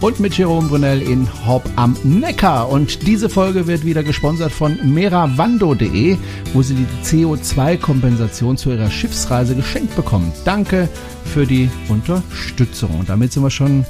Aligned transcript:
Und 0.00 0.20
mit 0.20 0.38
Jerome 0.38 0.68
Brunel 0.68 1.02
in 1.02 1.28
Horb 1.44 1.68
am 1.74 1.96
Neckar. 2.04 2.68
Und 2.68 3.04
diese 3.06 3.28
Folge 3.28 3.66
wird 3.66 3.84
wieder 3.84 4.04
gesponsert 4.04 4.52
von 4.52 4.78
meravando.de, 4.94 6.16
wo 6.52 6.62
Sie 6.62 6.74
die 6.74 6.86
CO2-Kompensation 7.04 8.56
zu 8.56 8.70
Ihrer 8.70 8.92
Schiffsreise 8.92 9.56
geschenkt 9.56 9.96
bekommen. 9.96 10.32
Danke 10.44 10.88
für 11.24 11.46
die 11.46 11.68
Unterstützung. 11.88 13.00
Und 13.00 13.08
damit 13.08 13.32
sind 13.32 13.42
wir 13.42 13.50
schon 13.50 13.84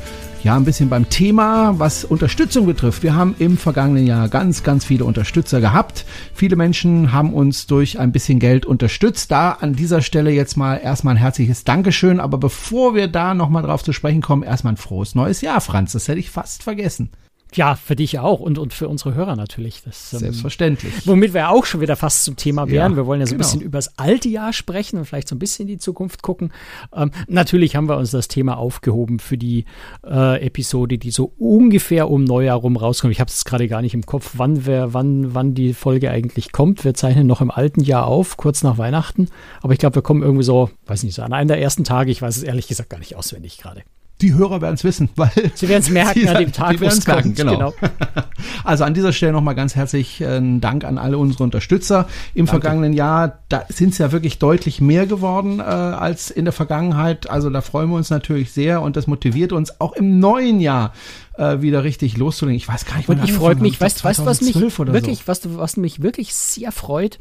ja, 0.44 0.56
ein 0.56 0.64
bisschen 0.64 0.88
beim 0.88 1.08
Thema, 1.08 1.78
was 1.78 2.04
Unterstützung 2.04 2.66
betrifft. 2.66 3.02
Wir 3.02 3.14
haben 3.14 3.34
im 3.38 3.58
vergangenen 3.58 4.06
Jahr 4.06 4.28
ganz, 4.28 4.62
ganz 4.62 4.84
viele 4.84 5.04
Unterstützer 5.04 5.60
gehabt. 5.60 6.04
Viele 6.32 6.54
Menschen 6.56 7.12
haben 7.12 7.34
uns 7.34 7.66
durch 7.66 7.98
ein 7.98 8.12
bisschen 8.12 8.38
Geld 8.38 8.64
unterstützt. 8.64 9.30
Da 9.30 9.52
an 9.52 9.74
dieser 9.74 10.00
Stelle 10.00 10.30
jetzt 10.30 10.56
mal 10.56 10.76
erstmal 10.76 11.14
ein 11.14 11.18
herzliches 11.18 11.64
Dankeschön. 11.64 12.20
Aber 12.20 12.38
bevor 12.38 12.94
wir 12.94 13.08
da 13.08 13.34
nochmal 13.34 13.64
drauf 13.64 13.82
zu 13.82 13.92
sprechen 13.92 14.22
kommen, 14.22 14.44
erstmal 14.44 14.74
ein 14.74 14.78
frohes 14.78 15.14
neues 15.14 15.40
Jahr, 15.40 15.60
Franz. 15.60 15.92
Das 15.92 16.06
hätte 16.06 16.20
ich 16.20 16.30
fast 16.30 16.62
vergessen. 16.62 17.10
Ja, 17.54 17.76
für 17.76 17.96
dich 17.96 18.18
auch 18.18 18.40
und, 18.40 18.58
und 18.58 18.74
für 18.74 18.88
unsere 18.88 19.14
Hörer 19.14 19.34
natürlich. 19.34 19.82
Das, 19.82 20.12
ähm, 20.12 20.18
Selbstverständlich. 20.18 21.06
Womit 21.06 21.32
wir 21.32 21.50
auch 21.50 21.64
schon 21.64 21.80
wieder 21.80 21.96
fast 21.96 22.24
zum 22.24 22.36
Thema 22.36 22.68
wären. 22.68 22.92
Ja, 22.92 22.96
wir 22.96 23.06
wollen 23.06 23.20
ja 23.20 23.26
so 23.26 23.34
genau. 23.34 23.46
ein 23.46 23.50
bisschen 23.50 23.60
über 23.62 23.78
das 23.78 23.98
alte 23.98 24.28
Jahr 24.28 24.52
sprechen 24.52 24.98
und 24.98 25.06
vielleicht 25.06 25.28
so 25.28 25.34
ein 25.34 25.38
bisschen 25.38 25.62
in 25.62 25.68
die 25.68 25.78
Zukunft 25.78 26.22
gucken. 26.22 26.52
Ähm, 26.94 27.10
natürlich 27.26 27.74
haben 27.74 27.88
wir 27.88 27.96
uns 27.96 28.10
das 28.10 28.28
Thema 28.28 28.58
aufgehoben 28.58 29.18
für 29.18 29.38
die 29.38 29.64
äh, 30.06 30.44
Episode, 30.44 30.98
die 30.98 31.10
so 31.10 31.32
ungefähr 31.38 32.10
um 32.10 32.24
Neujahr 32.24 32.58
rum 32.58 32.76
rauskommt. 32.76 33.12
Ich 33.12 33.20
habe 33.20 33.30
es 33.30 33.44
gerade 33.44 33.66
gar 33.66 33.80
nicht 33.80 33.94
im 33.94 34.04
Kopf, 34.04 34.32
wann, 34.36 34.66
wir, 34.66 34.92
wann, 34.92 35.34
wann 35.34 35.54
die 35.54 35.72
Folge 35.72 36.10
eigentlich 36.10 36.52
kommt. 36.52 36.84
Wir 36.84 36.94
zeichnen 36.94 37.26
noch 37.26 37.40
im 37.40 37.50
alten 37.50 37.80
Jahr 37.82 38.06
auf, 38.06 38.36
kurz 38.36 38.62
nach 38.62 38.76
Weihnachten. 38.78 39.28
Aber 39.62 39.72
ich 39.72 39.78
glaube, 39.78 39.96
wir 39.96 40.02
kommen 40.02 40.22
irgendwie 40.22 40.44
so, 40.44 40.70
weiß 40.86 41.02
nicht, 41.02 41.14
so 41.14 41.22
an 41.22 41.32
einem 41.32 41.48
der 41.48 41.60
ersten 41.60 41.84
Tage. 41.84 42.10
Ich 42.10 42.20
weiß 42.20 42.36
es 42.36 42.42
ehrlich 42.42 42.68
gesagt 42.68 42.90
gar 42.90 42.98
nicht 42.98 43.16
auswendig 43.16 43.58
gerade. 43.58 43.82
Die 44.20 44.34
Hörer 44.34 44.60
werden 44.60 44.74
es 44.74 44.84
wissen, 44.84 45.08
weil 45.16 45.30
sie 45.54 45.68
werden 45.68 45.82
es 45.82 45.90
merken 45.90 46.28
an 46.28 46.38
dem 46.38 46.52
Tag, 46.52 46.80
wo 46.80 46.84
es 46.86 47.06
merken, 47.06 47.34
genau. 47.34 47.52
genau. 47.52 47.74
Also 48.64 48.84
an 48.84 48.94
dieser 48.94 49.12
Stelle 49.12 49.32
nochmal 49.32 49.54
ganz 49.54 49.74
herzlichen 49.74 50.60
Dank 50.60 50.84
an 50.84 50.98
alle 50.98 51.18
unsere 51.18 51.44
Unterstützer. 51.44 52.08
Im 52.34 52.46
Danke. 52.46 52.60
vergangenen 52.60 52.92
Jahr, 52.92 53.38
da 53.48 53.64
sind 53.68 53.92
es 53.92 53.98
ja 53.98 54.12
wirklich 54.12 54.38
deutlich 54.38 54.80
mehr 54.80 55.06
geworden 55.06 55.60
äh, 55.60 55.62
als 55.62 56.30
in 56.30 56.44
der 56.44 56.52
Vergangenheit. 56.52 57.30
Also 57.30 57.50
da 57.50 57.60
freuen 57.60 57.90
wir 57.90 57.96
uns 57.96 58.10
natürlich 58.10 58.52
sehr 58.52 58.82
und 58.82 58.96
das 58.96 59.06
motiviert 59.06 59.52
uns 59.52 59.80
auch 59.80 59.92
im 59.94 60.18
neuen 60.18 60.60
Jahr 60.60 60.92
äh, 61.36 61.60
wieder 61.60 61.84
richtig 61.84 62.16
loszulegen. 62.16 62.56
Ich 62.56 62.68
weiß 62.68 62.84
gar 62.84 62.96
nicht, 62.96 63.08
wann 63.08 63.22
ich 63.22 63.32
freue 63.32 63.54
mich, 63.56 63.80
weißt, 63.80 64.04
weißt 64.04 64.26
was 64.26 64.40
mich 64.40 64.54
wirklich, 64.56 65.18
so. 65.18 65.26
was, 65.26 65.40
was 65.56 65.76
mich 65.76 66.02
wirklich 66.02 66.34
sehr 66.34 66.72
freut, 66.72 67.18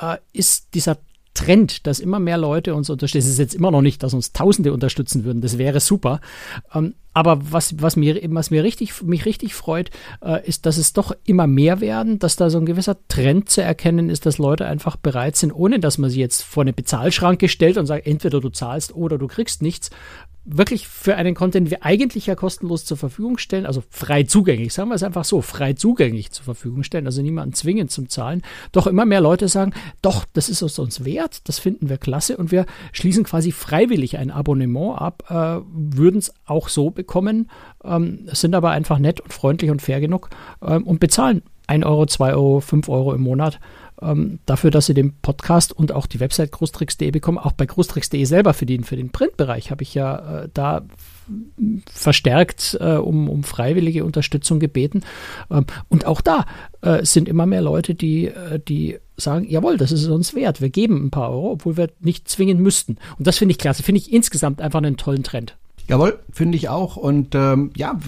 äh, 0.00 0.16
ist 0.32 0.74
dieser 0.74 0.98
Trend, 1.36 1.86
dass 1.86 2.00
immer 2.00 2.18
mehr 2.18 2.38
Leute 2.38 2.74
uns 2.74 2.90
unterstützen. 2.90 3.26
Es 3.26 3.30
ist 3.30 3.38
jetzt 3.38 3.54
immer 3.54 3.70
noch 3.70 3.82
nicht, 3.82 4.02
dass 4.02 4.14
uns 4.14 4.32
Tausende 4.32 4.72
unterstützen 4.72 5.24
würden. 5.24 5.42
Das 5.42 5.58
wäre 5.58 5.80
super. 5.80 6.20
Ähm, 6.74 6.94
aber 7.16 7.38
was, 7.50 7.80
was, 7.80 7.96
mir, 7.96 8.20
was 8.28 8.50
mir 8.50 8.62
richtig, 8.62 9.02
mich 9.02 9.24
richtig 9.24 9.54
freut, 9.54 9.88
äh, 10.22 10.46
ist, 10.46 10.66
dass 10.66 10.76
es 10.76 10.92
doch 10.92 11.16
immer 11.24 11.46
mehr 11.46 11.80
werden, 11.80 12.18
dass 12.18 12.36
da 12.36 12.50
so 12.50 12.58
ein 12.58 12.66
gewisser 12.66 12.98
Trend 13.08 13.48
zu 13.48 13.62
erkennen 13.62 14.10
ist, 14.10 14.26
dass 14.26 14.36
Leute 14.36 14.66
einfach 14.66 14.96
bereit 14.96 15.34
sind, 15.34 15.50
ohne 15.50 15.80
dass 15.80 15.96
man 15.96 16.10
sie 16.10 16.20
jetzt 16.20 16.42
vor 16.42 16.62
eine 16.62 16.74
Bezahlschranke 16.74 17.48
stellt 17.48 17.78
und 17.78 17.86
sagt, 17.86 18.06
entweder 18.06 18.42
du 18.42 18.50
zahlst 18.50 18.94
oder 18.94 19.16
du 19.16 19.28
kriegst 19.28 19.62
nichts, 19.62 19.90
wirklich 20.46 20.86
für 20.86 21.16
einen 21.16 21.34
Content 21.34 21.70
wir 21.70 21.84
eigentlich 21.84 22.26
ja 22.26 22.36
kostenlos 22.36 22.84
zur 22.84 22.96
Verfügung 22.96 23.36
stellen, 23.36 23.66
also 23.66 23.82
frei 23.90 24.22
zugänglich, 24.22 24.72
sagen 24.72 24.90
wir 24.90 24.94
es 24.94 25.02
einfach 25.02 25.24
so, 25.24 25.42
frei 25.42 25.72
zugänglich 25.72 26.30
zur 26.30 26.44
Verfügung 26.44 26.84
stellen, 26.84 27.06
also 27.06 27.20
niemanden 27.20 27.52
zwingen 27.52 27.88
zum 27.88 28.08
Zahlen, 28.08 28.42
doch 28.70 28.86
immer 28.86 29.04
mehr 29.04 29.20
Leute 29.20 29.48
sagen, 29.48 29.72
doch, 30.02 30.24
das 30.32 30.48
ist 30.48 30.62
es 30.62 30.78
uns 30.78 31.04
wert, 31.04 31.48
das 31.48 31.58
finden 31.58 31.88
wir 31.88 31.98
klasse 31.98 32.36
und 32.36 32.52
wir 32.52 32.64
schließen 32.92 33.24
quasi 33.24 33.50
freiwillig 33.50 34.18
ein 34.18 34.30
Abonnement 34.30 35.00
ab, 35.00 35.24
äh, 35.28 35.66
würden 35.74 36.18
es 36.18 36.32
auch 36.46 36.68
so 36.68 36.90
bekommen, 36.90 37.05
ähm, 37.84 38.28
sind 38.32 38.54
aber 38.54 38.70
einfach 38.70 38.98
nett 38.98 39.20
und 39.20 39.32
freundlich 39.32 39.70
und 39.70 39.82
fair 39.82 40.00
genug 40.00 40.30
ähm, 40.62 40.84
und 40.84 41.00
bezahlen 41.00 41.42
1 41.68 41.84
Euro, 41.84 42.06
2 42.06 42.34
Euro, 42.34 42.60
5 42.60 42.88
Euro 42.88 43.12
im 43.14 43.22
Monat 43.22 43.58
ähm, 44.02 44.38
dafür, 44.46 44.70
dass 44.70 44.86
sie 44.86 44.94
den 44.94 45.14
Podcast 45.20 45.72
und 45.72 45.92
auch 45.92 46.06
die 46.06 46.20
Website 46.20 46.52
großtricks.de 46.52 47.10
bekommen. 47.10 47.38
Auch 47.38 47.52
bei 47.52 47.66
großtricks.de 47.66 48.24
selber 48.24 48.52
den, 48.52 48.84
für 48.84 48.96
den 48.96 49.10
Printbereich 49.10 49.70
habe 49.70 49.82
ich 49.82 49.94
ja 49.94 50.42
äh, 50.42 50.48
da 50.52 50.82
verstärkt 51.92 52.76
äh, 52.80 52.96
um, 52.96 53.28
um 53.28 53.42
freiwillige 53.42 54.04
Unterstützung 54.04 54.60
gebeten. 54.60 55.02
Ähm, 55.50 55.66
und 55.88 56.06
auch 56.06 56.20
da 56.20 56.44
äh, 56.82 57.04
sind 57.04 57.28
immer 57.28 57.46
mehr 57.46 57.62
Leute, 57.62 57.94
die, 57.94 58.26
äh, 58.26 58.60
die 58.60 58.98
sagen, 59.16 59.48
jawohl, 59.48 59.76
das 59.76 59.92
ist 59.92 60.02
es 60.02 60.08
uns 60.08 60.34
wert. 60.34 60.60
Wir 60.60 60.70
geben 60.70 61.06
ein 61.06 61.10
paar 61.10 61.30
Euro, 61.30 61.52
obwohl 61.52 61.76
wir 61.76 61.90
nicht 62.00 62.28
zwingen 62.28 62.60
müssten. 62.60 62.98
Und 63.18 63.26
das 63.26 63.38
finde 63.38 63.52
ich 63.52 63.58
klasse. 63.58 63.82
Finde 63.82 64.00
ich 64.00 64.12
insgesamt 64.12 64.60
einfach 64.60 64.78
einen 64.78 64.96
tollen 64.96 65.22
Trend. 65.22 65.56
Jawohl, 65.88 66.18
finde 66.32 66.56
ich 66.56 66.68
auch. 66.68 66.96
Und 66.96 67.34
ähm, 67.34 67.70
ja, 67.76 67.98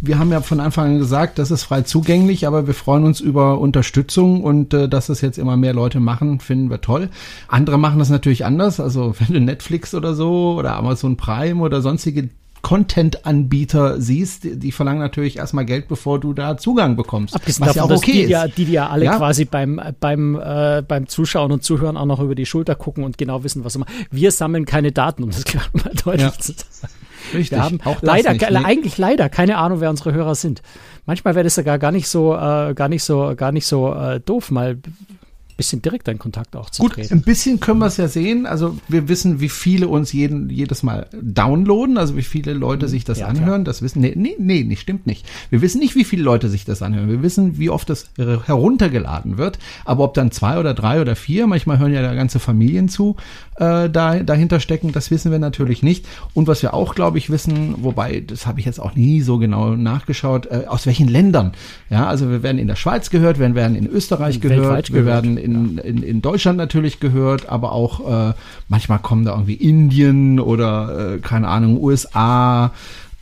wir 0.00 0.18
haben 0.18 0.30
ja 0.30 0.40
von 0.40 0.60
Anfang 0.60 0.92
an 0.92 0.98
gesagt, 0.98 1.38
das 1.38 1.50
ist 1.50 1.64
frei 1.64 1.82
zugänglich, 1.82 2.46
aber 2.46 2.66
wir 2.66 2.74
freuen 2.74 3.04
uns 3.04 3.20
über 3.20 3.58
Unterstützung 3.58 4.42
und 4.42 4.74
äh, 4.74 4.88
dass 4.88 5.08
es 5.08 5.22
jetzt 5.22 5.38
immer 5.38 5.56
mehr 5.56 5.72
Leute 5.72 6.00
machen, 6.00 6.40
finden 6.40 6.70
wir 6.70 6.80
toll. 6.80 7.08
Andere 7.48 7.78
machen 7.78 7.98
das 7.98 8.10
natürlich 8.10 8.44
anders. 8.44 8.78
Also 8.78 9.14
wenn 9.18 9.32
du 9.32 9.40
Netflix 9.40 9.94
oder 9.94 10.14
so 10.14 10.56
oder 10.58 10.76
Amazon 10.76 11.16
Prime 11.16 11.62
oder 11.62 11.80
sonstige 11.80 12.28
Content-Anbieter 12.64 14.00
siehst, 14.00 14.44
die, 14.44 14.58
die, 14.58 14.72
verlangen 14.72 14.98
natürlich 14.98 15.36
erstmal 15.36 15.66
Geld, 15.66 15.86
bevor 15.86 16.18
du 16.18 16.32
da 16.32 16.56
Zugang 16.56 16.96
bekommst. 16.96 17.34
Abgesehen 17.34 17.66
was 17.66 17.74
davon, 17.74 17.90
ja 17.90 17.94
auch 17.94 17.98
okay 17.98 18.26
die, 18.26 18.52
die, 18.56 18.64
die 18.64 18.72
ja 18.72 18.88
alle 18.88 19.04
ja? 19.04 19.16
quasi 19.18 19.44
beim, 19.44 19.78
beim, 20.00 20.34
äh, 20.42 20.82
beim 20.86 21.06
Zuschauen 21.06 21.52
und 21.52 21.62
Zuhören 21.62 21.98
auch 21.98 22.06
noch 22.06 22.20
über 22.20 22.34
die 22.34 22.46
Schulter 22.46 22.74
gucken 22.74 23.04
und 23.04 23.18
genau 23.18 23.44
wissen, 23.44 23.64
was 23.64 23.76
machen. 23.76 23.92
Wir 24.10 24.32
sammeln 24.32 24.64
keine 24.64 24.92
Daten, 24.92 25.22
um 25.24 25.30
das 25.30 25.44
klar 25.44 25.64
mal 25.74 25.92
deutlich 25.92 26.22
ja. 26.22 26.32
zu 26.38 26.52
sagen. 26.52 26.92
Richtig. 27.32 27.52
Wir 27.52 27.62
haben 27.62 27.80
auch 27.84 28.02
leider, 28.02 28.32
nicht, 28.32 28.50
nee. 28.50 28.56
eigentlich 28.56 28.98
leider 28.98 29.28
keine 29.28 29.58
Ahnung, 29.58 29.80
wer 29.80 29.90
unsere 29.90 30.12
Hörer 30.12 30.34
sind. 30.34 30.62
Manchmal 31.06 31.34
wäre 31.34 31.44
das 31.44 31.54
sogar 31.54 31.78
gar 31.78 31.92
nicht 31.92 32.08
so, 32.08 32.34
äh, 32.34 32.74
gar 32.74 32.88
nicht 32.88 33.04
so, 33.04 33.34
gar 33.36 33.52
nicht 33.52 33.66
so 33.66 33.92
äh, 33.94 34.20
doof, 34.20 34.50
mal 34.50 34.78
bisschen 35.56 35.82
direkter 35.82 36.12
in 36.12 36.18
Kontakt 36.18 36.56
auch 36.56 36.70
zu 36.70 36.82
Gut, 36.82 36.94
treten. 36.94 37.14
ein 37.14 37.22
bisschen 37.22 37.60
können 37.60 37.78
wir 37.78 37.86
es 37.86 37.96
ja 37.96 38.08
sehen. 38.08 38.46
Also 38.46 38.76
wir 38.88 39.08
wissen, 39.08 39.40
wie 39.40 39.48
viele 39.48 39.88
uns 39.88 40.12
jeden, 40.12 40.50
jedes 40.50 40.82
Mal 40.82 41.06
downloaden, 41.12 41.98
also 41.98 42.16
wie 42.16 42.22
viele 42.22 42.52
Leute 42.52 42.88
sich 42.88 43.04
das 43.04 43.20
ja, 43.20 43.26
anhören. 43.26 43.62
Klar. 43.62 43.64
Das 43.64 43.82
wissen, 43.82 44.00
nee, 44.00 44.14
nee, 44.16 44.36
nee, 44.38 44.64
nee, 44.64 44.76
stimmt 44.76 45.06
nicht. 45.06 45.26
Wir 45.50 45.62
wissen 45.62 45.78
nicht, 45.78 45.94
wie 45.94 46.04
viele 46.04 46.22
Leute 46.22 46.48
sich 46.48 46.64
das 46.64 46.82
anhören. 46.82 47.08
Wir 47.08 47.22
wissen, 47.22 47.58
wie 47.58 47.70
oft 47.70 47.88
das 47.88 48.10
heruntergeladen 48.16 49.38
wird. 49.38 49.58
Aber 49.84 50.04
ob 50.04 50.14
dann 50.14 50.30
zwei 50.30 50.58
oder 50.58 50.74
drei 50.74 51.00
oder 51.00 51.16
vier, 51.16 51.46
manchmal 51.46 51.78
hören 51.78 51.92
ja 51.92 52.02
da 52.02 52.14
ganze 52.14 52.38
Familien 52.38 52.88
zu, 52.88 53.16
äh, 53.56 53.88
da, 53.88 54.18
dahinter 54.22 54.60
stecken, 54.60 54.92
das 54.92 55.10
wissen 55.10 55.30
wir 55.30 55.38
natürlich 55.38 55.82
nicht. 55.82 56.06
Und 56.34 56.48
was 56.48 56.62
wir 56.62 56.74
auch, 56.74 56.94
glaube 56.94 57.18
ich, 57.18 57.30
wissen, 57.30 57.76
wobei, 57.78 58.20
das 58.20 58.46
habe 58.46 58.60
ich 58.60 58.66
jetzt 58.66 58.80
auch 58.80 58.94
nie 58.94 59.20
so 59.20 59.38
genau 59.38 59.76
nachgeschaut, 59.76 60.46
äh, 60.46 60.64
aus 60.66 60.86
welchen 60.86 61.08
Ländern. 61.08 61.52
Ja, 61.90 62.06
also 62.06 62.30
wir 62.30 62.42
werden 62.42 62.58
in 62.58 62.66
der 62.66 62.76
Schweiz 62.76 63.10
gehört, 63.10 63.38
wir 63.38 63.54
werden 63.54 63.76
in 63.76 63.86
Österreich 63.86 64.40
gehört, 64.40 64.92
wir 64.92 65.06
werden 65.06 65.36
in, 65.44 65.78
in, 65.78 66.02
in 66.02 66.22
Deutschland 66.22 66.58
natürlich 66.58 67.00
gehört, 67.00 67.48
aber 67.48 67.72
auch 67.72 68.30
äh, 68.30 68.34
manchmal 68.68 68.98
kommen 68.98 69.24
da 69.24 69.32
irgendwie 69.32 69.54
Indien 69.54 70.40
oder 70.40 71.14
äh, 71.14 71.18
keine 71.18 71.48
Ahnung, 71.48 71.80
USA, 71.82 72.72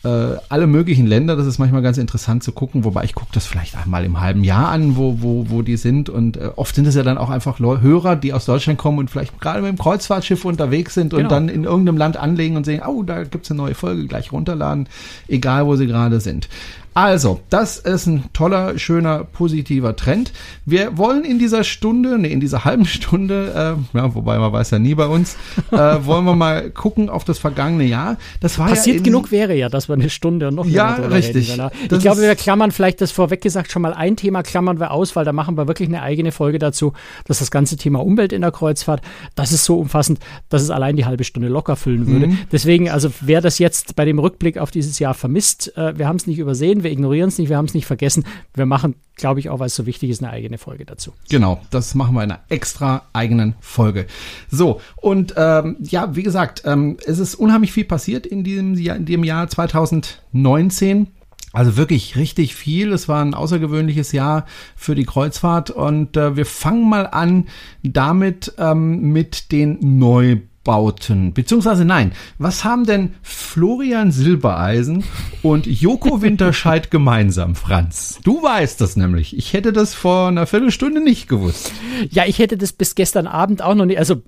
äh, 0.05 0.37
alle 0.49 0.67
möglichen 0.67 1.07
Länder. 1.07 1.37
Das 1.37 1.47
ist 1.47 1.59
manchmal 1.59 1.83
ganz 1.83 1.99
interessant 1.99 2.43
zu 2.43 2.53
gucken, 2.53 2.85
wobei 2.85 3.05
ich 3.05 3.15
gucke 3.15 3.31
das 3.33 3.47
vielleicht 3.47 3.77
einmal 3.77 4.05
im 4.05 4.21
halben 4.21 4.43
Jahr 4.43 4.69
an, 4.69 4.97
wo, 4.97 5.19
wo, 5.21 5.47
wo 5.49 5.63
die 5.63 5.77
sind. 5.77 6.09
Und 6.09 6.37
äh, 6.37 6.51
oft 6.57 6.75
sind 6.75 6.87
es 6.87 6.95
ja 6.95 7.03
dann 7.03 7.19
auch 7.19 7.31
einfach 7.31 7.59
Hörer, 7.61 8.17
die 8.17 8.33
aus 8.33 8.45
Deutschland 8.45 8.79
kommen 8.79 8.99
und 8.99 9.11
vielleicht 9.11 9.41
gerade 9.41 9.63
mit 9.63 9.71
dem 9.71 9.79
Kreuzfahrtschiff 9.79 10.45
unterwegs 10.45 10.95
sind 10.95 11.11
genau. 11.11 11.23
und 11.23 11.33
dann 11.33 11.49
in 11.49 11.65
irgendeinem 11.65 11.99
Land 11.99 12.17
anlegen 12.17 12.57
und 12.57 12.65
sehen, 12.65 12.83
oh, 12.87 13.03
da 13.03 13.25
gibt's 13.25 13.51
eine 13.51 13.59
neue 13.59 13.75
Folge, 13.75 14.07
gleich 14.07 14.33
runterladen, 14.33 14.89
egal 15.29 15.67
wo 15.67 15.77
sie 15.77 15.87
gerade 15.87 16.21
sind. 16.21 16.49
Also, 16.95 17.41
das 17.49 17.79
ist 17.79 18.07
ein 18.07 18.25
toller, 18.33 18.79
schöner, 18.79 19.25
positiver 19.25 19.97
Trend. 19.97 20.33
Wir 20.67 20.99
wollen 20.99 21.25
in 21.25 21.39
dieser 21.39 21.65
Stunde, 21.65 22.19
nee, 22.19 22.33
in 22.33 22.41
dieser 22.41 22.65
halben 22.65 22.85
Stunde, 22.85 23.77
äh, 23.95 23.97
ja, 23.97 24.15
wobei 24.15 24.39
man 24.39 24.53
weiß 24.53 24.71
ja 24.71 24.79
nie 24.79 24.95
bei 24.95 25.07
uns, 25.07 25.37
äh, 25.71 25.77
wollen 26.05 26.25
wir 26.25 26.35
mal 26.35 26.71
gucken 26.71 27.09
auf 27.09 27.25
das 27.25 27.39
vergangene 27.39 27.85
Jahr. 27.85 28.17
Das 28.41 28.59
war 28.59 28.69
Passiert 28.69 28.97
ja 28.97 28.99
in, 28.99 29.05
genug 29.05 29.31
wäre 29.31 29.55
ja, 29.55 29.69
dass 29.69 29.89
wir 29.89 29.95
eine 29.95 30.11
Stunde 30.11 30.49
und 30.49 30.55
noch 30.55 30.67
Ja, 30.67 30.95
richtig. 30.95 31.53
Reden, 31.53 31.71
ich 31.91 31.99
glaube, 32.01 32.21
wir 32.21 32.35
klammern 32.35 32.71
vielleicht 32.71 33.01
das 33.01 33.11
vorweg 33.11 33.41
gesagt 33.41 33.71
schon 33.71 33.83
mal 33.83 33.95
ein 33.95 34.17
Thema 34.17 34.43
klammern 34.43 34.79
wir 34.79 34.91
aus, 34.91 35.17
weil 35.17 35.25
da 35.25 35.33
machen 35.33 35.57
wir 35.57 35.67
wirklich 35.67 35.89
eine 35.89 36.03
eigene 36.03 36.33
Folge 36.33 36.59
dazu, 36.59 36.93
dass 37.27 37.39
das 37.39 37.51
ganze 37.51 37.77
Thema 37.77 38.05
Umwelt 38.05 38.33
in 38.33 38.43
der 38.43 38.53
Kreuzfahrt, 38.53 39.03
das 39.35 39.53
ist 39.53 39.65
so 39.65 39.79
umfassend, 39.79 40.19
dass 40.49 40.63
es 40.63 40.71
allein 40.71 40.97
die 40.97 41.05
halbe 41.05 41.25
Stunde 41.25 41.49
locker 41.49 41.77
füllen 41.77 42.07
würde. 42.07 42.29
Mhm. 42.29 42.39
Deswegen, 42.51 42.91
also 42.91 43.11
wer 43.21 43.41
das 43.41 43.59
jetzt 43.59 43.97
bei 43.97 44.05
dem 44.05 44.19
Rückblick 44.19 44.59
auf 44.59 44.71
dieses 44.71 44.99
Jahr 44.99 45.15
vermisst, 45.15 45.77
äh, 45.77 45.99
wir 45.99 46.07
haben 46.07 46.17
es 46.17 46.27
nicht 46.27 46.39
übersehen, 46.39 46.82
wir 46.83 46.91
ignorieren 46.91 47.29
es 47.29 47.39
nicht, 47.39 47.49
wir 47.49 47.57
haben 47.57 47.67
es 47.67 47.75
nicht 47.75 47.87
vergessen. 47.87 48.25
Wir 48.55 48.67
machen, 48.67 48.95
glaube 49.17 49.41
ich, 49.41 49.49
auch, 49.49 49.59
weil 49.59 49.67
es 49.67 49.75
so 49.75 49.87
wichtig 49.87 50.11
ist, 50.11 50.23
eine 50.23 50.33
eigene 50.33 50.59
Folge 50.59 50.85
dazu. 50.85 51.13
Genau, 51.29 51.61
das 51.71 51.95
machen 51.95 52.15
wir 52.15 52.23
in 52.23 52.31
einer 52.31 52.41
extra 52.49 53.03
eigenen 53.13 53.55
Folge. 53.61 54.07
So, 54.51 54.81
und 54.97 55.35
ähm, 55.37 55.77
ja, 55.81 56.15
wie 56.17 56.23
gesagt, 56.23 56.63
ähm, 56.65 56.97
es 57.07 57.19
ist 57.19 57.35
unheimlich 57.35 57.73
viel 57.73 57.85
passiert 57.85 58.27
in 58.27 58.45
diesem 58.45 58.75
Jahr, 58.75 58.97
in 58.97 59.07
dem 59.07 59.25
Jahr 59.25 59.49
2019. 59.49 61.09
Also 61.53 61.77
wirklich 61.77 62.17
richtig 62.17 62.55
viel. 62.55 62.93
Es 62.93 63.09
war 63.09 63.23
ein 63.23 63.35
außergewöhnliches 63.35 64.13
Jahr 64.13 64.47
für 64.75 64.95
die 64.95 65.05
Kreuzfahrt 65.05 65.71
und 65.71 66.17
äh, 66.17 66.35
wir 66.35 66.47
fangen 66.47 66.89
mal 66.89 67.07
an 67.07 67.49
damit 67.83 68.55
ähm, 68.57 69.13
mit 69.13 69.53
den 69.53 69.99
Neu 69.99 70.39
Bauten. 70.65 71.33
Beziehungsweise 71.33 71.85
nein, 71.85 72.13
was 72.39 72.65
haben 72.65 72.85
denn 72.85 73.15
Florian 73.23 74.13
Silbereisen 74.13 75.05
und 75.43 75.67
Joko 75.67 76.23
Winterscheid 76.23 76.91
gemeinsam, 76.91 77.55
Franz? 77.55 78.21
Du 78.25 78.43
weißt 78.43 78.81
das 78.81 78.97
nämlich. 78.97 79.37
Ich 79.37 79.53
hätte 79.53 79.73
das 79.73 79.95
vor 79.95 80.29
einer 80.29 80.47
Viertelstunde 80.47 81.03
nicht 81.03 81.29
gewusst. 81.29 81.73
Ja, 82.11 82.25
ich 82.27 82.39
hätte 82.39 82.57
das 82.57 82.73
bis 82.73 82.95
gestern 82.95 83.27
Abend 83.27 83.63
auch 83.63 83.75
noch 83.75 83.87
nicht. 83.87 83.99
Also 83.99 84.23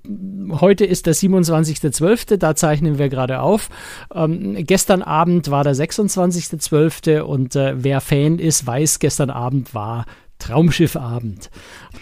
heute 0.51 0.85
ist 0.85 1.05
der 1.05 1.15
27.12., 1.15 2.37
da 2.37 2.55
zeichnen 2.55 2.97
wir 2.97 3.09
gerade 3.09 3.39
auf. 3.39 3.69
Ähm, 4.13 4.55
gestern 4.65 5.01
Abend 5.01 5.49
war 5.51 5.63
der 5.63 5.75
26.12. 5.75 7.21
und 7.21 7.55
äh, 7.55 7.75
wer 7.77 8.01
Fan 8.01 8.39
ist, 8.39 8.65
weiß, 8.67 8.99
gestern 8.99 9.29
Abend 9.29 9.73
war 9.73 10.05
Traumschiffabend. 10.39 11.49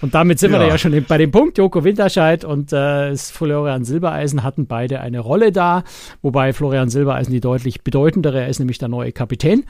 Und 0.01 0.13
damit 0.15 0.39
sind 0.39 0.51
ja. 0.51 0.59
wir 0.59 0.67
ja 0.67 0.77
schon 0.77 1.05
bei 1.07 1.17
dem 1.17 1.31
Punkt. 1.31 1.57
Joko 1.57 1.83
Winterscheid 1.83 2.43
und 2.43 2.73
äh, 2.73 3.15
Florian 3.15 3.85
Silbereisen 3.85 4.43
hatten 4.43 4.67
beide 4.67 4.99
eine 4.99 5.19
Rolle 5.19 5.51
da, 5.51 5.83
wobei 6.21 6.53
Florian 6.53 6.89
Silbereisen 6.89 7.31
die 7.31 7.41
deutlich 7.41 7.83
bedeutendere, 7.83 8.41
er 8.41 8.49
ist 8.49 8.59
nämlich 8.59 8.79
der 8.79 8.89
neue 8.89 9.11
Kapitän. 9.11 9.65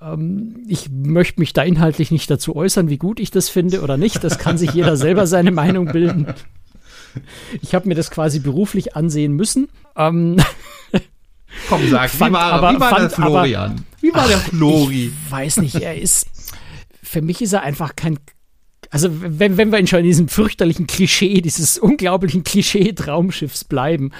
Ähm, 0.00 0.64
ich 0.68 0.90
möchte 0.90 1.40
mich 1.40 1.52
da 1.52 1.62
inhaltlich 1.62 2.10
nicht 2.10 2.30
dazu 2.30 2.54
äußern, 2.54 2.88
wie 2.88 2.98
gut 2.98 3.20
ich 3.20 3.30
das 3.30 3.48
finde 3.48 3.82
oder 3.82 3.96
nicht. 3.96 4.22
Das 4.22 4.38
kann 4.38 4.58
sich 4.58 4.72
jeder 4.72 4.96
selber 4.96 5.26
seine 5.26 5.50
Meinung 5.52 5.86
bilden. 5.86 6.26
Ich 7.60 7.74
habe 7.74 7.88
mir 7.88 7.94
das 7.94 8.10
quasi 8.10 8.40
beruflich 8.40 8.96
ansehen 8.96 9.32
müssen. 9.32 9.68
Ähm, 9.96 10.36
Komm, 11.68 11.88
sag, 11.88 12.10
fand, 12.10 12.30
wie 12.30 12.34
war, 12.34 12.52
aber, 12.52 12.72
wie 12.72 12.80
war 12.80 12.90
fand, 12.90 13.02
der 13.02 13.10
Florian? 13.10 13.70
Aber, 13.72 13.82
wie 14.00 14.14
war 14.14 14.22
ach, 14.22 14.28
der 14.28 14.38
Flori? 14.38 15.12
Ich 15.26 15.30
weiß 15.30 15.58
nicht, 15.58 15.74
er 15.76 16.00
ist 16.00 16.26
für 17.12 17.22
mich 17.22 17.42
ist 17.42 17.52
er 17.52 17.62
einfach 17.62 17.94
kein 17.94 18.18
also 18.90 19.08
wenn, 19.10 19.56
wenn 19.56 19.70
wir 19.70 19.78
in 19.78 19.86
schon 19.86 20.00
in 20.00 20.06
diesem 20.06 20.28
fürchterlichen 20.28 20.86
Klischee, 20.86 21.40
dieses 21.40 21.78
unglaublichen 21.78 22.42
Klischee 22.44 22.92
Traumschiffs 22.92 23.64
bleiben, 23.64 24.10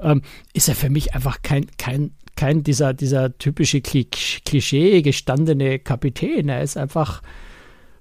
ähm, 0.00 0.22
ist 0.52 0.68
er 0.68 0.74
für 0.74 0.90
mich 0.90 1.14
einfach 1.14 1.40
kein, 1.42 1.66
kein, 1.78 2.10
kein 2.36 2.62
dieser, 2.62 2.92
dieser 2.92 3.38
typische 3.38 3.80
Klischee 3.80 5.00
gestandene 5.02 5.78
Kapitän. 5.78 6.48
Er 6.50 6.62
ist 6.62 6.76
einfach 6.76 7.22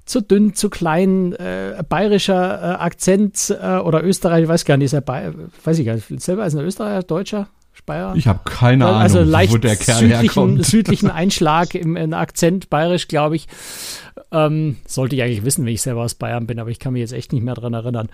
zu 0.06 0.22
dünn, 0.22 0.54
zu 0.54 0.70
klein, 0.70 1.34
äh, 1.34 1.82
bayerischer 1.88 2.62
äh, 2.62 2.76
Akzent 2.76 3.56
äh, 3.62 3.78
oder 3.78 4.04
Österreich, 4.04 4.44
ich 4.44 4.50
weiß 4.50 4.66
gar 4.66 4.76
nicht, 4.78 4.86
ist 4.86 4.94
er 4.94 5.02
Bayer, 5.02 5.34
weiß 5.64 5.80
ich 5.80 5.86
gar 5.86 5.96
nicht, 5.96 6.22
selber 6.22 6.46
ist 6.46 6.56
er 6.56 6.64
Österreicher, 6.64 7.04
Deutscher? 7.04 7.48
Speyer. 7.78 8.16
Ich 8.16 8.28
habe 8.28 8.40
keine 8.44 8.88
also 8.88 9.20
Ahnung, 9.20 9.32
leicht 9.32 9.54
wo 9.54 9.58
der 9.58 9.76
Kerl 9.76 10.00
südlichen, 10.00 10.22
herkommt. 10.22 10.66
südlichen 10.66 11.12
Einschlag 11.12 11.76
im, 11.76 11.96
im 11.96 12.14
Akzent 12.14 12.70
bayerisch, 12.70 13.08
glaube 13.08 13.36
ich. 13.36 13.48
Ähm, 14.32 14.78
sollte 14.86 15.16
ich 15.16 15.24
eigentlich 15.24 15.46
wissen, 15.46 15.66
wenn 15.66 15.74
ich 15.74 15.82
selber 15.82 16.04
aus 16.04 16.16
Bayern 16.16 16.48
bin, 16.48 16.60
aber 16.60 16.70
ich 16.70 16.80
kann 16.80 16.94
mich 16.94 17.00
jetzt 17.00 17.14
echt 17.14 17.32
nicht 17.32 17.44
mehr 17.44 17.54
dran 17.54 17.74
erinnern. 17.74 18.10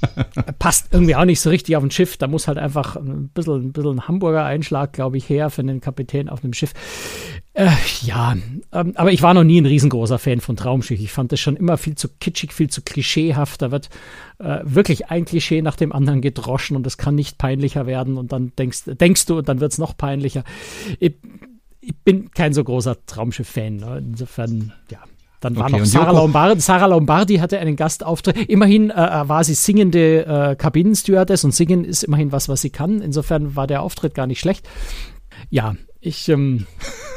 Passt 0.58 0.88
irgendwie 0.92 1.16
auch 1.16 1.24
nicht 1.24 1.40
so 1.40 1.50
richtig 1.50 1.76
auf 1.76 1.82
ein 1.82 1.90
Schiff. 1.90 2.16
Da 2.16 2.28
muss 2.28 2.46
halt 2.46 2.58
einfach 2.58 2.96
ein 2.96 3.28
bisschen, 3.28 3.66
ein 3.66 3.72
bisschen 3.72 3.96
ein 3.96 4.08
Hamburger 4.08 4.44
Einschlag, 4.44 4.92
glaube 4.92 5.16
ich, 5.16 5.28
her 5.28 5.50
für 5.50 5.62
einen 5.62 5.80
Kapitän 5.80 6.28
auf 6.28 6.44
einem 6.44 6.52
Schiff. 6.52 6.74
Äh, 7.54 7.70
ja, 8.02 8.36
ähm, 8.70 8.92
aber 8.94 9.10
ich 9.10 9.22
war 9.22 9.34
noch 9.34 9.42
nie 9.42 9.60
ein 9.60 9.66
riesengroßer 9.66 10.20
Fan 10.20 10.40
von 10.40 10.54
Traumschiff. 10.54 11.00
Ich 11.00 11.10
fand 11.10 11.32
das 11.32 11.40
schon 11.40 11.56
immer 11.56 11.76
viel 11.76 11.96
zu 11.96 12.08
kitschig, 12.08 12.52
viel 12.52 12.70
zu 12.70 12.82
klischeehaft. 12.82 13.60
Da 13.60 13.72
wird 13.72 13.88
äh, 14.38 14.60
wirklich 14.62 15.10
ein 15.10 15.24
Klischee 15.24 15.60
nach 15.60 15.74
dem 15.74 15.92
anderen 15.92 16.20
gedroschen 16.20 16.76
und 16.76 16.84
das 16.84 16.98
kann 16.98 17.16
nicht 17.16 17.36
peinlicher 17.36 17.86
werden. 17.86 18.16
Und 18.16 18.30
dann 18.30 18.52
denkst, 18.56 18.82
denkst 18.86 19.26
du, 19.26 19.38
und 19.38 19.48
dann 19.48 19.58
wird 19.58 19.72
es 19.72 19.78
noch 19.78 19.96
peinlicher. 19.96 20.44
Ich, 21.00 21.16
ich, 21.80 21.96
bin 22.04 22.30
kein 22.30 22.52
so 22.52 22.62
großer 22.62 23.04
Traumschiff-Fan. 23.06 23.76
Ne? 23.76 24.04
Insofern, 24.06 24.72
ja. 24.92 25.00
Dann 25.40 25.56
war 25.56 25.66
okay, 25.66 25.78
noch 25.78 25.86
Sarah 25.86 26.10
Lombardi. 26.12 26.60
Sarah 26.60 26.86
Lombardi 26.86 27.36
hatte 27.36 27.58
einen 27.58 27.76
Gastauftritt. 27.76 28.36
Immerhin 28.48 28.90
äh, 28.90 28.94
äh, 28.94 29.28
war 29.28 29.44
sie 29.44 29.54
singende 29.54 30.26
äh, 30.26 30.56
Kabinenstewardess 30.56 31.44
und 31.44 31.54
singen 31.54 31.84
ist 31.84 32.02
immerhin 32.02 32.32
was, 32.32 32.48
was 32.48 32.60
sie 32.60 32.70
kann. 32.70 33.00
Insofern 33.00 33.54
war 33.54 33.66
der 33.66 33.82
Auftritt 33.82 34.14
gar 34.14 34.26
nicht 34.26 34.40
schlecht. 34.40 34.68
Ja, 35.50 35.76
ich 36.00 36.28
ähm, 36.28 36.66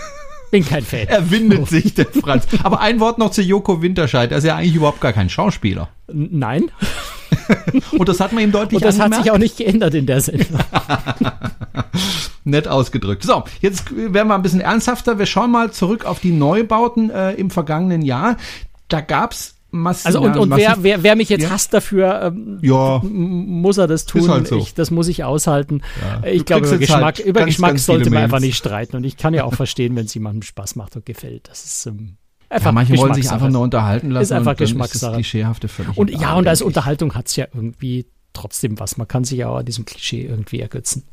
bin 0.52 0.64
kein 0.64 0.84
Fan. 0.84 1.08
Er 1.08 1.32
windet 1.32 1.68
sich, 1.70 1.96
der 1.96 2.06
Franz. 2.06 2.48
Aber 2.64 2.80
ein 2.80 3.00
Wort 3.00 3.18
noch 3.18 3.32
zu 3.32 3.42
Joko 3.42 3.82
Winterscheid. 3.82 4.32
Er 4.32 4.38
ist 4.38 4.44
ja 4.44 4.56
eigentlich 4.56 4.76
überhaupt 4.76 5.02
gar 5.02 5.14
kein 5.14 5.30
Schauspieler. 5.30 5.90
Nein. 6.12 6.70
Und 7.98 8.08
das 8.08 8.20
hat 8.20 8.34
man 8.34 8.44
ihm 8.44 8.52
deutlich 8.52 8.76
Und 8.82 8.86
das 8.86 8.96
angemerkt. 9.00 9.16
hat 9.16 9.24
sich 9.24 9.32
auch 9.32 9.38
nicht 9.40 9.58
geändert 9.58 9.96
in 9.96 10.06
der 10.06 10.22
Sendung. 10.22 10.60
Nett 12.44 12.68
ausgedrückt. 12.68 13.24
So, 13.24 13.44
jetzt 13.60 13.92
werden 13.96 14.28
wir 14.28 14.36
ein 14.36 14.42
bisschen 14.42 14.62
ernsthafter. 14.62 15.20
Wir 15.20 15.26
schauen 15.26 15.52
mal 15.52 15.72
zurück 15.72 16.06
auf 16.06 16.20
die 16.20 16.32
Neubauten 16.32 17.10
äh, 17.10 17.34
im 17.34 17.50
vergangenen 17.50 18.02
Jahr. 18.02 18.38
Da 18.88 19.02
gab's 19.02 19.56
Massiv, 19.74 20.08
also 20.08 20.22
und, 20.22 20.38
und 20.38 20.56
wer, 20.58 20.76
wer, 20.82 21.02
wer 21.02 21.16
mich 21.16 21.30
jetzt 21.30 21.44
ja. 21.44 21.50
hasst 21.50 21.74
dafür, 21.74 22.24
ähm, 22.24 22.60
ja. 22.62 23.00
muss 23.04 23.78
er 23.78 23.88
das 23.88 24.06
tun. 24.06 24.30
Halt 24.30 24.48
so. 24.50 24.58
ich, 24.58 24.74
das 24.74 24.92
muss 24.92 25.08
ich 25.08 25.24
aushalten. 25.24 25.82
Ja. 26.02 26.30
Ich 26.30 26.44
glaube, 26.44 26.68
über 26.68 26.78
Geschmack, 26.78 27.02
halt 27.04 27.20
über 27.20 27.40
ganz, 27.40 27.52
Geschmack 27.52 27.70
ganz 27.72 27.86
sollte 27.86 28.10
man 28.10 28.16
Mails. 28.16 28.24
einfach 28.26 28.40
nicht 28.42 28.58
streiten. 28.58 28.98
Und 28.98 29.06
ich 29.06 29.16
kann 29.16 29.34
ja 29.34 29.46
auch 29.46 29.54
verstehen, 29.54 29.96
wenn 29.96 30.06
es 30.06 30.14
jemandem 30.14 30.42
Spaß 30.42 30.76
macht 30.76 30.98
und 30.98 31.06
gefällt. 31.06 31.48
Das 31.48 31.64
ist 31.64 31.86
ähm, 31.86 32.18
einfach 32.50 32.68
ja, 32.68 32.72
Manche 32.74 32.98
wollen 32.98 33.14
sich 33.14 33.32
einfach 33.32 33.50
nur 33.50 33.62
unterhalten 33.62 34.12
lassen. 34.12 34.24
Ist 34.24 34.32
einfach 34.34 34.58
Geschmackssache. 34.58 35.12
Ist 35.12 35.16
Klischeehafte 35.16 35.70
völlig 35.70 35.98
und 35.98 36.10
ja, 36.10 36.34
und 36.34 36.50
als 36.50 36.62
Unterhaltung 36.62 37.16
hat 37.16 37.28
es 37.28 37.38
ja 37.38 37.48
irgendwie 37.54 38.08
trotzdem 38.34 38.78
was. 38.78 38.98
Man 38.98 39.08
kann 39.08 39.24
sich 39.24 39.40
ja 39.40 39.48
auch 39.48 39.58
an 39.58 39.66
diesem 39.66 39.86
Klischee 39.86 40.26
irgendwie 40.26 40.60
ergötzen. 40.60 41.06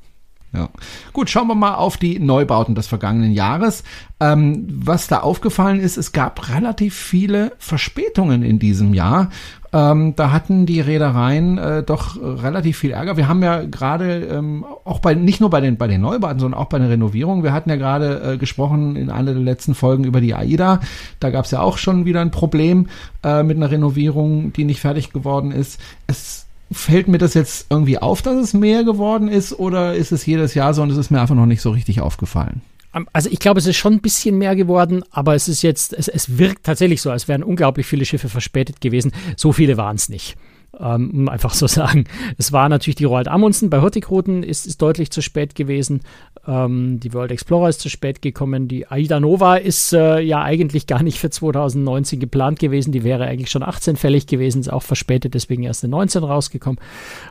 Ja. 0.52 0.70
Gut, 1.12 1.28
schauen 1.28 1.46
wir 1.48 1.54
mal 1.54 1.74
auf 1.74 1.98
die 1.98 2.18
Neubauten 2.18 2.74
des 2.74 2.86
vergangenen 2.86 3.32
Jahres. 3.32 3.84
Ähm, 4.18 4.66
was 4.70 5.06
da 5.06 5.20
aufgefallen 5.20 5.78
ist, 5.78 5.98
es 5.98 6.12
gab 6.12 6.48
relativ 6.48 6.94
viele 6.94 7.52
Verspätungen 7.58 8.42
in 8.42 8.58
diesem 8.58 8.94
Jahr. 8.94 9.28
Ähm, 9.70 10.16
da 10.16 10.32
hatten 10.32 10.64
die 10.64 10.80
Reedereien 10.80 11.58
äh, 11.58 11.82
doch 11.82 12.16
relativ 12.16 12.78
viel 12.78 12.92
Ärger. 12.92 13.18
Wir 13.18 13.28
haben 13.28 13.42
ja 13.42 13.62
gerade 13.64 14.24
ähm, 14.24 14.64
auch 14.84 15.00
bei 15.00 15.14
nicht 15.14 15.40
nur 15.40 15.50
bei 15.50 15.60
den 15.60 15.76
bei 15.76 15.86
den 15.86 16.00
Neubauten, 16.00 16.40
sondern 16.40 16.58
auch 16.58 16.68
bei 16.68 16.78
den 16.78 16.88
Renovierungen. 16.88 17.44
Wir 17.44 17.52
hatten 17.52 17.68
ja 17.68 17.76
gerade 17.76 18.22
äh, 18.22 18.36
gesprochen 18.38 18.96
in 18.96 19.10
einer 19.10 19.34
der 19.34 19.42
letzten 19.42 19.74
Folgen 19.74 20.04
über 20.04 20.22
die 20.22 20.34
AIDA. 20.34 20.80
Da 21.20 21.28
gab 21.28 21.44
es 21.44 21.50
ja 21.50 21.60
auch 21.60 21.76
schon 21.76 22.06
wieder 22.06 22.22
ein 22.22 22.30
Problem 22.30 22.86
äh, 23.22 23.42
mit 23.42 23.58
einer 23.58 23.70
Renovierung, 23.70 24.54
die 24.54 24.64
nicht 24.64 24.80
fertig 24.80 25.12
geworden 25.12 25.52
ist. 25.52 25.78
Es 26.06 26.47
Fällt 26.70 27.08
mir 27.08 27.18
das 27.18 27.34
jetzt 27.34 27.66
irgendwie 27.70 27.98
auf, 27.98 28.22
dass 28.22 28.36
es 28.36 28.54
mehr 28.54 28.84
geworden 28.84 29.28
ist 29.28 29.58
oder 29.58 29.94
ist 29.94 30.12
es 30.12 30.26
jedes 30.26 30.54
Jahr 30.54 30.74
so 30.74 30.82
und 30.82 30.90
es 30.90 30.98
ist 30.98 31.10
mir 31.10 31.20
einfach 31.20 31.34
noch 31.34 31.46
nicht 31.46 31.62
so 31.62 31.70
richtig 31.70 32.00
aufgefallen? 32.00 32.60
Also 33.12 33.30
ich 33.30 33.38
glaube, 33.38 33.60
es 33.60 33.66
ist 33.66 33.76
schon 33.76 33.94
ein 33.94 34.00
bisschen 34.00 34.38
mehr 34.38 34.56
geworden, 34.56 35.02
aber 35.10 35.34
es 35.34 35.48
ist 35.48 35.62
jetzt, 35.62 35.92
es, 35.92 36.08
es 36.08 36.38
wirkt 36.38 36.64
tatsächlich 36.64 37.00
so, 37.00 37.10
als 37.10 37.28
wären 37.28 37.42
unglaublich 37.42 37.86
viele 37.86 38.04
Schiffe 38.04 38.28
verspätet 38.28 38.80
gewesen. 38.80 39.12
So 39.36 39.52
viele 39.52 39.76
waren 39.76 39.96
es 39.96 40.08
nicht 40.08 40.36
ähm, 40.78 41.28
einfach 41.28 41.54
so 41.54 41.66
sagen. 41.68 42.04
Es 42.36 42.52
war 42.52 42.68
natürlich 42.68 42.96
die 42.96 43.04
Roald 43.04 43.28
Amundsen 43.28 43.70
bei 43.70 43.80
Hurtigruten 43.80 44.42
ist, 44.42 44.66
ist 44.66 44.82
deutlich 44.82 45.10
zu 45.10 45.22
spät 45.22 45.54
gewesen. 45.54 46.00
Ähm, 46.46 47.00
die 47.00 47.12
World 47.14 47.32
Explorer 47.32 47.68
ist 47.68 47.80
zu 47.80 47.88
spät 47.88 48.22
gekommen. 48.22 48.68
Die 48.68 48.86
Aida 48.88 49.20
Nova 49.20 49.56
ist 49.56 49.92
äh, 49.92 50.20
ja 50.20 50.42
eigentlich 50.42 50.86
gar 50.86 51.02
nicht 51.02 51.18
für 51.18 51.30
2019 51.30 52.20
geplant 52.20 52.58
gewesen. 52.58 52.92
Die 52.92 53.04
wäre 53.04 53.24
eigentlich 53.24 53.50
schon 53.50 53.62
18 53.62 53.96
fällig 53.96 54.26
gewesen, 54.26 54.60
ist 54.60 54.72
auch 54.72 54.82
verspätet, 54.82 55.34
deswegen 55.34 55.62
erst 55.62 55.84
in 55.84 55.90
19 55.90 56.24
rausgekommen. 56.24 56.80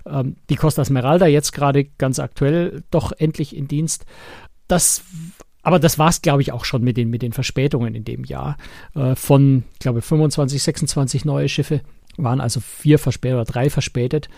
Ähm, 0.05 0.35
die 0.49 0.55
Costa 0.55 0.83
Smeralda 0.83 1.27
jetzt 1.27 1.51
gerade 1.51 1.85
ganz 1.97 2.19
aktuell 2.19 2.83
doch 2.91 3.11
endlich 3.11 3.55
in 3.55 3.67
Dienst. 3.67 4.05
Das 4.67 5.03
aber 5.63 5.79
das 5.79 5.99
war 5.99 6.07
es, 6.07 6.21
glaube 6.21 6.41
ich, 6.41 6.53
auch 6.53 6.63
schon 6.63 6.81
mit 6.81 6.95
den, 6.95 7.09
mit 7.09 7.21
den 7.21 7.33
Verspätungen 7.33 7.93
in 7.93 8.05
dem 8.05 8.23
Jahr. 8.23 8.55
Äh, 8.95 9.15
von, 9.15 9.65
glaube 9.79 10.01
25, 10.01 10.63
26 10.63 11.25
neue 11.25 11.49
Schiffe 11.49 11.81
waren 12.17 12.41
also 12.41 12.59
vier 12.59 12.99
verspätet 12.99 13.35
oder 13.35 13.45
drei 13.45 13.69
verspätet. 13.69 14.29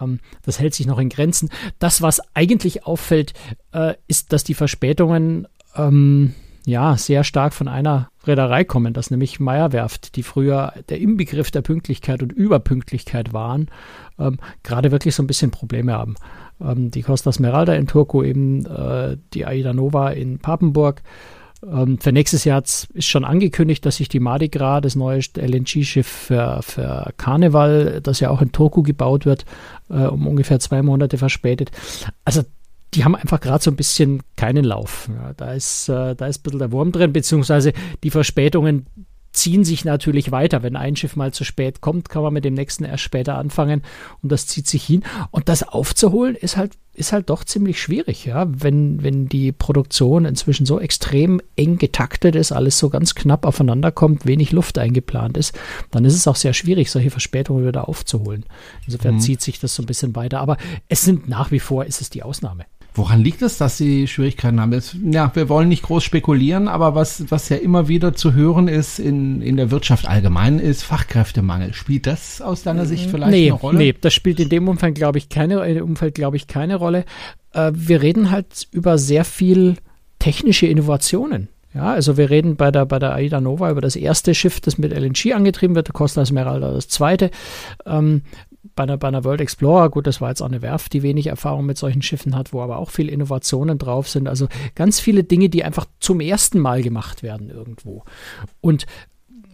Ähm, 0.00 0.20
das 0.42 0.60
hält 0.60 0.74
sich 0.74 0.86
noch 0.86 0.98
in 0.98 1.08
Grenzen. 1.08 1.50
Das, 1.78 2.02
was 2.02 2.20
eigentlich 2.34 2.86
auffällt, 2.86 3.34
äh, 3.72 3.94
ist, 4.06 4.32
dass 4.32 4.44
die 4.44 4.54
Verspätungen 4.54 5.48
ähm, 5.76 6.34
ja 6.64 6.96
sehr 6.96 7.24
stark 7.24 7.54
von 7.54 7.68
einer 7.68 8.08
Reederei 8.26 8.64
kommen, 8.64 8.92
das 8.92 9.10
nämlich 9.10 9.40
Meierwerft, 9.40 10.14
die 10.16 10.22
früher 10.22 10.72
der 10.88 11.00
Inbegriff 11.00 11.50
der 11.50 11.62
Pünktlichkeit 11.62 12.22
und 12.22 12.32
Überpünktlichkeit 12.32 13.32
waren, 13.32 13.68
ähm, 14.18 14.38
gerade 14.62 14.92
wirklich 14.92 15.14
so 15.14 15.22
ein 15.22 15.26
bisschen 15.26 15.50
Probleme 15.50 15.92
haben. 15.92 16.14
Ähm, 16.60 16.90
die 16.90 17.02
Costa 17.02 17.32
Smeralda 17.32 17.74
in 17.74 17.86
Turku, 17.86 18.22
eben 18.22 18.64
äh, 18.66 19.16
die 19.34 19.46
Aida 19.46 19.72
Nova 19.72 20.10
in 20.10 20.38
Papenburg, 20.38 21.02
ähm, 21.70 21.98
für 21.98 22.12
nächstes 22.12 22.44
Jahr 22.44 22.62
ist 22.62 23.04
schon 23.04 23.24
angekündigt, 23.24 23.84
dass 23.86 23.96
sich 23.96 24.08
die 24.08 24.20
Mardi 24.20 24.48
Gras, 24.48 24.80
das 24.82 24.96
neue 24.96 25.20
LNG-Schiff 25.36 26.06
für, 26.06 26.60
für 26.62 27.12
Karneval, 27.16 28.00
das 28.02 28.20
ja 28.20 28.30
auch 28.30 28.42
in 28.42 28.52
Turku 28.52 28.82
gebaut 28.82 29.26
wird, 29.26 29.44
äh, 29.88 30.04
um 30.04 30.26
ungefähr 30.26 30.58
zwei 30.60 30.82
Monate 30.82 31.18
verspätet. 31.18 31.70
Also 32.24 32.42
die 32.94 33.04
haben 33.04 33.14
einfach 33.14 33.40
gerade 33.40 33.62
so 33.62 33.70
ein 33.70 33.76
bisschen 33.76 34.22
keinen 34.36 34.64
Lauf. 34.64 35.08
Ja, 35.14 35.32
da 35.34 35.52
ist, 35.52 35.88
äh, 35.88 36.14
da 36.14 36.26
ist 36.26 36.40
ein 36.40 36.42
bisschen 36.42 36.58
der 36.58 36.72
Wurm 36.72 36.92
drin, 36.92 37.12
beziehungsweise 37.12 37.72
die 38.02 38.10
Verspätungen 38.10 38.86
ziehen 39.32 39.64
sich 39.64 39.84
natürlich 39.84 40.30
weiter. 40.30 40.62
Wenn 40.62 40.76
ein 40.76 40.96
Schiff 40.96 41.16
mal 41.16 41.32
zu 41.32 41.44
spät 41.44 41.80
kommt, 41.80 42.08
kann 42.08 42.22
man 42.22 42.32
mit 42.32 42.44
dem 42.44 42.54
nächsten 42.54 42.84
erst 42.84 43.02
später 43.02 43.38
anfangen 43.38 43.82
und 44.22 44.30
das 44.30 44.46
zieht 44.46 44.66
sich 44.66 44.84
hin. 44.84 45.02
Und 45.30 45.48
das 45.48 45.62
aufzuholen 45.62 46.36
ist 46.36 46.56
halt, 46.56 46.72
ist 46.94 47.12
halt 47.12 47.30
doch 47.30 47.44
ziemlich 47.44 47.80
schwierig, 47.80 48.26
ja. 48.26 48.46
Wenn, 48.48 49.02
wenn 49.02 49.28
die 49.28 49.52
Produktion 49.52 50.26
inzwischen 50.26 50.66
so 50.66 50.78
extrem 50.78 51.40
eng 51.56 51.78
getaktet 51.78 52.36
ist, 52.36 52.52
alles 52.52 52.78
so 52.78 52.90
ganz 52.90 53.14
knapp 53.14 53.46
aufeinander 53.46 53.90
kommt, 53.90 54.26
wenig 54.26 54.52
Luft 54.52 54.78
eingeplant 54.78 55.38
ist, 55.38 55.58
dann 55.90 56.04
ist 56.04 56.14
es 56.14 56.28
auch 56.28 56.36
sehr 56.36 56.52
schwierig, 56.52 56.90
solche 56.90 57.10
Verspätungen 57.10 57.66
wieder 57.66 57.88
aufzuholen. 57.88 58.44
Insofern 58.86 59.14
mhm. 59.14 59.20
zieht 59.20 59.40
sich 59.40 59.58
das 59.58 59.74
so 59.74 59.82
ein 59.82 59.86
bisschen 59.86 60.14
weiter. 60.14 60.40
Aber 60.40 60.58
es 60.88 61.02
sind 61.02 61.28
nach 61.28 61.50
wie 61.50 61.60
vor, 61.60 61.86
ist 61.86 62.02
es 62.02 62.10
die 62.10 62.22
Ausnahme. 62.22 62.66
Woran 62.94 63.22
liegt 63.22 63.40
es, 63.40 63.56
dass 63.56 63.78
sie 63.78 64.06
Schwierigkeiten 64.06 64.60
haben? 64.60 64.72
Jetzt, 64.72 64.96
ja, 65.02 65.30
wir 65.34 65.48
wollen 65.48 65.68
nicht 65.68 65.82
groß 65.82 66.04
spekulieren, 66.04 66.68
aber 66.68 66.94
was, 66.94 67.30
was 67.30 67.48
ja 67.48 67.56
immer 67.56 67.88
wieder 67.88 68.14
zu 68.14 68.34
hören 68.34 68.68
ist 68.68 68.98
in, 68.98 69.40
in 69.40 69.56
der 69.56 69.70
Wirtschaft 69.70 70.06
allgemein, 70.06 70.58
ist 70.58 70.82
Fachkräftemangel. 70.82 71.72
Spielt 71.72 72.06
das 72.06 72.42
aus 72.42 72.62
deiner 72.62 72.84
Sicht 72.84 73.10
vielleicht 73.10 73.30
nee, 73.30 73.50
eine 73.50 73.58
Rolle? 73.58 73.78
Nee, 73.78 73.94
das 73.98 74.12
spielt 74.12 74.40
in 74.40 74.50
dem 74.50 74.68
Umfeld, 74.68 74.94
glaube 74.94 75.16
ich, 75.16 75.30
keine, 75.30 75.82
Umfeld, 75.82 76.14
glaube 76.14 76.36
ich, 76.36 76.46
keine 76.48 76.76
Rolle. 76.76 77.06
Äh, 77.52 77.72
wir 77.74 78.02
reden 78.02 78.30
halt 78.30 78.68
über 78.72 78.98
sehr 78.98 79.24
viel 79.24 79.76
technische 80.18 80.66
Innovationen. 80.66 81.48
Ja, 81.74 81.92
also 81.92 82.16
wir 82.16 82.28
reden 82.28 82.56
bei 82.56 82.70
der, 82.70 82.84
bei 82.84 82.98
der 82.98 83.14
Aida 83.14 83.40
Nova 83.40 83.70
über 83.70 83.80
das 83.80 83.96
erste 83.96 84.34
Schiff, 84.34 84.60
das 84.60 84.76
mit 84.76 84.92
LNG 84.92 85.32
angetrieben 85.34 85.74
wird, 85.74 85.88
der 85.88 85.94
Costa 85.94 86.20
Esmeralda 86.20 86.70
das 86.70 86.88
zweite. 86.88 87.30
Ähm, 87.86 88.22
bei 88.74 88.84
einer, 88.84 88.96
bei 88.96 89.08
einer 89.08 89.24
World 89.24 89.40
Explorer, 89.40 89.90
gut, 89.90 90.06
das 90.06 90.20
war 90.20 90.28
jetzt 90.28 90.40
auch 90.40 90.46
eine 90.46 90.62
Werft, 90.62 90.92
die 90.92 91.02
wenig 91.02 91.26
Erfahrung 91.26 91.66
mit 91.66 91.78
solchen 91.78 92.02
Schiffen 92.02 92.36
hat, 92.36 92.52
wo 92.52 92.60
aber 92.60 92.78
auch 92.78 92.90
viele 92.90 93.10
Innovationen 93.10 93.78
drauf 93.78 94.08
sind. 94.08 94.28
Also 94.28 94.48
ganz 94.74 95.00
viele 95.00 95.24
Dinge, 95.24 95.48
die 95.48 95.64
einfach 95.64 95.86
zum 95.98 96.20
ersten 96.20 96.58
Mal 96.58 96.82
gemacht 96.82 97.22
werden 97.22 97.50
irgendwo. 97.50 98.04
Und 98.60 98.86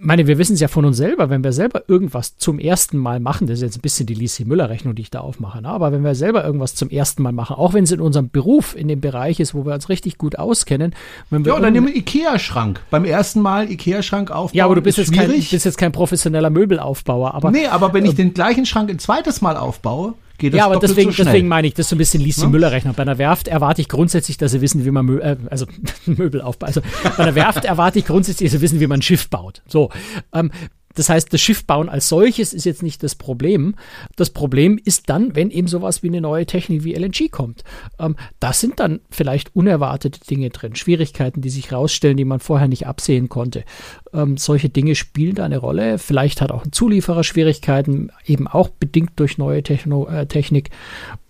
meine, 0.00 0.26
wir 0.26 0.38
wissen 0.38 0.54
es 0.54 0.60
ja 0.60 0.68
von 0.68 0.84
uns 0.84 0.96
selber, 0.96 1.30
wenn 1.30 1.42
wir 1.42 1.52
selber 1.52 1.82
irgendwas 1.88 2.36
zum 2.36 2.58
ersten 2.58 2.98
Mal 2.98 3.20
machen, 3.20 3.46
das 3.46 3.58
ist 3.58 3.62
jetzt 3.62 3.78
ein 3.78 3.82
bisschen 3.82 4.06
die 4.06 4.14
Lisi 4.14 4.44
Müller-Rechnung, 4.44 4.94
die 4.94 5.02
ich 5.02 5.10
da 5.10 5.20
aufmache, 5.20 5.62
ne? 5.62 5.68
aber 5.68 5.92
wenn 5.92 6.04
wir 6.04 6.14
selber 6.14 6.44
irgendwas 6.44 6.74
zum 6.74 6.90
ersten 6.90 7.22
Mal 7.22 7.32
machen, 7.32 7.56
auch 7.56 7.74
wenn 7.74 7.84
es 7.84 7.92
in 7.92 8.00
unserem 8.00 8.30
Beruf 8.30 8.76
in 8.76 8.88
dem 8.88 9.00
Bereich 9.00 9.40
ist, 9.40 9.54
wo 9.54 9.64
wir 9.64 9.74
uns 9.74 9.88
richtig 9.88 10.18
gut 10.18 10.38
auskennen. 10.38 10.94
Wenn 11.30 11.44
wir 11.44 11.52
ja, 11.52 11.58
oder 11.58 11.70
nehmen 11.70 11.88
Ikea-Schrank. 11.88 12.80
Beim 12.90 13.04
ersten 13.04 13.40
Mal 13.40 13.70
Ikea-Schrank 13.70 14.30
aufbauen. 14.30 14.56
Ja, 14.56 14.64
aber 14.64 14.76
du 14.76 14.82
bist 14.82 14.98
jetzt, 14.98 15.12
kein, 15.12 15.28
bist 15.30 15.52
jetzt 15.52 15.78
kein 15.78 15.92
professioneller 15.92 16.50
Möbelaufbauer. 16.50 17.34
Aber, 17.34 17.50
nee, 17.50 17.66
aber 17.66 17.92
wenn 17.92 18.04
ich 18.04 18.12
äh, 18.12 18.16
den 18.16 18.34
gleichen 18.34 18.66
Schrank 18.66 18.90
ein 18.90 18.98
zweites 18.98 19.40
Mal 19.40 19.56
aufbaue, 19.56 20.14
geht 20.38 20.54
das 20.54 20.58
Ja, 20.58 20.66
aber 20.66 20.78
deswegen, 20.78 21.12
so 21.12 21.24
deswegen 21.24 21.48
meine 21.48 21.66
ich, 21.66 21.74
das 21.74 21.86
ist 21.86 21.90
so 21.90 21.96
ein 21.96 21.98
bisschen 21.98 22.22
Lisi 22.22 22.42
ja? 22.42 22.48
Müller-Rechner. 22.48 22.92
Bei 22.92 23.02
einer 23.02 23.18
Werft 23.18 23.48
erwarte 23.48 23.80
ich 23.80 23.88
grundsätzlich, 23.88 24.38
dass 24.38 24.52
sie 24.52 24.60
wissen, 24.60 24.84
wie 24.84 24.90
man 24.90 25.04
Mö 25.04 25.18
äh, 25.18 25.36
also 25.50 25.66
Möbel 26.06 26.40
aufbaut. 26.40 26.68
Also 26.68 26.80
bei 27.16 27.24
einer 27.24 27.34
Werft 27.34 27.64
erwarte 27.64 27.98
ich 27.98 28.06
grundsätzlich, 28.06 28.50
dass 28.50 28.58
sie 28.58 28.62
wissen, 28.62 28.80
wie 28.80 28.86
man 28.86 29.00
ein 29.00 29.02
Schiff 29.02 29.28
baut. 29.28 29.62
So. 29.66 29.90
Ähm, 30.32 30.50
das 30.98 31.08
heißt, 31.08 31.32
das 31.32 31.40
Schiff 31.40 31.64
bauen 31.64 31.88
als 31.88 32.08
solches 32.08 32.52
ist 32.52 32.64
jetzt 32.64 32.82
nicht 32.82 33.02
das 33.02 33.14
Problem. 33.14 33.76
Das 34.16 34.30
Problem 34.30 34.80
ist 34.82 35.08
dann, 35.08 35.36
wenn 35.36 35.50
eben 35.50 35.68
sowas 35.68 36.02
wie 36.02 36.08
eine 36.08 36.20
neue 36.20 36.44
Technik 36.44 36.82
wie 36.82 36.94
LNG 36.94 37.30
kommt. 37.30 37.62
Ähm, 37.98 38.16
da 38.40 38.52
sind 38.52 38.80
dann 38.80 39.00
vielleicht 39.10 39.54
unerwartete 39.54 40.20
Dinge 40.20 40.50
drin, 40.50 40.74
Schwierigkeiten, 40.74 41.40
die 41.40 41.50
sich 41.50 41.72
rausstellen, 41.72 42.16
die 42.16 42.24
man 42.24 42.40
vorher 42.40 42.68
nicht 42.68 42.86
absehen 42.86 43.28
konnte. 43.28 43.64
Ähm, 44.12 44.36
solche 44.36 44.68
Dinge 44.70 44.94
spielen 44.96 45.36
da 45.36 45.44
eine 45.44 45.58
Rolle. 45.58 45.98
Vielleicht 45.98 46.40
hat 46.40 46.50
auch 46.50 46.64
ein 46.64 46.72
Zulieferer 46.72 47.22
Schwierigkeiten, 47.22 48.10
eben 48.26 48.48
auch 48.48 48.68
bedingt 48.68 49.12
durch 49.16 49.38
neue 49.38 49.62
Techno 49.62 50.08
äh, 50.08 50.26
Technik. 50.26 50.70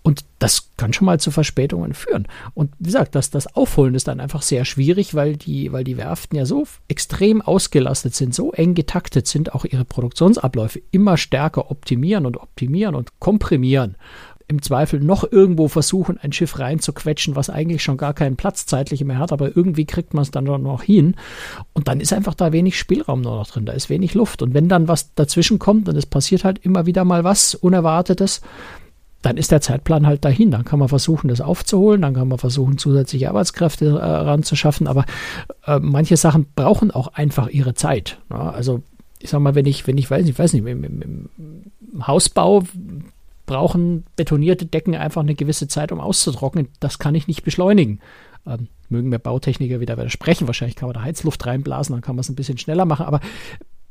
Und 0.09 0.25
das 0.39 0.71
kann 0.75 0.91
schon 0.91 1.05
mal 1.05 1.19
zu 1.19 1.29
Verspätungen 1.29 1.93
führen. 1.93 2.27
Und 2.55 2.71
wie 2.79 2.85
gesagt, 2.85 3.13
das, 3.13 3.29
das 3.29 3.55
Aufholen 3.55 3.93
ist 3.93 4.07
dann 4.07 4.19
einfach 4.19 4.41
sehr 4.41 4.65
schwierig, 4.65 5.13
weil 5.13 5.37
die, 5.37 5.71
weil 5.71 5.83
die 5.83 5.97
Werften 5.97 6.35
ja 6.35 6.47
so 6.47 6.65
extrem 6.87 7.43
ausgelastet 7.43 8.15
sind, 8.15 8.33
so 8.33 8.51
eng 8.51 8.73
getaktet 8.73 9.27
sind, 9.27 9.53
auch 9.53 9.65
ihre 9.65 9.85
Produktionsabläufe 9.85 10.81
immer 10.89 11.15
stärker 11.15 11.69
optimieren 11.69 12.25
und 12.25 12.37
optimieren 12.37 12.95
und 12.95 13.19
komprimieren. 13.19 13.97
Im 14.47 14.63
Zweifel 14.63 14.99
noch 14.99 15.31
irgendwo 15.31 15.67
versuchen, 15.67 16.17
ein 16.17 16.33
Schiff 16.33 16.57
reinzuquetschen, 16.57 17.35
was 17.35 17.51
eigentlich 17.51 17.83
schon 17.83 17.97
gar 17.97 18.15
keinen 18.15 18.35
Platz 18.35 18.65
zeitlich 18.65 19.03
mehr 19.03 19.19
hat, 19.19 19.31
aber 19.31 19.55
irgendwie 19.55 19.85
kriegt 19.85 20.15
man 20.15 20.23
es 20.23 20.31
dann 20.31 20.45
noch 20.45 20.81
hin. 20.81 21.17
Und 21.73 21.87
dann 21.87 21.99
ist 21.99 22.13
einfach 22.13 22.33
da 22.33 22.51
wenig 22.51 22.79
Spielraum 22.79 23.21
nur 23.21 23.35
noch 23.35 23.47
drin, 23.47 23.67
da 23.67 23.73
ist 23.73 23.91
wenig 23.91 24.15
Luft. 24.15 24.41
Und 24.41 24.55
wenn 24.55 24.67
dann 24.69 24.87
was 24.87 25.13
dazwischen 25.13 25.59
kommt, 25.59 25.87
und 25.87 25.95
es 25.95 26.07
passiert 26.07 26.45
halt 26.45 26.65
immer 26.65 26.87
wieder 26.87 27.05
mal 27.05 27.23
was 27.23 27.53
Unerwartetes, 27.53 28.41
dann 29.21 29.37
ist 29.37 29.51
der 29.51 29.61
Zeitplan 29.61 30.07
halt 30.07 30.23
dahin. 30.23 30.51
Dann 30.51 30.65
kann 30.65 30.79
man 30.79 30.87
versuchen, 30.87 31.27
das 31.27 31.41
aufzuholen, 31.41 32.01
dann 32.01 32.13
kann 32.13 32.27
man 32.27 32.37
versuchen, 32.37 32.77
zusätzliche 32.77 33.29
Arbeitskräfte 33.29 33.85
äh, 33.85 34.05
ranzuschaffen, 34.05 34.87
aber 34.87 35.05
äh, 35.65 35.79
manche 35.79 36.17
Sachen 36.17 36.47
brauchen 36.55 36.91
auch 36.91 37.09
einfach 37.09 37.49
ihre 37.49 37.73
Zeit. 37.73 38.19
Ja, 38.29 38.49
also 38.49 38.81
ich 39.19 39.29
sag 39.29 39.41
mal, 39.41 39.55
wenn 39.55 39.65
ich, 39.65 39.85
wenn 39.87 39.97
ich 39.97 40.09
weiß, 40.09 40.25
ich 40.25 40.39
weiß 40.39 40.53
nicht, 40.53 40.65
im, 40.65 40.83
im, 40.83 41.29
im 41.93 42.07
Hausbau 42.07 42.63
brauchen 43.45 44.05
betonierte 44.15 44.67
Decken 44.67 44.95
einfach 44.95 45.21
eine 45.21 45.35
gewisse 45.35 45.67
Zeit, 45.67 45.91
um 45.91 45.99
auszutrocknen. 45.99 46.67
Das 46.79 46.99
kann 46.99 47.15
ich 47.15 47.27
nicht 47.27 47.43
beschleunigen. 47.43 47.99
Ähm, 48.45 48.67
mögen 48.89 49.09
mir 49.09 49.19
Bautechniker 49.19 49.79
wieder 49.79 49.97
widersprechen. 49.97 50.47
Wahrscheinlich 50.47 50.75
kann 50.75 50.87
man 50.87 50.93
da 50.93 51.01
Heizluft 51.01 51.45
reinblasen, 51.45 51.93
dann 51.95 52.01
kann 52.01 52.15
man 52.15 52.21
es 52.21 52.29
ein 52.29 52.35
bisschen 52.35 52.59
schneller 52.59 52.85
machen. 52.85 53.07
Aber 53.07 53.19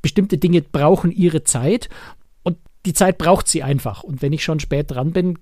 bestimmte 0.00 0.38
Dinge 0.38 0.62
brauchen 0.62 1.11
ihre 1.11 1.42
Zeit 1.42 1.88
die 2.88 2.95
Zeit 2.95 3.18
braucht 3.18 3.49
sie 3.49 3.62
einfach. 3.62 4.02
Und 4.02 4.23
wenn 4.23 4.33
ich 4.33 4.42
schon 4.42 4.61
spät 4.61 4.90
dran 4.90 5.12
bin, 5.12 5.38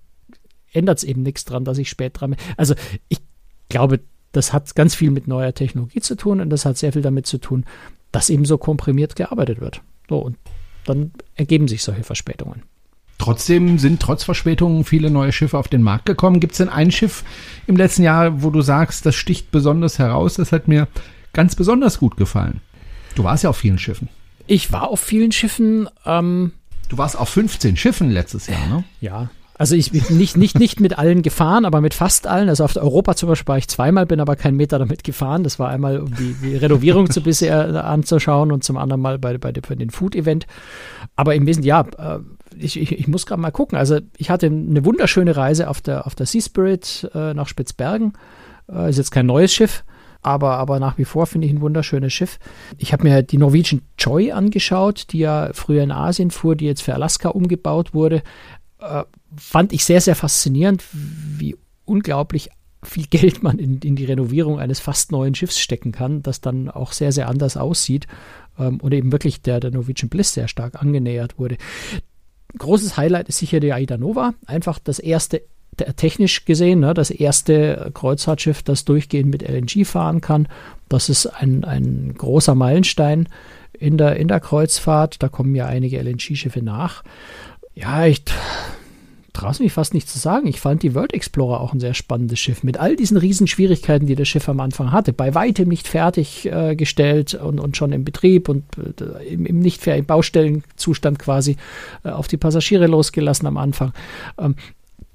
ändert 0.73 0.99
es 0.99 1.05
eben 1.05 1.23
nichts 1.23 1.45
dran, 1.45 1.65
dass 1.65 1.79
ich 1.79 1.88
spät 1.88 2.21
dran 2.21 2.31
bin. 2.31 2.41
Also 2.57 2.75
ich 3.09 3.21
glaube, 3.69 4.00
das 4.33 4.53
hat 4.53 4.75
ganz 4.75 4.97
viel 4.97 5.12
mit 5.12 5.29
neuer 5.29 5.55
Technologie 5.55 6.00
zu 6.00 6.17
tun 6.17 6.41
und 6.41 6.50
das 6.50 6.65
hat 6.67 6.76
sehr 6.76 6.93
viel 6.93 7.03
damit 7.03 7.29
zu 7.29 7.38
tun, 7.38 7.65
dass 8.11 8.31
eben 8.31 8.45
so 8.45 8.59
komprimiert 8.59 9.15
gearbeitet 9.15 9.61
wird. 9.61 9.81
So, 10.09 10.19
und 10.19 10.37
dann 10.87 11.12
ergeben 11.37 11.69
sich 11.69 11.85
solche 11.85 12.03
Verspätungen. 12.03 12.65
Trotzdem 13.19 13.79
sind 13.79 14.03
trotz 14.03 14.25
Verspätungen 14.25 14.83
viele 14.83 15.09
neue 15.09 15.31
Schiffe 15.31 15.57
auf 15.57 15.69
den 15.69 15.83
Markt 15.83 16.07
gekommen. 16.07 16.41
Gibt 16.41 16.55
es 16.55 16.59
denn 16.59 16.69
ein 16.69 16.91
Schiff 16.91 17.23
im 17.69 17.76
letzten 17.76 18.03
Jahr, 18.03 18.43
wo 18.43 18.50
du 18.50 18.61
sagst, 18.61 19.07
das 19.07 19.15
sticht 19.15 19.53
besonders 19.53 20.00
heraus? 20.00 20.35
Das 20.35 20.50
hat 20.50 20.67
mir 20.67 20.88
ganz 21.33 21.55
besonders 21.55 22.00
gut 22.00 22.17
gefallen. 22.17 22.61
Du 23.15 23.23
warst 23.23 23.45
ja 23.45 23.50
auf 23.50 23.57
vielen 23.57 23.79
Schiffen. 23.79 24.09
Ich 24.49 24.73
war 24.73 24.88
auf 24.91 24.99
vielen 24.99 25.31
Schiffen. 25.31 25.88
Ähm, 26.05 26.53
Du 26.88 26.99
warst 26.99 27.19
auf 27.19 27.28
15 27.31 27.76
Schiffen 27.76 28.11
letztes 28.11 28.47
Jahr, 28.47 28.66
ne? 28.69 28.85
Ja. 29.00 29.28
Also 29.59 29.75
ich 29.75 29.90
bin 29.90 30.02
nicht, 30.19 30.37
nicht, 30.37 30.59
nicht 30.59 30.81
mit 30.81 30.99
allen 30.99 31.23
gefahren, 31.23 31.64
aber 31.64 31.81
mit 31.81 31.95
fast 31.95 32.26
allen. 32.26 32.50
Also 32.50 32.62
auf 32.64 32.75
der 32.75 32.83
Europa 32.83 33.16
zum 33.16 33.31
Beispiel 33.31 33.49
war 33.49 33.59
ich 33.59 33.69
zweimal, 33.69 34.05
bin 34.05 34.21
aber 34.21 34.37
keinen 34.37 34.57
Meter 34.57 34.78
damit 34.78 35.02
gefahren. 35.02 35.45
Das 35.45 35.59
war 35.59 35.71
einmal, 35.71 36.00
um 36.00 36.14
die, 36.14 36.35
die 36.35 36.57
Renovierung 36.57 37.11
zu 37.11 37.23
bisher 37.23 37.85
anzuschauen 37.85 38.52
und 38.52 38.64
zum 38.64 38.76
anderen 38.76 39.00
mal 39.00 39.19
bei, 39.19 39.38
bei, 39.38 39.52
bei 39.52 39.75
den 39.75 39.88
Food-Event. 39.88 40.47
Aber 41.16 41.35
im 41.35 41.47
Wesentlichen, 41.47 41.69
ja, 41.69 41.87
äh, 41.99 42.19
ich, 42.59 42.78
ich, 42.78 42.93
ich 42.93 43.09
muss 43.09 43.25
gerade 43.25 43.40
mal 43.40 43.50
gucken. 43.50 43.78
Also 43.78 43.99
ich 44.19 44.28
hatte 44.28 44.47
eine 44.47 44.85
wunderschöne 44.85 45.37
Reise 45.37 45.71
auf 45.71 45.81
der, 45.81 46.07
auf 46.07 46.14
der 46.14 46.26
Sea 46.26 46.43
Spirit 46.43 47.11
äh, 47.14 47.33
nach 47.33 47.49
Spitzbergen. 47.49 48.12
Äh, 48.71 48.90
ist 48.90 48.99
jetzt 48.99 49.11
kein 49.11 49.26
neues 49.26 49.55
Schiff 49.55 49.85
aber, 50.26 50.59
aber 50.59 50.80
nach 50.80 50.99
wie 50.99 51.04
vor 51.04 51.26
finde 51.26 51.47
ich 51.47 51.52
ein 51.52 51.61
wunderschönes 51.61 52.12
Schiff. 52.12 52.38
Ich 52.78 52.92
habe 52.92 53.04
mir 53.04 53.23
die 53.23 53.38
Norwegian 53.38 53.83
Joy 53.97 54.33
angeschaut, 54.33 55.06
die 55.12 55.18
ja 55.18 55.50
früher 55.52 55.85
in 55.85 55.92
Asien 55.92 56.33
fuhr, 56.33 56.56
die 56.56 56.66
jetzt 56.66 56.83
für 56.83 56.95
Alaska 56.95 57.28
umgebaut 57.28 57.95
wurde. 57.95 58.23
Äh, 58.80 59.04
fand 59.37 59.73
ich 59.73 59.85
sehr, 59.85 60.00
sehr 60.00 60.16
faszinierend, 60.16 60.83
wie 60.92 61.56
unglaublich 61.85 62.50
viel 62.83 63.06
Geld 63.11 63.45
man 63.45 63.61
in, 63.61 63.78
in 63.78 63.95
die 63.95 64.04
Renovierung 64.04 64.59
eines 64.59 64.80
fast 64.80 65.12
neuen 65.12 65.37
Schiffs 65.37 65.61
stecken 65.61 65.92
kann, 65.92 66.23
das 66.23 66.40
dann 66.40 66.68
auch 66.71 66.90
sehr, 66.90 67.12
sehr 67.12 67.28
anders 67.28 67.56
aussieht 67.56 68.09
ähm, 68.59 68.80
und 68.80 68.92
eben 68.92 69.12
wirklich 69.12 69.42
der, 69.42 69.61
der 69.61 69.71
Norwegian 69.71 70.09
Bliss 70.09 70.35
sehr 70.35 70.49
stark 70.49 70.83
angenähert 70.83 71.38
wurde. 71.38 71.56
Großes 72.59 72.97
Highlight 72.97 73.28
ist 73.28 73.38
sicher 73.38 73.61
die 73.61 73.73
Aida 73.73 73.97
Nova, 73.97 74.35
einfach 74.47 74.80
das 74.80 74.99
erste 74.99 75.42
technisch 75.76 76.45
gesehen 76.45 76.80
ne, 76.80 76.95
das 76.95 77.11
erste 77.11 77.90
Kreuzfahrtschiff, 77.95 78.62
das 78.62 78.85
durchgehend 78.85 79.30
mit 79.30 79.42
LNG 79.42 79.87
fahren 79.87 80.21
kann. 80.21 80.49
Das 80.88 81.09
ist 81.09 81.26
ein, 81.26 81.64
ein 81.64 82.14
großer 82.16 82.54
Meilenstein 82.54 83.28
in 83.73 83.99
der, 83.99 84.16
in 84.16 84.28
der 84.28 84.40
Kreuzfahrt. 84.40 85.23
Da 85.23 85.28
kommen 85.28 85.54
ja 85.54 85.66
einige 85.66 86.00
LNG-Schiffe 86.00 86.62
nach. 86.62 87.02
Ja, 87.75 88.06
ich 88.06 88.23
traue 89.37 89.52
mich 89.59 89.73
fast 89.73 89.92
nicht 89.92 90.09
zu 90.09 90.18
sagen. 90.18 90.47
Ich 90.47 90.61
fand 90.61 90.83
die 90.83 90.95
World 90.95 91.12
Explorer 91.12 91.61
auch 91.61 91.75
ein 91.75 91.80
sehr 91.80 91.92
spannendes 91.92 92.40
Schiff 92.40 92.62
mit 92.62 92.78
all 92.78 92.97
diesen 92.97 93.18
riesen 93.18 93.47
Schwierigkeiten, 93.47 94.06
die 94.06 94.14
das 94.14 94.28
Schiff 94.28 94.49
am 94.49 94.61
Anfang 94.61 94.92
hatte. 94.92 95.12
Bei 95.12 95.35
weitem 95.35 95.68
nicht 95.68 95.88
fertiggestellt 95.88 97.35
äh, 97.35 97.38
und, 97.38 97.61
und 97.61 97.76
schon 97.76 97.92
im 97.92 98.04
Betrieb 98.04 98.49
und 98.49 98.64
äh, 98.78 99.26
im, 99.26 99.45
im 99.45 99.59
nicht 99.59 99.87
im 99.87 100.06
Baustellenzustand 100.06 101.18
quasi 101.18 101.56
äh, 102.04 102.09
auf 102.09 102.28
die 102.28 102.38
Passagiere 102.38 102.87
losgelassen 102.87 103.47
am 103.47 103.59
Anfang. 103.59 103.92
Ähm, 104.38 104.56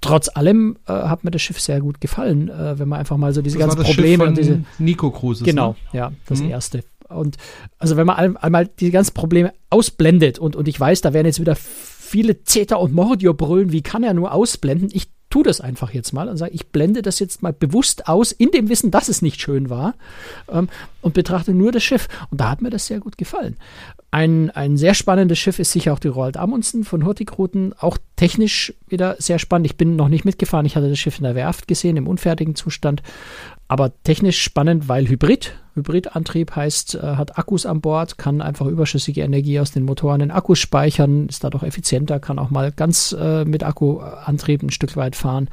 trotz 0.01 0.29
allem 0.35 0.77
äh, 0.87 0.93
hat 0.93 1.23
mir 1.23 1.31
das 1.31 1.41
Schiff 1.41 1.59
sehr 1.59 1.79
gut 1.79 2.01
gefallen, 2.01 2.49
äh, 2.49 2.77
wenn 2.77 2.89
man 2.89 2.99
einfach 2.99 3.17
mal 3.17 3.33
so 3.33 3.41
diese 3.41 3.57
das 3.57 3.75
ganzen 3.75 3.83
Probleme 3.83 4.25
und 4.25 4.37
diese 4.37 4.63
Nico 4.79 5.11
Cruises. 5.11 5.43
Genau, 5.43 5.75
ne? 5.93 5.99
ja, 5.99 6.11
das 6.25 6.41
mhm. 6.41 6.49
erste. 6.49 6.83
Und 7.07 7.37
also 7.77 7.97
wenn 7.97 8.07
man 8.07 8.37
einmal 8.37 8.67
die 8.67 8.89
ganzen 8.89 9.13
Probleme 9.13 9.53
ausblendet 9.69 10.39
und, 10.39 10.55
und 10.55 10.67
ich 10.67 10.79
weiß, 10.79 11.01
da 11.01 11.13
werden 11.13 11.27
jetzt 11.27 11.39
wieder 11.39 11.55
viele 12.11 12.43
Zeta 12.43 12.75
und 12.75 12.93
Mordio 12.93 13.33
brüllen, 13.33 13.71
wie 13.71 13.81
kann 13.81 14.03
er 14.03 14.13
nur 14.13 14.33
ausblenden? 14.33 14.89
Ich 14.91 15.07
tu 15.29 15.43
das 15.43 15.61
einfach 15.61 15.93
jetzt 15.93 16.11
mal 16.11 16.27
und 16.27 16.35
sage, 16.35 16.51
ich 16.53 16.67
blende 16.67 17.01
das 17.01 17.19
jetzt 17.19 17.41
mal 17.41 17.53
bewusst 17.53 18.07
aus, 18.09 18.33
in 18.33 18.51
dem 18.51 18.67
Wissen, 18.67 18.91
dass 18.91 19.07
es 19.07 19.21
nicht 19.21 19.41
schön 19.41 19.69
war 19.69 19.95
ähm, 20.51 20.67
und 21.01 21.13
betrachte 21.13 21.53
nur 21.53 21.71
das 21.71 21.83
Schiff. 21.83 22.09
Und 22.29 22.41
da 22.41 22.49
hat 22.49 22.61
mir 22.61 22.69
das 22.69 22.85
sehr 22.85 22.99
gut 22.99 23.17
gefallen. 23.17 23.55
Ein, 24.11 24.51
ein 24.51 24.75
sehr 24.75 24.93
spannendes 24.93 25.39
Schiff 25.39 25.57
ist 25.57 25.71
sicher 25.71 25.93
auch 25.93 25.99
die 25.99 26.09
Roald 26.09 26.35
Amundsen 26.35 26.83
von 26.83 27.05
Hurtigruten. 27.05 27.73
Auch 27.79 27.97
technisch 28.17 28.73
wieder 28.87 29.15
sehr 29.19 29.39
spannend. 29.39 29.67
Ich 29.67 29.77
bin 29.77 29.95
noch 29.95 30.09
nicht 30.09 30.25
mitgefahren. 30.25 30.65
Ich 30.65 30.75
hatte 30.75 30.89
das 30.89 30.99
Schiff 30.99 31.17
in 31.17 31.23
der 31.23 31.35
Werft 31.35 31.69
gesehen, 31.69 31.95
im 31.95 32.07
unfertigen 32.07 32.55
Zustand. 32.55 33.01
Aber 33.69 33.93
technisch 34.03 34.41
spannend, 34.41 34.89
weil 34.89 35.07
Hybrid. 35.07 35.53
Hybridantrieb 35.75 36.55
heißt, 36.55 36.95
äh, 36.95 37.01
hat 37.15 37.37
Akkus 37.37 37.65
an 37.65 37.81
Bord, 37.81 38.17
kann 38.17 38.41
einfach 38.41 38.65
überschüssige 38.65 39.21
Energie 39.21 39.59
aus 39.59 39.71
den 39.71 39.83
Motoren 39.83 40.21
in 40.21 40.31
Akkus 40.31 40.59
speichern, 40.59 41.27
ist 41.27 41.43
dadurch 41.43 41.63
effizienter, 41.63 42.19
kann 42.19 42.39
auch 42.39 42.49
mal 42.49 42.71
ganz 42.71 43.15
äh, 43.17 43.45
mit 43.45 43.63
Akkuantrieb 43.63 44.63
ein 44.63 44.69
Stück 44.69 44.95
weit 44.97 45.15
fahren. 45.15 45.49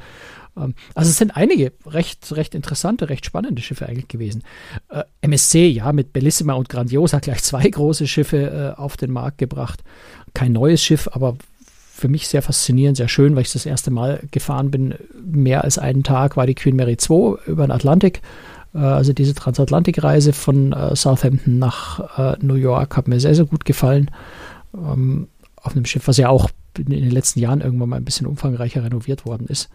Ähm, 0.57 0.75
also 0.93 1.09
es 1.09 1.17
sind 1.17 1.37
einige 1.37 1.71
recht, 1.85 2.31
recht 2.35 2.53
interessante, 2.53 3.09
recht 3.09 3.25
spannende 3.25 3.61
Schiffe 3.61 3.87
eigentlich 3.87 4.09
gewesen. 4.09 4.43
Äh, 4.89 5.03
MSC, 5.21 5.67
ja, 5.67 5.93
mit 5.93 6.11
Bellissima 6.11 6.53
und 6.53 6.69
Grandiosa 6.69 7.19
gleich 7.21 7.43
zwei 7.43 7.67
große 7.69 8.07
Schiffe 8.07 8.75
auf 8.77 8.97
den 8.97 9.11
Markt 9.11 9.37
gebracht. 9.37 9.83
Kein 10.33 10.51
neues 10.51 10.83
Schiff, 10.83 11.09
aber 11.11 11.37
für 11.99 12.07
mich 12.07 12.27
sehr 12.27 12.41
faszinierend, 12.41 12.97
sehr 12.97 13.09
schön, 13.09 13.35
weil 13.35 13.43
ich 13.43 13.51
das 13.51 13.65
erste 13.65 13.91
Mal 13.91 14.21
gefahren 14.31 14.71
bin. 14.71 14.95
Mehr 15.21 15.63
als 15.63 15.77
einen 15.77 16.03
Tag 16.03 16.37
war 16.37 16.47
die 16.47 16.55
Queen 16.55 16.75
Mary 16.75 16.97
2 16.97 17.47
über 17.47 17.67
den 17.67 17.71
Atlantik. 17.71 18.21
Äh, 18.73 18.79
also 18.79 19.13
diese 19.13 19.33
Transatlantikreise 19.33 20.33
von 20.33 20.73
äh, 20.73 20.95
Southampton 20.95 21.59
nach 21.59 22.17
äh, 22.17 22.37
New 22.41 22.55
York 22.55 22.97
hat 22.97 23.07
mir 23.07 23.19
sehr, 23.19 23.35
sehr 23.35 23.45
gut 23.45 23.65
gefallen. 23.65 24.11
Ähm, 24.73 25.27
auf 25.55 25.75
einem 25.75 25.85
Schiff, 25.85 26.07
was 26.07 26.17
ja 26.17 26.29
auch 26.29 26.49
in 26.77 26.85
den 26.85 27.11
letzten 27.11 27.39
Jahren 27.39 27.61
irgendwann 27.61 27.89
mal 27.89 27.97
ein 27.97 28.05
bisschen 28.05 28.27
umfangreicher 28.27 28.83
renoviert 28.83 29.25
worden 29.25 29.47
ist. 29.47 29.69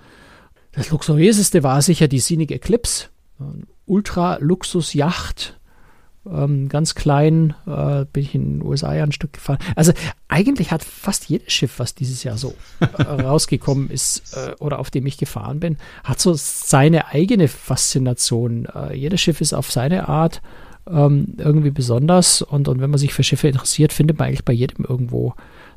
Das 0.73 0.91
luxuriöseste 0.91 1.63
war 1.63 1.83
sicher 1.83 2.09
die 2.09 2.21
Scenic 2.21 2.51
Eclipse. 2.51 3.07
Ultra-Luxus-Yacht 3.87 5.59
ähm, 6.31 6.69
ganz 6.69 6.95
klein, 6.95 7.55
äh, 7.67 8.05
bin 8.13 8.23
ich 8.23 8.35
in 8.35 8.59
den 8.59 8.67
USA 8.67 8.91
ein 8.91 9.13
Stück 9.13 9.35
gefahren. 9.35 9.59
Also 9.77 9.93
eigentlich 10.29 10.71
hat 10.71 10.83
fast 10.83 11.29
jedes 11.29 11.53
Schiff, 11.53 11.79
was 11.79 11.95
dieses 11.95 12.25
Jahr 12.25 12.39
so 12.39 12.55
äh, 12.81 13.03
rausgekommen 13.03 13.91
ist 13.91 14.37
äh, 14.37 14.55
oder 14.61 14.79
auf 14.79 14.91
dem 14.91 15.07
ich 15.07 15.19
gefahren 15.19 15.61
bin, 15.61 15.77
hat 16.03 16.21
so 16.21 16.35
seine 16.35 17.09
eigene 17.09 17.49
Faszination. 17.49 18.67
Äh, 18.67 18.97
jedes 18.97 19.21
Schiff 19.21 19.41
ist 19.41 19.53
auf 19.53 19.71
seine 19.71 20.09
Art 20.09 20.41
ähm, 20.89 21.35
irgendwie 21.39 21.71
besonders 21.71 22.43
und, 22.43 22.69
und 22.69 22.81
wenn 22.81 22.91
man 22.91 22.99
sich 22.99 23.15
für 23.15 23.23
Schiffe 23.23 23.49
interessiert, 23.49 23.93
findet 23.93 24.19
man 24.19 24.29
eigentlich 24.29 24.45
bei 24.45 24.53
jedem 24.53 24.85
irgendwo 24.85 25.35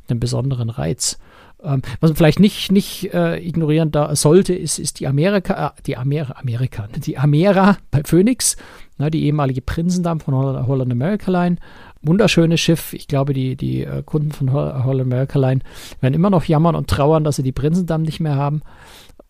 einen 0.10 0.20
besonderen 0.20 0.70
Reiz. 0.70 1.18
Ähm, 1.64 1.82
was 2.00 2.12
man 2.12 2.16
vielleicht 2.16 2.40
nicht, 2.40 2.72
nicht 2.72 3.14
äh, 3.14 3.38
ignorieren 3.38 3.92
da 3.92 4.16
sollte, 4.16 4.54
ist, 4.54 4.78
ist 4.78 5.00
die 5.00 5.08
Amerika, 5.08 5.68
äh, 5.68 5.82
die 5.86 5.98
Amera, 5.98 6.36
Amerika, 6.40 6.88
die 6.96 7.18
Amera 7.18 7.78
bei 7.92 8.04
Phoenix 8.04 8.58
ne, 8.98 9.12
die 9.12 9.26
ehemalige 9.26 9.62
Prinzendamm 9.62 10.20
von 10.20 10.36
Holland 10.36 10.92
America 10.92 11.32
Line. 11.32 11.58
Wunderschönes 12.02 12.60
Schiff. 12.60 12.94
Ich 12.94 13.08
glaube, 13.08 13.34
die, 13.34 13.56
die 13.56 13.84
äh, 13.84 14.04
Kunden 14.04 14.32
von 14.32 14.54
Holland 14.54 15.02
America 15.02 15.40
Line 15.40 15.62
werden 16.00 16.14
immer 16.14 16.30
noch 16.30 16.46
jammern 16.46 16.76
und 16.76 16.90
trauern, 16.90 17.24
dass 17.24 17.38
sie 17.38 17.44
die 17.44 17.52
Prinzendamm 17.52 18.04
nicht 18.04 18.20
mehr 18.20 18.36
haben. 18.36 18.62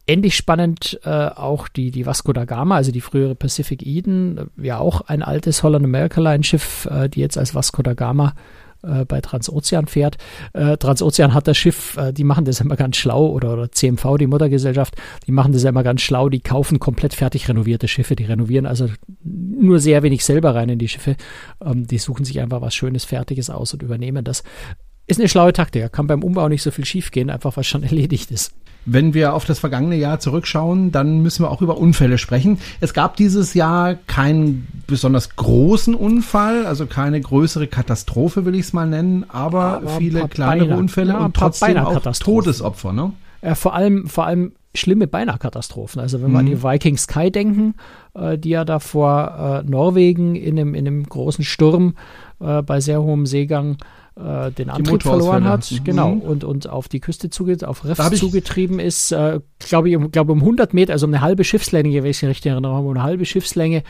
Ähnlich 0.06 0.36
spannend 0.36 1.00
äh, 1.04 1.10
auch 1.10 1.68
die, 1.68 1.92
die 1.92 2.06
Vasco 2.06 2.32
da 2.32 2.46
Gama, 2.46 2.76
also 2.76 2.92
die 2.92 3.02
frühere 3.02 3.36
Pacific 3.36 3.86
Eden, 3.86 4.50
ja 4.56 4.80
auch 4.80 5.02
ein 5.02 5.22
altes 5.22 5.64
Holland 5.64 5.84
America 5.84 6.22
Line 6.22 6.44
Schiff, 6.44 6.88
äh, 6.90 7.10
die 7.10 7.20
jetzt 7.20 7.38
als 7.38 7.56
Vasco 7.56 7.82
da 7.82 7.94
Gama 7.94 8.34
äh, 8.88 9.06
bei 9.06 9.22
Transozean 9.22 9.88
fährt. 9.88 10.18
Äh, 10.54 10.78
Transozean 10.78 11.34
hat 11.34 11.48
das 11.48 11.58
Schiff, 11.58 11.98
äh, 11.98 12.14
die 12.14 12.24
machen 12.24 12.46
das 12.46 12.62
immer 12.62 12.76
ganz 12.76 12.98
schlau, 12.98 13.28
oder, 13.28 13.54
oder 13.54 13.72
CMV, 13.72 14.18
die 14.18 14.28
Muttergesellschaft, 14.28 14.96
die 15.26 15.32
machen 15.32 15.54
das 15.54 15.64
immer 15.64 15.84
ganz 15.84 16.02
schlau, 16.02 16.30
die 16.30 16.40
kaufen 16.40 16.80
komplett 16.80 17.14
fertig 17.14 17.48
renovierte 17.50 17.88
Schiffe, 17.88 18.16
die 18.16 18.26
renovieren 18.26 18.66
also 18.66 18.88
nur 19.24 19.80
sehr 19.80 20.04
wenig 20.04 20.24
selber 20.24 20.56
rein 20.56 20.70
in 20.70 20.80
die 20.80 20.88
Schiffe. 20.88 21.16
Ähm, 21.64 21.88
die 21.88 21.98
suchen 21.98 22.26
sich 22.26 22.40
einfach 22.40 22.62
was 22.62 22.76
Schönes, 22.76 23.06
Fertiges 23.06 23.50
aus 23.50 23.74
und 23.74 23.84
übernehmen 23.84 24.24
das. 24.24 24.44
Ist 25.08 25.20
eine 25.20 25.30
schlaue 25.30 25.54
Taktik, 25.54 25.92
kann 25.94 26.08
beim 26.08 26.22
Umbau 26.22 26.50
nicht 26.50 26.62
so 26.62 26.72
viel 26.72 26.86
schiefgehen, 26.86 27.30
einfach 27.30 27.56
was 27.56 27.66
schon 27.66 27.84
erledigt 27.84 28.32
ist. 28.32 28.52
Wenn 28.90 29.14
wir 29.14 29.34
auf 29.34 29.44
das 29.44 29.60
vergangene 29.60 29.98
Jahr 29.98 30.20
zurückschauen, 30.20 30.94
dann 30.94 31.22
müssen 31.22 31.44
wir 31.44 31.52
auch 31.52 31.62
über 31.62 31.78
Unfälle 31.78 32.18
sprechen. 32.18 32.58
Es 32.80 32.94
gab 32.94 33.18
dieses 33.18 33.54
Jahr 33.54 33.96
keinen 33.96 34.66
besonders 34.88 35.36
großen 35.36 35.94
Unfall, 35.94 36.66
also 36.66 36.86
keine 36.86 37.20
größere 37.20 37.68
Katastrophe, 37.68 38.46
will 38.46 38.56
ich 38.56 38.62
es 38.62 38.74
mal 38.74 38.88
nennen, 38.88 39.26
aber, 39.28 39.78
aber 39.78 39.90
viele 39.98 40.28
kleinere 40.30 40.70
Beine, 40.70 40.80
Unfälle 40.80 41.14
ja, 41.14 41.20
und 41.20 41.36
trotzdem 41.36 41.78
auch 41.78 42.02
Todesopfer, 42.02 42.94
ne? 42.94 43.12
Ja, 43.42 43.56
vor 43.56 43.74
allem, 43.74 44.08
vor 44.08 44.26
allem 44.26 44.54
schlimme 44.74 45.08
Beinahe-Katastrophen. 45.08 46.00
Also 46.00 46.22
wenn 46.22 46.28
wir 46.28 46.30
mhm. 46.30 46.36
an 46.38 46.46
die 46.46 46.64
Viking 46.64 46.98
Sky 46.98 47.30
denken, 47.30 47.76
äh, 48.14 48.38
die 48.38 48.50
ja 48.50 48.64
da 48.64 48.80
vor 48.80 49.64
äh, 49.66 49.70
Norwegen 49.70 50.36
in 50.36 50.58
einem, 50.58 50.74
in 50.74 50.88
einem 50.88 51.04
großen 51.04 51.44
Sturm 51.44 51.96
äh, 52.40 52.62
bei 52.62 52.80
sehr 52.80 53.02
hohem 53.02 53.26
Seegang 53.26 53.78
äh, 54.18 54.52
den 54.52 54.70
Antrieb 54.70 55.04
verloren 55.04 55.46
hat, 55.46 55.72
mhm. 55.72 55.84
genau, 55.84 56.12
und, 56.12 56.44
und 56.44 56.70
auf 56.70 56.88
die 56.88 57.00
Küste 57.00 57.30
zuge 57.30 57.68
auf 57.68 57.86
Riffs 57.86 58.20
zugetrieben 58.20 58.80
ist, 58.80 59.12
äh, 59.12 59.40
glaube 59.60 59.90
ich, 59.90 59.96
um, 59.96 60.12
glaube 60.12 60.32
um 60.32 60.40
100 60.40 60.74
Meter, 60.74 60.94
also 60.94 61.06
um 61.06 61.14
eine 61.14 61.22
halbe 61.22 61.44
Schiffslänge, 61.44 62.04
wenn 62.04 62.10
ich 62.10 62.24
richtig 62.24 62.52
erinnere, 62.52 62.74
um 62.74 62.90
eine 62.90 63.04
halbe 63.04 63.26
Schiffslänge, 63.26 63.84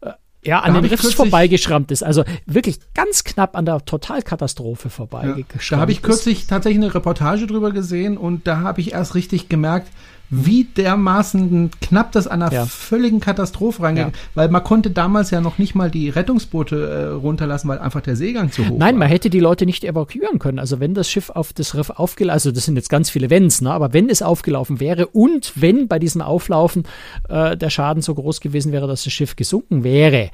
äh, 0.00 0.10
ja, 0.44 0.60
an 0.60 0.74
da 0.74 0.80
den 0.80 0.90
Riffs 0.90 1.14
vorbeigeschrammt 1.14 1.90
ist. 1.92 2.02
Also 2.02 2.24
wirklich 2.46 2.80
ganz 2.94 3.22
knapp 3.24 3.56
an 3.56 3.64
der 3.64 3.84
Totalkatastrophe 3.84 4.90
vorbeigeschrammt. 4.90 5.70
Ja, 5.70 5.76
da 5.76 5.80
habe 5.80 5.92
ich 5.92 6.02
kürzlich 6.02 6.46
tatsächlich 6.46 6.82
eine 6.82 6.94
Reportage 6.94 7.46
drüber 7.46 7.70
gesehen 7.70 8.16
und 8.16 8.46
da 8.46 8.60
habe 8.60 8.80
ich 8.80 8.92
erst 8.92 9.14
richtig 9.14 9.48
gemerkt, 9.48 9.88
wie 10.34 10.64
dermaßen 10.64 11.70
knapp 11.82 12.10
das 12.12 12.26
an 12.26 12.40
einer 12.40 12.52
ja. 12.52 12.64
völligen 12.64 13.20
Katastrophe 13.20 13.82
reingeht, 13.82 14.06
ja. 14.06 14.12
weil 14.34 14.48
man 14.48 14.64
konnte 14.64 14.90
damals 14.90 15.30
ja 15.30 15.42
noch 15.42 15.58
nicht 15.58 15.74
mal 15.74 15.90
die 15.90 16.08
Rettungsboote 16.08 16.76
äh, 16.76 17.04
runterlassen, 17.08 17.68
weil 17.68 17.78
einfach 17.78 18.00
der 18.00 18.16
Seegang 18.16 18.50
zu 18.50 18.66
hoch 18.66 18.78
Nein, 18.78 18.94
war. 18.94 19.00
man 19.00 19.08
hätte 19.08 19.28
die 19.28 19.40
Leute 19.40 19.66
nicht 19.66 19.84
evakuieren 19.84 20.38
können. 20.38 20.58
Also 20.58 20.80
wenn 20.80 20.94
das 20.94 21.10
Schiff 21.10 21.28
auf 21.28 21.52
das 21.52 21.74
Riff 21.74 21.90
aufgelaufen, 21.90 22.32
also 22.32 22.50
das 22.50 22.64
sind 22.64 22.76
jetzt 22.76 22.88
ganz 22.88 23.10
viele 23.10 23.28
Wenns, 23.28 23.60
ne? 23.60 23.70
aber 23.70 23.92
wenn 23.92 24.08
es 24.08 24.22
aufgelaufen 24.22 24.80
wäre 24.80 25.08
und 25.08 25.52
wenn 25.56 25.86
bei 25.86 25.98
diesem 25.98 26.22
Auflaufen 26.22 26.84
äh, 27.28 27.54
der 27.54 27.68
Schaden 27.68 28.00
so 28.00 28.14
groß 28.14 28.40
gewesen 28.40 28.72
wäre, 28.72 28.86
dass 28.86 29.04
das 29.04 29.12
Schiff 29.12 29.36
gesunken 29.36 29.84
wäre, 29.84 30.30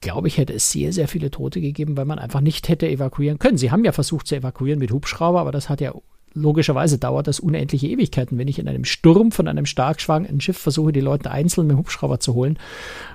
glaube 0.00 0.28
ich, 0.28 0.38
hätte 0.38 0.52
es 0.52 0.70
sehr, 0.70 0.92
sehr 0.92 1.08
viele 1.08 1.32
Tote 1.32 1.60
gegeben, 1.60 1.96
weil 1.96 2.04
man 2.04 2.20
einfach 2.20 2.40
nicht 2.40 2.68
hätte 2.68 2.88
evakuieren 2.88 3.40
können. 3.40 3.58
Sie 3.58 3.72
haben 3.72 3.84
ja 3.84 3.90
versucht 3.90 4.28
zu 4.28 4.36
evakuieren 4.36 4.78
mit 4.78 4.92
Hubschrauber, 4.92 5.40
aber 5.40 5.50
das 5.50 5.68
hat 5.68 5.80
ja 5.80 5.94
logischerweise 6.36 6.98
dauert 6.98 7.26
das 7.26 7.40
unendliche 7.40 7.88
Ewigkeiten, 7.88 8.38
wenn 8.38 8.48
ich 8.48 8.58
in 8.58 8.68
einem 8.68 8.84
Sturm 8.84 9.32
von 9.32 9.48
einem 9.48 9.66
stark 9.66 10.00
schwankenden 10.00 10.40
Schiff 10.40 10.58
versuche, 10.58 10.92
die 10.92 11.00
Leute 11.00 11.30
einzeln 11.30 11.66
mit 11.66 11.76
dem 11.76 11.78
Hubschrauber 11.78 12.20
zu 12.20 12.34
holen. 12.34 12.58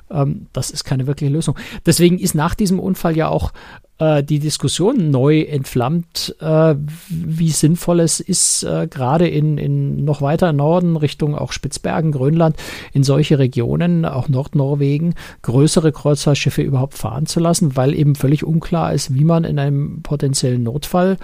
Ähm, 0.09 0.47
das 0.53 0.71
ist 0.71 0.83
keine 0.83 1.07
wirkliche 1.07 1.31
Lösung. 1.31 1.57
Deswegen 1.85 2.19
ist 2.19 2.35
nach 2.35 2.55
diesem 2.55 2.79
Unfall 2.79 3.15
ja 3.15 3.29
auch 3.29 3.53
äh, 4.01 4.23
die 4.23 4.39
Diskussion 4.39 5.11
neu 5.11 5.41
entflammt, 5.41 6.35
äh, 6.39 6.75
wie 7.07 7.51
sinnvoll 7.51 7.99
es 7.99 8.19
ist, 8.19 8.63
äh, 8.63 8.87
gerade 8.87 9.27
in, 9.27 9.57
in 9.57 10.03
noch 10.03 10.21
weiter 10.21 10.51
Norden, 10.53 10.97
Richtung 10.97 11.35
auch 11.35 11.51
Spitzbergen, 11.51 12.11
Grönland, 12.11 12.55
in 12.93 13.03
solche 13.03 13.37
Regionen, 13.37 14.05
auch 14.05 14.27
Nordnorwegen, 14.27 15.13
größere 15.43 15.91
Kreuzfahrtschiffe 15.91 16.63
überhaupt 16.63 16.95
fahren 16.95 17.27
zu 17.27 17.39
lassen, 17.39 17.75
weil 17.75 17.93
eben 17.93 18.15
völlig 18.15 18.43
unklar 18.43 18.93
ist, 18.93 19.13
wie 19.13 19.23
man 19.23 19.43
in 19.43 19.59
einem 19.59 20.01
potenziellen 20.01 20.63
Notfall 20.63 21.17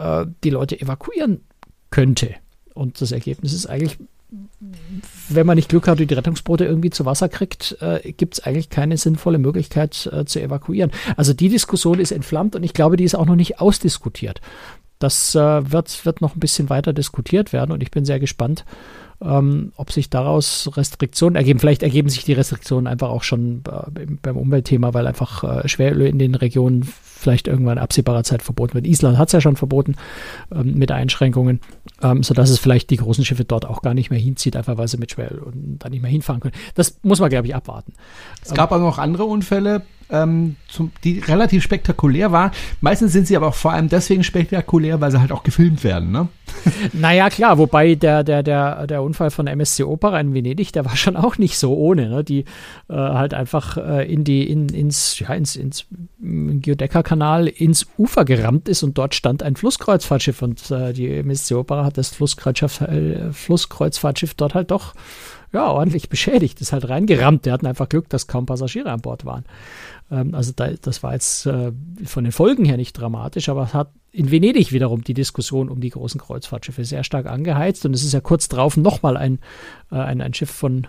äh, 0.00 0.26
die 0.42 0.50
Leute 0.50 0.80
evakuieren 0.80 1.40
könnte. 1.90 2.34
Und 2.74 3.00
das 3.00 3.12
Ergebnis 3.12 3.52
ist 3.52 3.66
eigentlich, 3.66 3.98
wenn 5.28 5.46
man 5.46 5.56
nicht 5.56 5.68
Glück 5.68 5.88
hat 5.88 6.00
und 6.00 6.10
die 6.10 6.14
Rettungsboote 6.14 6.64
irgendwie 6.64 6.90
zu 6.90 7.04
Wasser 7.04 7.28
kriegt, 7.28 7.76
äh, 7.80 8.12
gibt 8.12 8.34
es 8.34 8.40
eigentlich 8.44 8.70
keine 8.70 8.96
sinnvolle 8.96 9.38
Möglichkeit 9.38 10.08
äh, 10.12 10.24
zu 10.24 10.40
evakuieren. 10.40 10.90
Also 11.16 11.32
die 11.32 11.48
Diskussion 11.48 11.98
ist 11.98 12.12
entflammt 12.12 12.56
und 12.56 12.62
ich 12.62 12.72
glaube, 12.72 12.96
die 12.96 13.04
ist 13.04 13.14
auch 13.14 13.26
noch 13.26 13.36
nicht 13.36 13.60
ausdiskutiert. 13.60 14.40
Das 14.98 15.34
äh, 15.34 15.72
wird, 15.72 16.04
wird 16.04 16.20
noch 16.20 16.36
ein 16.36 16.40
bisschen 16.40 16.70
weiter 16.70 16.92
diskutiert 16.92 17.52
werden 17.52 17.72
und 17.72 17.82
ich 17.82 17.90
bin 17.90 18.04
sehr 18.04 18.20
gespannt, 18.20 18.64
ähm, 19.22 19.72
ob 19.76 19.92
sich 19.92 20.10
daraus 20.10 20.70
Restriktionen 20.76 21.36
ergeben. 21.36 21.58
Vielleicht 21.58 21.82
ergeben 21.82 22.08
sich 22.08 22.24
die 22.24 22.32
Restriktionen 22.32 22.86
einfach 22.86 23.10
auch 23.10 23.22
schon 23.22 23.62
äh, 23.68 24.06
beim 24.22 24.36
Umweltthema, 24.36 24.94
weil 24.94 25.06
einfach 25.06 25.44
äh, 25.44 25.68
Schweröl 25.68 26.06
in 26.06 26.18
den 26.18 26.34
Regionen 26.34 26.84
vielleicht 27.20 27.48
irgendwann 27.48 27.76
in 27.76 27.82
absehbarer 27.82 28.24
Zeit 28.24 28.42
verboten 28.42 28.74
wird. 28.74 28.86
Island 28.86 29.18
hat 29.18 29.28
es 29.28 29.32
ja 29.32 29.40
schon 29.40 29.56
verboten 29.56 29.96
ähm, 30.52 30.74
mit 30.74 30.90
Einschränkungen, 30.90 31.60
ähm, 32.02 32.22
sodass 32.22 32.48
es 32.48 32.58
vielleicht 32.58 32.88
die 32.90 32.96
großen 32.96 33.24
Schiffe 33.24 33.44
dort 33.44 33.66
auch 33.66 33.82
gar 33.82 33.92
nicht 33.92 34.10
mehr 34.10 34.18
hinzieht, 34.18 34.56
einfach 34.56 34.78
weil 34.78 34.88
sie 34.88 34.96
mit 34.96 35.12
Schweröl 35.12 35.40
und 35.40 35.78
da 35.78 35.90
nicht 35.90 36.00
mehr 36.02 36.10
hinfahren 36.10 36.40
können. 36.40 36.54
Das 36.74 36.98
muss 37.02 37.20
man, 37.20 37.28
glaube 37.28 37.46
ich, 37.46 37.54
abwarten. 37.54 37.92
Es 38.42 38.54
gab 38.54 38.72
ähm, 38.72 38.78
auch 38.78 38.80
noch 38.80 38.98
andere 38.98 39.24
Unfälle 39.24 39.82
ähm, 40.10 40.56
zum, 40.68 40.92
die 41.04 41.18
relativ 41.18 41.62
spektakulär 41.62 42.32
war. 42.32 42.52
Meistens 42.80 43.12
sind 43.12 43.26
sie 43.26 43.36
aber 43.36 43.48
auch 43.48 43.54
vor 43.54 43.72
allem 43.72 43.88
deswegen 43.88 44.24
spektakulär, 44.24 45.00
weil 45.00 45.10
sie 45.10 45.20
halt 45.20 45.32
auch 45.32 45.42
gefilmt 45.42 45.84
werden, 45.84 46.10
ne? 46.10 46.28
Naja, 46.92 47.30
klar, 47.30 47.58
wobei 47.58 47.94
der, 47.94 48.24
der, 48.24 48.42
der, 48.42 48.86
der 48.86 49.02
Unfall 49.02 49.30
von 49.30 49.46
MSC 49.46 49.84
Opera 49.84 50.18
in 50.20 50.34
Venedig, 50.34 50.72
der 50.72 50.84
war 50.84 50.96
schon 50.96 51.16
auch 51.16 51.38
nicht 51.38 51.58
so 51.58 51.74
ohne, 51.74 52.08
ne? 52.08 52.24
Die 52.24 52.40
äh, 52.88 52.94
halt 52.94 53.34
einfach 53.34 53.76
äh, 53.76 54.12
in 54.12 54.24
die, 54.24 54.50
in, 54.50 54.68
ins, 54.68 55.18
ja, 55.18 55.32
ins, 55.34 55.56
ins 55.56 55.86
Geodecker-Kanal 56.20 57.46
ins 57.46 57.86
Ufer 57.96 58.24
gerammt 58.24 58.68
ist 58.68 58.82
und 58.82 58.98
dort 58.98 59.14
stand 59.14 59.42
ein 59.42 59.56
Flusskreuzfahrtschiff 59.56 60.42
und 60.42 60.70
äh, 60.70 60.92
die 60.92 61.08
MSC 61.18 61.54
Opera 61.54 61.84
hat 61.84 61.98
das 61.98 62.08
Flusskreuzfahrtschiff, 62.10 62.80
äh, 62.80 63.32
Flusskreuzfahrtschiff 63.32 64.34
dort 64.34 64.54
halt 64.54 64.70
doch 64.70 64.94
ja, 65.52 65.68
ordentlich 65.68 66.08
beschädigt, 66.08 66.60
ist 66.60 66.72
halt 66.72 66.88
reingerammt. 66.88 67.44
Der 67.44 67.52
hatten 67.52 67.66
einfach 67.66 67.88
Glück, 67.88 68.08
dass 68.08 68.26
kaum 68.26 68.46
Passagiere 68.46 68.90
an 68.90 69.00
Bord 69.00 69.24
waren. 69.24 69.44
Ähm, 70.10 70.34
also 70.34 70.52
da, 70.54 70.70
das 70.70 71.02
war 71.02 71.12
jetzt 71.12 71.46
äh, 71.46 71.72
von 72.04 72.24
den 72.24 72.32
Folgen 72.32 72.64
her 72.64 72.76
nicht 72.76 72.92
dramatisch, 72.92 73.48
aber 73.48 73.64
es 73.64 73.74
hat 73.74 73.90
in 74.12 74.30
Venedig 74.30 74.72
wiederum 74.72 75.04
die 75.04 75.14
Diskussion 75.14 75.68
um 75.68 75.80
die 75.80 75.90
großen 75.90 76.20
Kreuzfahrtschiffe 76.20 76.84
sehr 76.84 77.04
stark 77.04 77.26
angeheizt 77.26 77.86
und 77.86 77.94
es 77.94 78.04
ist 78.04 78.12
ja 78.12 78.20
kurz 78.20 78.48
drauf 78.48 78.76
nochmal 78.76 79.16
ein, 79.16 79.38
äh, 79.90 79.96
ein, 79.96 80.20
ein 80.20 80.34
Schiff 80.34 80.50
von 80.50 80.86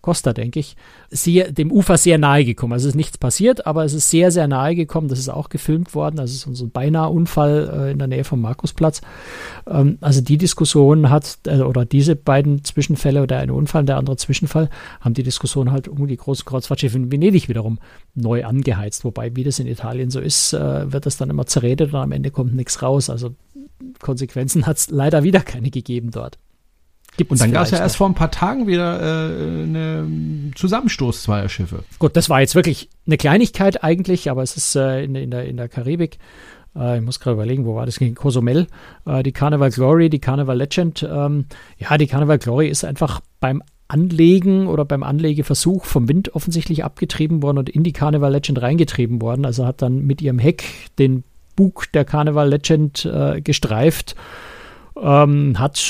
Costa, 0.00 0.32
denke 0.32 0.60
ich, 0.60 0.76
sehr, 1.10 1.52
dem 1.52 1.70
Ufer 1.70 1.98
sehr 1.98 2.16
nahe 2.16 2.44
gekommen. 2.44 2.72
Also 2.72 2.88
es 2.88 2.92
ist 2.92 2.96
nichts 2.96 3.18
passiert, 3.18 3.66
aber 3.66 3.84
es 3.84 3.92
ist 3.92 4.08
sehr, 4.08 4.30
sehr 4.30 4.48
nahe 4.48 4.74
gekommen. 4.74 5.08
Das 5.08 5.18
ist 5.18 5.28
auch 5.28 5.50
gefilmt 5.50 5.94
worden. 5.94 6.16
Das 6.16 6.30
ist 6.30 6.42
so 6.42 6.64
ein 6.64 6.70
beinahe 6.70 7.10
Unfall 7.10 7.70
äh, 7.72 7.92
in 7.92 7.98
der 7.98 8.08
Nähe 8.08 8.24
vom 8.24 8.40
Markusplatz. 8.40 9.02
Ähm, 9.66 9.98
also 10.00 10.22
die 10.22 10.38
Diskussion 10.38 11.10
hat, 11.10 11.38
äh, 11.46 11.60
oder 11.60 11.84
diese 11.84 12.16
beiden 12.16 12.64
Zwischenfälle, 12.64 13.22
oder 13.22 13.38
ein 13.38 13.50
Unfall 13.50 13.80
und 13.80 13.88
der 13.88 13.98
andere 13.98 14.16
Zwischenfall, 14.16 14.70
haben 15.00 15.14
die 15.14 15.22
Diskussion 15.22 15.70
halt 15.70 15.86
um 15.86 16.06
die 16.06 16.16
großen 16.16 16.46
Kreuzfahrtschiffe 16.46 16.96
in 16.96 17.12
Venedig 17.12 17.48
wiederum 17.48 17.78
neu 18.14 18.46
angeheizt. 18.46 19.04
Wobei, 19.04 19.36
wie 19.36 19.44
das 19.44 19.58
in 19.58 19.66
Italien 19.66 20.10
so 20.10 20.20
ist, 20.20 20.54
äh, 20.54 20.90
wird 20.90 21.04
das 21.04 21.18
dann 21.18 21.28
immer 21.28 21.44
zerredet 21.44 21.92
und 21.92 22.00
am 22.00 22.12
Ende 22.12 22.30
kommt 22.30 22.54
nichts 22.54 22.82
raus. 22.82 23.10
Also 23.10 23.34
Konsequenzen 24.00 24.66
hat 24.66 24.78
es 24.78 24.90
leider 24.90 25.22
wieder 25.24 25.40
keine 25.40 25.70
gegeben 25.70 26.10
dort. 26.10 26.38
Gibt's 27.20 27.32
und 27.32 27.40
dann 27.40 27.52
gab 27.52 27.64
es 27.64 27.70
ja 27.70 27.78
erst 27.78 27.96
vor 27.96 28.08
ein 28.08 28.14
paar 28.14 28.30
Tagen 28.30 28.66
wieder 28.66 28.98
äh, 28.98 29.62
eine 29.64 30.52
Zusammenstoß 30.54 31.22
zweier 31.22 31.50
Schiffe. 31.50 31.84
Gut, 31.98 32.16
das 32.16 32.30
war 32.30 32.40
jetzt 32.40 32.54
wirklich 32.54 32.88
eine 33.06 33.18
Kleinigkeit 33.18 33.84
eigentlich, 33.84 34.30
aber 34.30 34.42
es 34.42 34.56
ist 34.56 34.74
äh, 34.74 35.04
in, 35.04 35.14
in, 35.14 35.30
der, 35.30 35.44
in 35.44 35.58
der 35.58 35.68
Karibik. 35.68 36.18
Äh, 36.74 36.96
ich 36.96 37.04
muss 37.04 37.20
gerade 37.20 37.34
überlegen, 37.34 37.66
wo 37.66 37.74
war 37.74 37.84
das? 37.84 37.98
Gegen 37.98 38.14
Cozumel. 38.14 38.68
Äh, 39.04 39.22
die 39.22 39.32
Carnival 39.32 39.70
Glory, 39.70 40.08
die 40.08 40.18
Carnival 40.18 40.56
Legend. 40.56 41.02
Ähm, 41.02 41.44
ja, 41.76 41.98
die 41.98 42.06
Carnival 42.06 42.38
Glory 42.38 42.68
ist 42.68 42.84
einfach 42.84 43.20
beim 43.38 43.62
Anlegen 43.88 44.66
oder 44.66 44.86
beim 44.86 45.02
Anlegeversuch 45.02 45.84
vom 45.84 46.08
Wind 46.08 46.34
offensichtlich 46.34 46.84
abgetrieben 46.84 47.42
worden 47.42 47.58
und 47.58 47.68
in 47.68 47.82
die 47.82 47.92
Carnival 47.92 48.32
Legend 48.32 48.62
reingetrieben 48.62 49.20
worden. 49.20 49.44
Also 49.44 49.66
hat 49.66 49.82
dann 49.82 50.06
mit 50.06 50.22
ihrem 50.22 50.38
Heck 50.38 50.64
den 50.98 51.24
Bug 51.56 51.92
der 51.92 52.06
Carnival 52.06 52.48
Legend 52.48 53.04
äh, 53.04 53.42
gestreift. 53.42 54.14
Ähm, 54.96 55.58
hat 55.58 55.84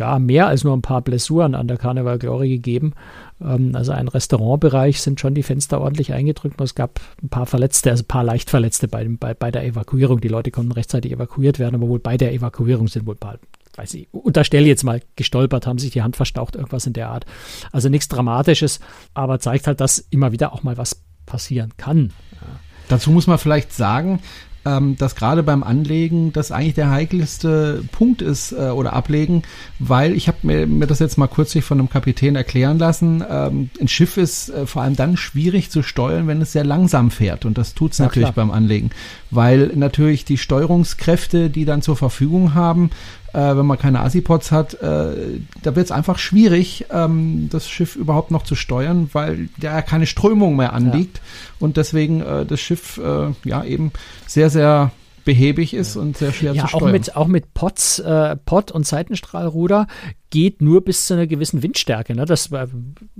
ja, 0.00 0.18
mehr 0.18 0.46
als 0.46 0.64
nur 0.64 0.74
ein 0.74 0.82
paar 0.82 1.02
Blessuren 1.02 1.54
an 1.54 1.68
der 1.68 1.76
Carnival 1.76 2.18
Glory 2.18 2.48
gegeben. 2.48 2.94
Ähm, 3.40 3.76
also 3.76 3.92
ein 3.92 4.08
Restaurantbereich 4.08 5.00
sind 5.00 5.20
schon 5.20 5.34
die 5.34 5.42
Fenster 5.42 5.80
ordentlich 5.80 6.14
eingedrückt. 6.14 6.58
Es 6.60 6.74
gab 6.74 7.00
ein 7.22 7.28
paar 7.28 7.44
Verletzte, 7.44 7.90
also 7.90 8.02
ein 8.02 8.08
paar 8.08 8.24
leicht 8.24 8.48
Verletzte 8.48 8.88
bei, 8.88 9.06
bei, 9.06 9.34
bei 9.34 9.50
der 9.50 9.64
Evakuierung. 9.64 10.20
Die 10.20 10.28
Leute 10.28 10.50
konnten 10.50 10.72
rechtzeitig 10.72 11.12
evakuiert 11.12 11.58
werden, 11.58 11.74
aber 11.74 11.88
wohl 11.88 11.98
bei 11.98 12.16
der 12.16 12.32
Evakuierung 12.32 12.88
sind 12.88 13.06
wohl 13.06 13.14
ein 13.14 13.18
paar 13.18 13.38
weiß 13.76 13.94
ich, 13.94 14.08
unterstelle 14.12 14.66
jetzt 14.66 14.82
mal, 14.82 15.00
gestolpert, 15.14 15.66
haben 15.66 15.78
sich 15.78 15.92
die 15.92 16.02
Hand 16.02 16.16
verstaucht, 16.16 16.56
irgendwas 16.56 16.86
in 16.86 16.92
der 16.92 17.08
Art. 17.08 17.24
Also 17.70 17.88
nichts 17.88 18.08
Dramatisches, 18.08 18.80
aber 19.14 19.38
zeigt 19.38 19.68
halt, 19.68 19.80
dass 19.80 19.98
immer 20.10 20.32
wieder 20.32 20.52
auch 20.52 20.64
mal 20.64 20.76
was 20.76 21.02
passieren 21.24 21.72
kann. 21.76 22.12
Dazu 22.88 23.12
muss 23.12 23.28
man 23.28 23.38
vielleicht 23.38 23.72
sagen, 23.72 24.18
ähm, 24.64 24.96
dass 24.96 25.14
gerade 25.14 25.42
beim 25.42 25.62
Anlegen 25.62 26.32
das 26.32 26.52
eigentlich 26.52 26.74
der 26.74 26.90
heikelste 26.90 27.82
Punkt 27.92 28.22
ist 28.22 28.52
äh, 28.52 28.70
oder 28.70 28.92
ablegen, 28.92 29.42
weil 29.78 30.14
ich 30.14 30.28
habe 30.28 30.38
mir, 30.42 30.66
mir 30.66 30.86
das 30.86 30.98
jetzt 30.98 31.16
mal 31.16 31.28
kürzlich 31.28 31.64
von 31.64 31.78
einem 31.78 31.88
Kapitän 31.88 32.36
erklären 32.36 32.78
lassen. 32.78 33.24
Ähm, 33.28 33.70
ein 33.80 33.88
Schiff 33.88 34.16
ist 34.16 34.50
äh, 34.50 34.66
vor 34.66 34.82
allem 34.82 34.96
dann 34.96 35.16
schwierig 35.16 35.70
zu 35.70 35.82
steuern, 35.82 36.26
wenn 36.26 36.42
es 36.42 36.52
sehr 36.52 36.64
langsam 36.64 37.10
fährt 37.10 37.44
und 37.44 37.56
das 37.56 37.74
tut 37.74 37.92
es 37.92 37.98
natürlich 37.98 38.32
klar. 38.32 38.46
beim 38.46 38.50
Anlegen, 38.50 38.90
weil 39.30 39.72
natürlich 39.74 40.24
die 40.24 40.38
Steuerungskräfte, 40.38 41.50
die 41.50 41.64
dann 41.64 41.82
zur 41.82 41.96
Verfügung 41.96 42.54
haben, 42.54 42.90
äh, 43.32 43.56
wenn 43.56 43.66
man 43.66 43.78
keine 43.78 44.00
Asipods 44.00 44.52
hat, 44.52 44.74
äh, 44.74 45.40
da 45.62 45.76
wird 45.76 45.86
es 45.86 45.92
einfach 45.92 46.18
schwierig, 46.18 46.86
ähm, 46.90 47.48
das 47.50 47.68
Schiff 47.68 47.96
überhaupt 47.96 48.30
noch 48.30 48.42
zu 48.42 48.54
steuern, 48.54 49.10
weil 49.12 49.48
ja 49.60 49.82
keine 49.82 50.06
Strömung 50.06 50.56
mehr 50.56 50.72
anliegt 50.72 51.18
ja. 51.18 51.22
und 51.60 51.76
deswegen 51.76 52.20
äh, 52.20 52.46
das 52.46 52.60
Schiff 52.60 52.98
äh, 52.98 53.32
ja 53.44 53.64
eben 53.64 53.92
sehr, 54.26 54.50
sehr 54.50 54.92
behäbig 55.24 55.74
ist 55.74 55.96
und 55.96 56.16
sehr 56.16 56.32
schwer 56.32 56.54
ja, 56.54 56.62
zu 56.62 56.68
steuern. 56.68 56.88
Auch 56.88 56.92
mit, 56.92 57.16
auch 57.16 57.26
mit 57.26 57.54
Pots, 57.54 57.98
äh, 57.98 58.36
Pot 58.36 58.72
und 58.72 58.86
Seitenstrahlruder 58.86 59.86
geht 60.30 60.62
nur 60.62 60.82
bis 60.84 61.06
zu 61.06 61.14
einer 61.14 61.26
gewissen 61.26 61.62
Windstärke. 61.62 62.14
Ne? 62.14 62.24
Das 62.24 62.50
äh, 62.52 62.66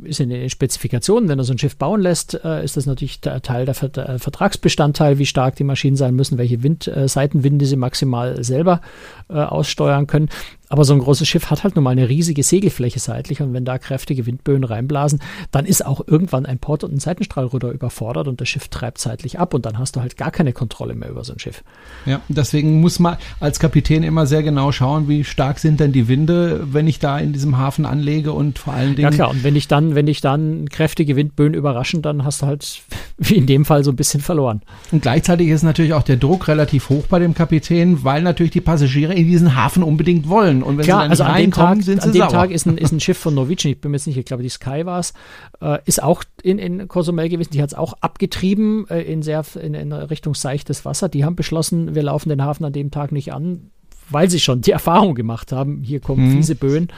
ist 0.05 0.21
in 0.21 0.31
den 0.31 0.49
Spezifikationen. 0.49 1.29
Wenn 1.29 1.39
er 1.39 1.45
so 1.45 1.53
ein 1.53 1.59
Schiff 1.59 1.77
bauen 1.77 2.01
lässt, 2.01 2.43
äh, 2.45 2.65
ist 2.65 2.77
das 2.77 2.87
natürlich 2.87 3.21
Teil 3.21 3.67
der 3.67 3.83
äh, 3.83 4.19
Vertragsbestandteil, 4.19 5.19
wie 5.19 5.27
stark 5.27 5.57
die 5.57 5.65
Maschinen 5.65 5.97
sein 5.97 6.15
müssen, 6.15 6.39
welche 6.39 6.63
Wind, 6.63 6.87
äh, 6.87 7.09
Seitenwinde 7.09 7.67
sie 7.67 7.77
maximal 7.77 8.43
selber 8.43 8.81
äh, 9.29 9.35
aussteuern 9.35 10.07
können. 10.07 10.29
Aber 10.71 10.85
so 10.85 10.95
ein 10.95 11.01
großes 11.01 11.27
Schiff 11.27 11.51
hat 11.51 11.65
halt 11.65 11.75
nun 11.75 11.83
mal 11.83 11.91
eine 11.91 12.09
riesige 12.09 12.45
Segelfläche 12.45 13.01
seitlich 13.01 13.43
und 13.43 13.53
wenn 13.53 13.65
da 13.65 13.77
kräftige 13.79 14.25
Windböen 14.25 14.63
reinblasen, 14.63 15.21
dann 15.51 15.67
ist 15.67 15.85
auch 15.85 16.07
irgendwann 16.07 16.47
ein 16.47 16.61
Port- 16.61 16.85
und 16.85 16.95
ein 16.95 17.01
Seitenstrahlruder 17.01 17.73
überfordert 17.73 18.29
und 18.29 18.41
das 18.41 18.49
Schiff 18.49 18.69
treibt 18.69 18.99
seitlich 18.99 19.41
ab 19.41 19.53
und 19.53 19.67
dann 19.67 19.79
hast 19.79 19.97
du 19.97 20.01
halt 20.01 20.17
gar 20.17 20.31
keine 20.31 20.53
Kontrolle 20.53 20.95
mehr 20.95 21.11
über 21.11 21.25
so 21.25 21.33
ein 21.33 21.41
Schiff. 21.41 21.65
Ja, 22.07 22.21
deswegen 22.29 22.81
muss 22.81 23.01
man 23.01 23.17
als 23.41 23.59
Kapitän 23.59 24.05
immer 24.05 24.27
sehr 24.27 24.45
genau 24.45 24.71
schauen, 24.71 25.09
wie 25.09 25.25
stark 25.25 25.59
sind 25.59 25.81
denn 25.81 25.91
die 25.91 26.07
Winde, 26.07 26.73
wenn 26.73 26.87
ich 26.87 27.01
da 27.01 27.19
in 27.19 27.33
diesem 27.33 27.59
Hafen 27.59 27.85
anlege 27.85 28.33
und 28.33 28.61
vor 28.61 28.73
allen 28.73 28.95
Dingen. 28.95 29.11
Ja 29.11 29.11
klar, 29.11 29.31
und 29.31 29.43
wenn 29.43 29.57
ich 29.57 29.67
dann, 29.67 29.97
wenn 29.97 30.07
ich 30.07 30.21
dann 30.21 30.69
kräftige 30.69 31.17
Windböen 31.17 31.55
überraschen, 31.55 32.01
dann 32.01 32.25
hast 32.25 32.43
du 32.43 32.47
halt 32.47 32.83
wie 33.19 33.35
in 33.35 33.47
dem 33.47 33.65
Fall 33.65 33.83
so 33.83 33.91
ein 33.91 33.97
bisschen 33.97 34.21
verloren. 34.21 34.63
Und 34.93 35.03
gleichzeitig 35.03 35.49
ist 35.49 35.65
natürlich 35.65 35.95
auch 35.95 36.05
der 36.05 36.17
Druck 36.17 36.47
relativ 36.47 36.91
hoch 36.91 37.07
bei 37.09 37.19
dem 37.19 37.35
Kapitän, 37.35 38.05
weil 38.05 38.23
natürlich 38.23 38.53
die 38.53 38.61
Passagiere 38.61 39.15
in 39.15 39.27
diesen 39.27 39.57
Hafen 39.57 39.83
unbedingt 39.83 40.29
wollen. 40.29 40.60
Und 40.63 40.79
wenn 40.79 40.85
klar, 40.85 40.99
sie 40.99 41.03
dann 41.03 41.11
also 41.11 41.25
an 41.25 41.37
dem 41.37 41.53
Tag, 41.53 41.83
sind 41.83 42.03
sie 42.03 42.09
an 42.09 42.13
dem 42.13 42.21
sauer. 42.21 42.31
Tag 42.31 42.51
ist 42.51 42.67
ein, 42.67 42.79
ist 42.79 42.93
ein 42.93 43.01
Schiff 43.01 43.19
von 43.19 43.35
Norwegian, 43.35 43.73
ich 43.73 43.81
bin 43.81 43.91
mir 43.91 43.97
jetzt 43.97 44.07
nicht, 44.07 44.17
ich 44.17 44.25
glaube 44.25 44.43
die 44.43 44.49
Sky 44.49 44.87
war 44.87 45.01
es, 45.01 45.13
äh, 45.61 45.79
ist 45.85 46.03
auch 46.03 46.25
in, 46.43 46.59
in 46.59 46.89
Cozumel 46.89 47.29
gewesen, 47.29 47.51
die 47.53 47.63
hat 47.63 47.71
es 47.71 47.75
auch 47.75 47.95
abgetrieben 48.01 48.89
äh, 48.89 49.03
in 49.03 49.23
sehr 49.23 49.45
in, 49.61 49.75
in 49.75 49.93
Richtung 49.93 50.35
seichtes 50.35 50.85
Wasser. 50.85 51.09
Die 51.09 51.25
haben 51.25 51.37
beschlossen, 51.37 51.95
wir 51.95 52.03
laufen 52.03 52.29
den 52.29 52.43
Hafen 52.43 52.65
an 52.65 52.73
dem 52.73 52.91
Tag 52.91 53.13
nicht 53.13 53.33
an 53.33 53.71
weil 54.13 54.29
sie 54.29 54.41
schon 54.41 54.61
die 54.61 54.73
Erfahrung 54.73 55.15
gemacht 55.15 55.53
haben, 55.53 55.83
hier 55.83 56.01
kommen 56.01 56.27
mhm. 56.27 56.33
fiese 56.33 56.57
Böen 56.57 56.89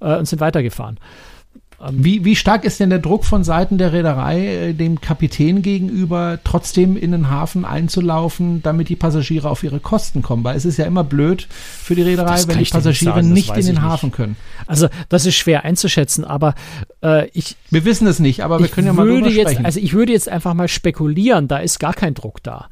äh, 0.00 0.16
und 0.16 0.26
sind 0.26 0.40
weitergefahren. 0.40 0.98
Wie, 1.92 2.26
wie 2.26 2.36
stark 2.36 2.66
ist 2.66 2.78
denn 2.78 2.90
der 2.90 2.98
Druck 2.98 3.24
von 3.24 3.42
Seiten 3.42 3.78
der 3.78 3.94
Reederei 3.94 4.68
äh, 4.68 4.72
dem 4.74 5.00
Kapitän 5.00 5.62
gegenüber, 5.62 6.38
trotzdem 6.44 6.94
in 6.94 7.12
den 7.12 7.30
Hafen 7.30 7.64
einzulaufen, 7.64 8.62
damit 8.62 8.90
die 8.90 8.96
Passagiere 8.96 9.48
auf 9.48 9.62
ihre 9.62 9.80
Kosten 9.80 10.20
kommen? 10.20 10.44
Weil 10.44 10.58
es 10.58 10.66
ist 10.66 10.76
ja 10.76 10.84
immer 10.84 11.04
blöd 11.04 11.48
für 11.50 11.94
die 11.94 12.02
Reederei, 12.02 12.42
wenn 12.46 12.58
die 12.58 12.64
Passagiere 12.66 13.22
nicht, 13.22 13.48
nicht 13.48 13.56
in 13.56 13.74
den 13.74 13.82
Hafen 13.82 14.08
nicht. 14.08 14.16
können. 14.16 14.36
Also 14.66 14.88
das 15.08 15.24
ist 15.24 15.36
schwer 15.36 15.64
einzuschätzen, 15.64 16.26
aber 16.26 16.54
äh, 17.02 17.28
ich... 17.30 17.56
Wir 17.70 17.86
wissen 17.86 18.06
es 18.06 18.18
nicht, 18.18 18.44
aber 18.44 18.58
wir 18.60 18.68
können 18.68 18.86
ja 18.86 18.92
mal 18.92 19.06
drüber 19.06 19.30
jetzt, 19.30 19.48
sprechen. 19.52 19.64
Also 19.64 19.80
ich 19.80 19.94
würde 19.94 20.12
jetzt 20.12 20.28
einfach 20.28 20.52
mal 20.52 20.68
spekulieren, 20.68 21.48
da 21.48 21.58
ist 21.58 21.80
gar 21.80 21.94
kein 21.94 22.12
Druck 22.12 22.42
da. 22.42 22.68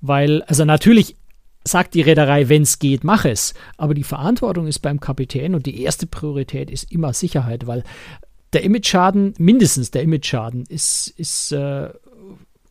Weil, 0.00 0.42
also 0.42 0.64
natürlich 0.64 1.14
sagt 1.62 1.94
die 1.94 2.02
Reederei, 2.02 2.48
wenn 2.48 2.62
es 2.62 2.80
geht, 2.80 3.04
mach 3.04 3.24
es. 3.24 3.54
Aber 3.76 3.94
die 3.94 4.04
Verantwortung 4.04 4.66
ist 4.66 4.80
beim 4.80 4.98
Kapitän 4.98 5.54
und 5.54 5.66
die 5.66 5.80
erste 5.82 6.06
Priorität 6.06 6.70
ist 6.70 6.90
immer 6.90 7.12
Sicherheit, 7.12 7.68
weil 7.68 7.84
der 8.52 8.62
Image-Schaden, 8.64 9.34
mindestens 9.38 9.90
der 9.90 10.02
Image-Schaden, 10.02 10.64
ist, 10.68 11.08
ist 11.16 11.52
äh, 11.52 11.90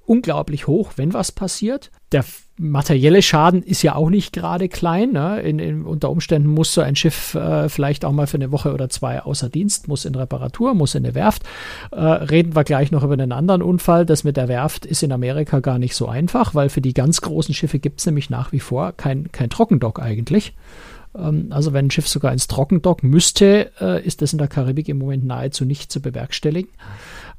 unglaublich 0.07 0.67
hoch, 0.67 0.93
wenn 0.95 1.13
was 1.13 1.31
passiert. 1.31 1.91
Der 2.13 2.23
materielle 2.57 3.21
Schaden 3.21 3.61
ist 3.61 3.83
ja 3.83 3.95
auch 3.95 4.09
nicht 4.09 4.31
gerade 4.31 4.69
klein. 4.69 5.11
Ne? 5.11 5.41
In, 5.41 5.59
in, 5.59 5.83
unter 5.83 6.09
Umständen 6.09 6.47
muss 6.47 6.73
so 6.73 6.81
ein 6.81 6.95
Schiff 6.95 7.35
äh, 7.35 7.67
vielleicht 7.67 8.05
auch 8.05 8.13
mal 8.13 8.25
für 8.25 8.37
eine 8.37 8.51
Woche 8.51 8.73
oder 8.73 8.89
zwei 8.89 9.21
außer 9.21 9.49
Dienst, 9.49 9.89
muss 9.89 10.05
in 10.05 10.15
Reparatur, 10.15 10.73
muss 10.73 10.95
in 10.95 11.05
eine 11.05 11.13
Werft. 11.13 11.43
Äh, 11.91 11.99
reden 11.99 12.55
wir 12.55 12.63
gleich 12.63 12.91
noch 12.91 13.03
über 13.03 13.13
einen 13.13 13.33
anderen 13.33 13.61
Unfall. 13.61 14.05
Das 14.05 14.23
mit 14.23 14.37
der 14.37 14.47
Werft 14.47 14.85
ist 14.85 15.03
in 15.03 15.11
Amerika 15.11 15.59
gar 15.59 15.77
nicht 15.77 15.93
so 15.93 16.07
einfach, 16.07 16.55
weil 16.55 16.69
für 16.69 16.81
die 16.81 16.93
ganz 16.93 17.19
großen 17.21 17.53
Schiffe 17.53 17.77
gibt 17.77 17.99
es 17.99 18.05
nämlich 18.05 18.29
nach 18.29 18.53
wie 18.53 18.61
vor 18.61 18.93
kein, 18.93 19.31
kein 19.33 19.49
Trockendock 19.49 19.99
eigentlich. 19.99 20.55
Ähm, 21.17 21.47
also 21.49 21.73
wenn 21.73 21.87
ein 21.87 21.91
Schiff 21.91 22.07
sogar 22.07 22.31
ins 22.31 22.47
Trockendock 22.47 23.03
müsste, 23.03 23.71
äh, 23.79 24.05
ist 24.05 24.21
das 24.21 24.33
in 24.33 24.39
der 24.39 24.47
Karibik 24.47 24.89
im 24.89 24.97
Moment 24.97 25.25
nahezu 25.25 25.65
nicht 25.65 25.91
zu 25.91 26.01
bewerkstelligen. 26.01 26.71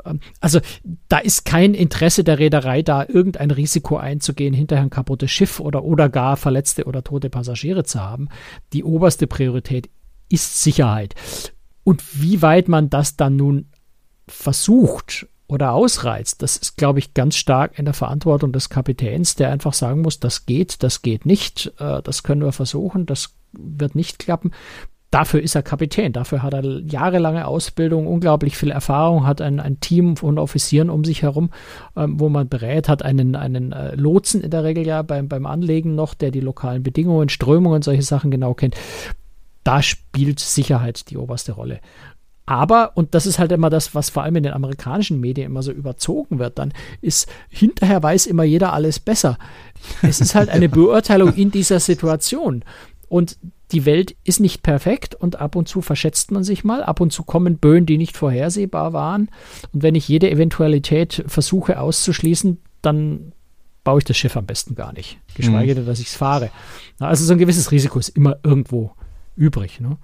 Ähm, 0.05 0.21
also 0.41 0.61
da 1.09 1.19
ist 1.19 1.45
kein 1.45 1.75
Interesse 1.75 2.25
der 2.25 2.39
Reederei 2.39 2.83
da, 2.83 3.05
irgendein 3.07 3.51
Risiko 3.51 3.97
einzugehen, 3.97 4.55
hinterher 4.55 4.85
ein 4.85 4.91
kaputtes 4.91 5.31
Schiff 5.31 5.61
oder, 5.61 5.85
oder 5.85 6.09
gar 6.09 6.37
verletzte 6.37 6.85
oder 6.85 7.05
tote 7.05 7.31
Passagiere 7.31 7.85
zu 7.85 8.01
haben. 8.01 8.29
Die 8.73 8.85
oberste 8.85 9.27
Priorität 9.27 9.89
ist 10.29 10.63
Sicherheit. 10.63 11.15
Und 11.85 12.03
wie 12.21 12.43
weit 12.43 12.69
man 12.69 12.91
das 12.91 13.17
dann 13.17 13.37
nun 13.37 13.71
versucht, 14.27 15.27
oder 15.49 15.73
ausreizt, 15.73 16.43
das 16.43 16.59
ist, 16.59 16.77
glaube 16.77 16.99
ich, 16.99 17.15
ganz 17.15 17.37
stark 17.37 17.79
in 17.79 17.87
der 17.87 17.95
Verantwortung 17.95 18.53
des 18.53 18.69
Kapitäns, 18.69 19.35
der 19.35 19.51
einfach 19.51 19.73
sagen 19.73 20.03
muss, 20.03 20.21
das 20.21 20.45
geht, 20.45 20.83
das 20.83 21.01
geht 21.01 21.25
nicht, 21.25 21.73
äh, 21.79 22.03
das 22.03 22.23
können 22.23 22.43
wir 22.43 22.53
versuchen, 22.53 23.07
das 23.07 23.35
wird 23.53 23.95
nicht 23.95 24.19
klappen. 24.19 24.53
Dafür 25.11 25.41
ist 25.41 25.55
er 25.55 25.63
Kapitän, 25.63 26.13
dafür 26.13 26.43
hat 26.43 26.53
er 26.53 26.81
jahrelange 26.81 27.47
Ausbildung, 27.47 28.07
unglaublich 28.07 28.59
viel 28.59 28.71
Erfahrung, 28.71 29.27
hat 29.27 29.41
ein, 29.41 29.59
ein 29.59 29.81
Team 29.81 30.19
von 30.19 30.39
Offizieren 30.39 30.91
um 30.91 31.03
sich 31.03 31.23
herum, 31.23 31.49
ähm, 31.97 32.21
wo 32.21 32.29
man 32.29 32.51
berät, 32.51 32.91
hat 32.91 33.03
einen, 33.03 33.35
einen 33.35 33.73
äh, 33.73 33.95
Lotsen 33.95 34.43
in 34.43 34.51
der 34.51 34.65
Regel 34.65 34.87
ja 34.87 35.01
beim, 35.01 35.27
beim 35.27 35.47
Anlegen 35.47 35.95
noch, 35.95 36.13
der 36.13 36.31
die 36.31 36.41
lokalen 36.41 36.83
Bedingungen, 36.83 37.31
Strömungen, 37.31 37.81
solche 37.81 38.03
Sachen 38.03 38.31
genau 38.31 38.53
kennt. 38.53 38.77
Da 39.65 39.81
spielt 39.81 40.41
Sicherheit 40.41 41.09
die 41.09 41.17
oberste 41.17 41.53
Rolle. 41.53 41.81
Aber, 42.45 42.93
und 42.95 43.15
das 43.15 43.27
ist 43.27 43.39
halt 43.39 43.53
immer 43.53 43.69
das, 43.69 43.95
was 43.95 44.09
vor 44.09 44.23
allem 44.23 44.37
in 44.37 44.43
den 44.43 44.55
amerikanischen 44.55 45.21
Medien 45.21 45.47
immer 45.47 45.63
so 45.63 45.71
überzogen 45.71 46.39
wird, 46.39 46.59
dann 46.59 46.73
ist, 47.03 47.29
hinterher 47.51 48.03
weiß 48.03 48.27
immer 48.27 48.45
jeder 48.45 48.73
alles 48.73 49.01
besser. 49.01 49.39
Es 50.03 50.21
ist 50.21 50.35
halt 50.35 50.49
eine 50.49 50.69
Beurteilung 50.71 51.35
in 51.35 51.51
dieser 51.51 51.79
Situation. 51.79 52.65
Und 53.09 53.39
die 53.73 53.85
Welt 53.85 54.17
ist 54.25 54.41
nicht 54.41 54.63
perfekt 54.63 55.15
und 55.15 55.41
ab 55.41 55.57
und 55.57 55.69
zu 55.69 55.83
verschätzt 55.83 56.31
man 56.31 56.45
sich 56.45 56.65
mal, 56.65 56.83
ab 56.83 57.01
und 57.01 57.13
zu 57.13 57.23
kommen 57.23 57.59
Böen, 57.59 57.87
die 57.87 57.99
nicht 57.99 58.17
vorhersehbar 58.17 58.93
waren. 58.93 59.29
Und 59.73 59.83
wenn 59.83 59.95
ich 59.95 60.09
jede 60.09 60.31
Eventualität 60.31 61.25
versuche 61.27 61.81
auszuschließen, 61.81 62.59
dann 62.83 63.33
baue 63.85 63.99
ich 63.99 64.05
das 64.05 64.17
Schiff 64.17 64.37
am 64.37 64.47
besten 64.47 64.75
gar 64.75 64.93
nicht. 64.93 65.19
Geschweige 65.35 65.73
mhm. 65.73 65.77
denn, 65.77 65.87
dass 65.87 66.01
ich 66.01 66.09
es 66.09 66.15
fahre. 66.15 66.51
Also 66.99 67.25
so 67.25 67.33
ein 67.33 67.39
gewisses 67.39 67.71
Risiko 67.71 67.99
ist 67.99 68.11
immer 68.11 68.37
irgendwo 68.43 68.93
übrig. 69.37 69.81
Ne? 69.81 69.97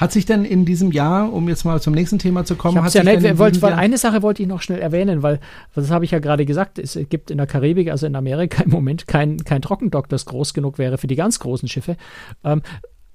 Hat 0.00 0.12
sich 0.12 0.24
denn 0.24 0.46
in 0.46 0.64
diesem 0.64 0.92
Jahr, 0.92 1.30
um 1.30 1.46
jetzt 1.46 1.64
mal 1.64 1.78
zum 1.82 1.92
nächsten 1.92 2.18
Thema 2.18 2.46
zu 2.46 2.56
kommen, 2.56 2.82
hat 2.82 2.94
ja 2.94 3.04
nicht, 3.04 3.36
wollt, 3.36 3.60
weil 3.60 3.74
eine 3.74 3.98
Sache 3.98 4.22
wollte 4.22 4.40
ich 4.40 4.48
noch 4.48 4.62
schnell 4.62 4.80
erwähnen, 4.80 5.22
weil 5.22 5.40
das 5.74 5.90
habe 5.90 6.06
ich 6.06 6.10
ja 6.12 6.20
gerade 6.20 6.46
gesagt, 6.46 6.78
es 6.78 6.98
gibt 7.10 7.30
in 7.30 7.36
der 7.36 7.46
Karibik, 7.46 7.90
also 7.90 8.06
in 8.06 8.16
Amerika 8.16 8.62
im 8.62 8.70
Moment 8.70 9.06
kein, 9.06 9.44
kein 9.44 9.60
Trockendock, 9.60 10.08
das 10.08 10.24
groß 10.24 10.54
genug 10.54 10.78
wäre 10.78 10.96
für 10.96 11.06
die 11.06 11.16
ganz 11.16 11.38
großen 11.38 11.68
Schiffe. 11.68 11.98
Ähm, 12.44 12.62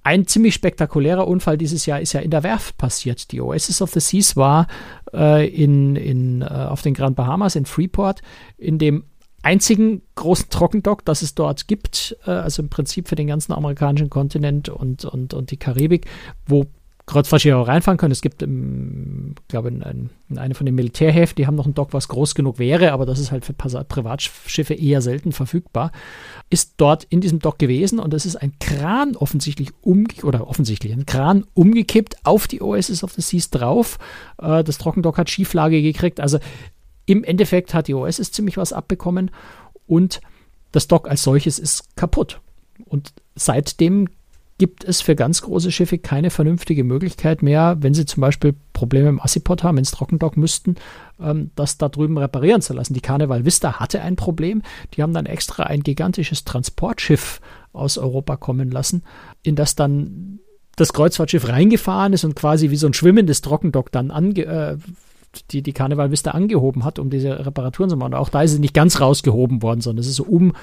ein 0.04 0.28
ziemlich 0.28 0.54
spektakulärer 0.54 1.28
Unfall 1.28 1.58
dieses 1.58 1.88
Jahr 1.88 2.00
ist 2.00 2.14
ja 2.14 2.20
in 2.20 2.30
der 2.30 2.44
Werft 2.44 2.78
passiert. 2.78 3.32
Die 3.32 3.42
Oasis 3.42 3.82
of 3.82 3.90
the 3.92 4.00
Seas 4.00 4.36
war 4.36 4.68
äh, 5.12 5.48
in, 5.48 5.96
in, 5.96 6.44
äh, 6.44 6.46
auf 6.46 6.84
den 6.84 6.94
Grand 6.94 7.16
Bahamas 7.16 7.56
in 7.56 7.66
Freeport 7.66 8.22
in 8.60 8.78
dem 8.78 9.06
einzigen 9.46 10.02
großen 10.16 10.50
Trockendock, 10.50 11.06
das 11.06 11.22
es 11.22 11.36
dort 11.36 11.68
gibt, 11.68 12.18
äh, 12.26 12.32
also 12.32 12.64
im 12.64 12.70
Prinzip 12.70 13.08
für 13.08 13.16
den 13.16 13.28
ganzen 13.28 13.54
amerikanischen 13.54 14.10
Kontinent 14.10 14.70
und, 14.70 15.06
und, 15.06 15.34
und 15.34 15.52
die 15.52 15.58
Karibik, 15.58 16.08
wo 16.48 16.66
Kreuzfahrtschiffe 17.06 17.56
auch 17.56 17.68
reinfahren 17.68 18.00
können. 18.00 18.12
Es 18.12 18.24
gibt, 18.24 18.42
im, 18.42 19.36
glaube 19.48 19.68
in, 19.68 19.84
in, 19.84 20.10
in 20.30 20.40
eine 20.40 20.56
von 20.56 20.66
den 20.66 20.74
Militärhäfen, 20.74 21.36
die 21.36 21.46
haben 21.46 21.54
noch 21.54 21.68
ein 21.68 21.76
Dock, 21.76 21.94
was 21.94 22.08
groß 22.08 22.34
genug 22.34 22.58
wäre, 22.58 22.92
aber 22.92 23.06
das 23.06 23.20
ist 23.20 23.32
halt 23.32 23.46
für 23.46 23.54
Privatschiffe 23.54 24.74
eher 24.74 25.02
selten 25.02 25.32
verfügbar. 25.32 25.92
Ist 26.50 26.74
dort 26.78 27.04
in 27.04 27.22
diesem 27.22 27.38
Dock 27.38 27.60
gewesen 27.60 28.00
und 28.00 28.12
es 28.16 28.26
ist 28.26 28.38
ein 28.38 28.54
Kran 28.60 29.16
offensichtlich 29.16 29.70
umgekippt, 29.82 30.24
oder 30.24 30.48
offensichtlich 30.48 30.94
ein 30.94 31.06
Kran 31.06 31.46
umgekippt 31.54 32.26
auf 32.26 32.48
die 32.48 32.64
Oasis 32.64 33.04
of 33.04 33.14
the 33.14 33.22
Seas 33.22 33.52
drauf. 33.52 34.00
Äh, 34.42 34.64
das 34.64 34.80
Trockendock 34.80 35.20
hat 35.20 35.30
Schieflage 35.30 35.84
gekriegt. 35.84 36.20
Also 36.20 36.40
im 37.06 37.24
Endeffekt 37.24 37.74
hat 37.74 37.88
die 37.88 37.94
Oasis 37.94 38.32
ziemlich 38.32 38.58
was 38.58 38.74
abbekommen 38.74 39.32
und 39.88 40.22
das 40.72 40.88
Dock 40.88 41.10
als 41.10 41.24
solches 41.24 41.60
ist 41.60 41.96
kaputt. 41.96 42.42
Und 42.86 43.14
seitdem 43.36 44.10
gibt 44.58 44.86
es 44.86 45.02
für 45.02 45.16
ganz 45.16 45.42
große 45.42 45.72
Schiffe 45.72 45.98
keine 45.98 46.30
vernünftige 46.30 46.84
Möglichkeit 46.84 47.42
mehr, 47.42 47.78
wenn 47.82 47.94
sie 47.94 48.06
zum 48.06 48.22
Beispiel 48.22 48.56
Probleme 48.72 49.10
im 49.10 49.22
Assiport 49.22 49.64
haben, 49.64 49.78
ins 49.78 49.92
Trockendock 49.92 50.38
müssten, 50.38 50.76
ähm, 51.20 51.52
das 51.56 51.78
da 51.78 51.90
drüben 51.90 52.18
reparieren 52.18 52.62
zu 52.62 52.74
lassen. 52.74 52.94
Die 52.94 53.02
Carnival 53.02 53.44
Vista 53.44 53.80
hatte 53.80 54.02
ein 54.02 54.16
Problem. 54.16 54.62
Die 54.94 55.04
haben 55.04 55.14
dann 55.14 55.26
extra 55.26 55.64
ein 55.64 55.84
gigantisches 55.84 56.46
Transportschiff 56.46 57.42
aus 57.74 57.98
Europa 57.98 58.38
kommen 58.38 58.72
lassen, 58.72 59.04
in 59.44 59.56
das 59.56 59.76
dann 59.76 60.40
das 60.78 60.94
Kreuzfahrtschiff 60.94 61.48
reingefahren 61.48 62.14
ist 62.14 62.24
und 62.24 62.36
quasi 62.36 62.70
wie 62.70 62.76
so 62.76 62.88
ein 62.88 62.94
schwimmendes 62.94 63.42
Trockendock 63.42 63.92
dann 63.92 64.12
ange, 64.12 64.46
äh, 64.46 64.78
die, 65.52 65.62
die 65.62 65.74
Vista 65.74 66.32
angehoben 66.32 66.84
hat, 66.84 67.00
um 67.00 67.10
diese 67.10 67.46
Reparaturen 67.46 67.90
zu 67.90 67.98
machen. 67.98 68.14
Und 68.14 68.20
auch 68.20 68.30
da 68.30 68.42
ist 68.42 68.52
sie 68.52 68.60
nicht 68.60 68.74
ganz 68.74 69.00
rausgehoben 69.02 69.62
worden, 69.62 69.82
sondern 69.82 70.02
es 70.02 70.08
ist 70.08 70.18
so 70.18 70.24
um 70.24 70.54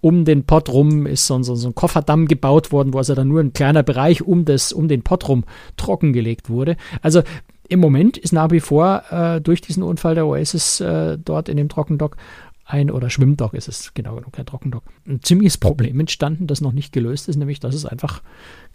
um 0.00 0.24
den 0.24 0.44
Pott 0.44 0.68
rum 0.68 1.06
ist 1.06 1.26
so, 1.26 1.42
so, 1.42 1.54
so 1.54 1.68
ein 1.68 1.74
Kofferdamm 1.74 2.28
gebaut 2.28 2.70
worden, 2.70 2.92
wo 2.92 2.98
also 2.98 3.14
dann 3.14 3.28
nur 3.28 3.40
ein 3.40 3.52
kleiner 3.52 3.82
Bereich 3.82 4.22
um, 4.22 4.44
das, 4.44 4.72
um 4.72 4.88
den 4.88 5.02
Pott 5.02 5.28
rum 5.28 5.44
trockengelegt 5.76 6.48
wurde. 6.48 6.76
Also 7.02 7.22
im 7.68 7.80
Moment 7.80 8.16
ist 8.16 8.32
nach 8.32 8.50
wie 8.50 8.60
vor 8.60 9.02
äh, 9.10 9.40
durch 9.40 9.60
diesen 9.60 9.82
Unfall 9.82 10.14
der 10.14 10.26
Oasis 10.26 10.80
äh, 10.80 11.18
dort 11.18 11.48
in 11.48 11.56
dem 11.56 11.68
Trockendock 11.68 12.16
ein, 12.64 12.90
oder 12.90 13.08
Schwimmdock 13.08 13.54
ist 13.54 13.66
es 13.66 13.94
genau 13.94 14.16
genug, 14.16 14.32
kein 14.32 14.46
Trockendock, 14.46 14.84
ein 15.06 15.22
ziemliches 15.22 15.56
Problem 15.56 15.98
entstanden, 16.00 16.46
das 16.46 16.60
noch 16.60 16.72
nicht 16.72 16.92
gelöst 16.92 17.28
ist, 17.28 17.36
nämlich 17.36 17.60
dass 17.60 17.74
es 17.74 17.86
einfach 17.86 18.22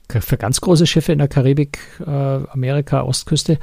für 0.09 0.37
ganz 0.37 0.61
große 0.61 0.87
Schiffe 0.87 1.13
in 1.13 1.19
der 1.19 1.27
Karibik, 1.27 1.79
äh, 2.05 2.09
Amerika, 2.09 3.03
Ostküste 3.03 3.59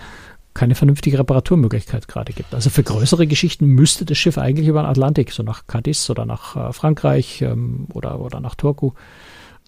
keine 0.54 0.74
vernünftige 0.74 1.18
Reparaturmöglichkeit 1.18 2.08
gerade 2.08 2.32
gibt. 2.32 2.54
Also 2.54 2.70
für 2.70 2.82
größere 2.82 3.26
Geschichten 3.26 3.66
müsste 3.66 4.04
das 4.04 4.18
Schiff 4.18 4.38
eigentlich 4.38 4.68
über 4.68 4.82
den 4.82 4.88
Atlantik, 4.88 5.32
so 5.32 5.42
nach 5.42 5.66
Cadiz 5.66 6.10
oder 6.10 6.26
nach 6.26 6.56
äh, 6.56 6.72
Frankreich 6.72 7.42
ähm, 7.42 7.86
oder, 7.92 8.20
oder 8.20 8.40
nach 8.40 8.54
Turku. 8.54 8.92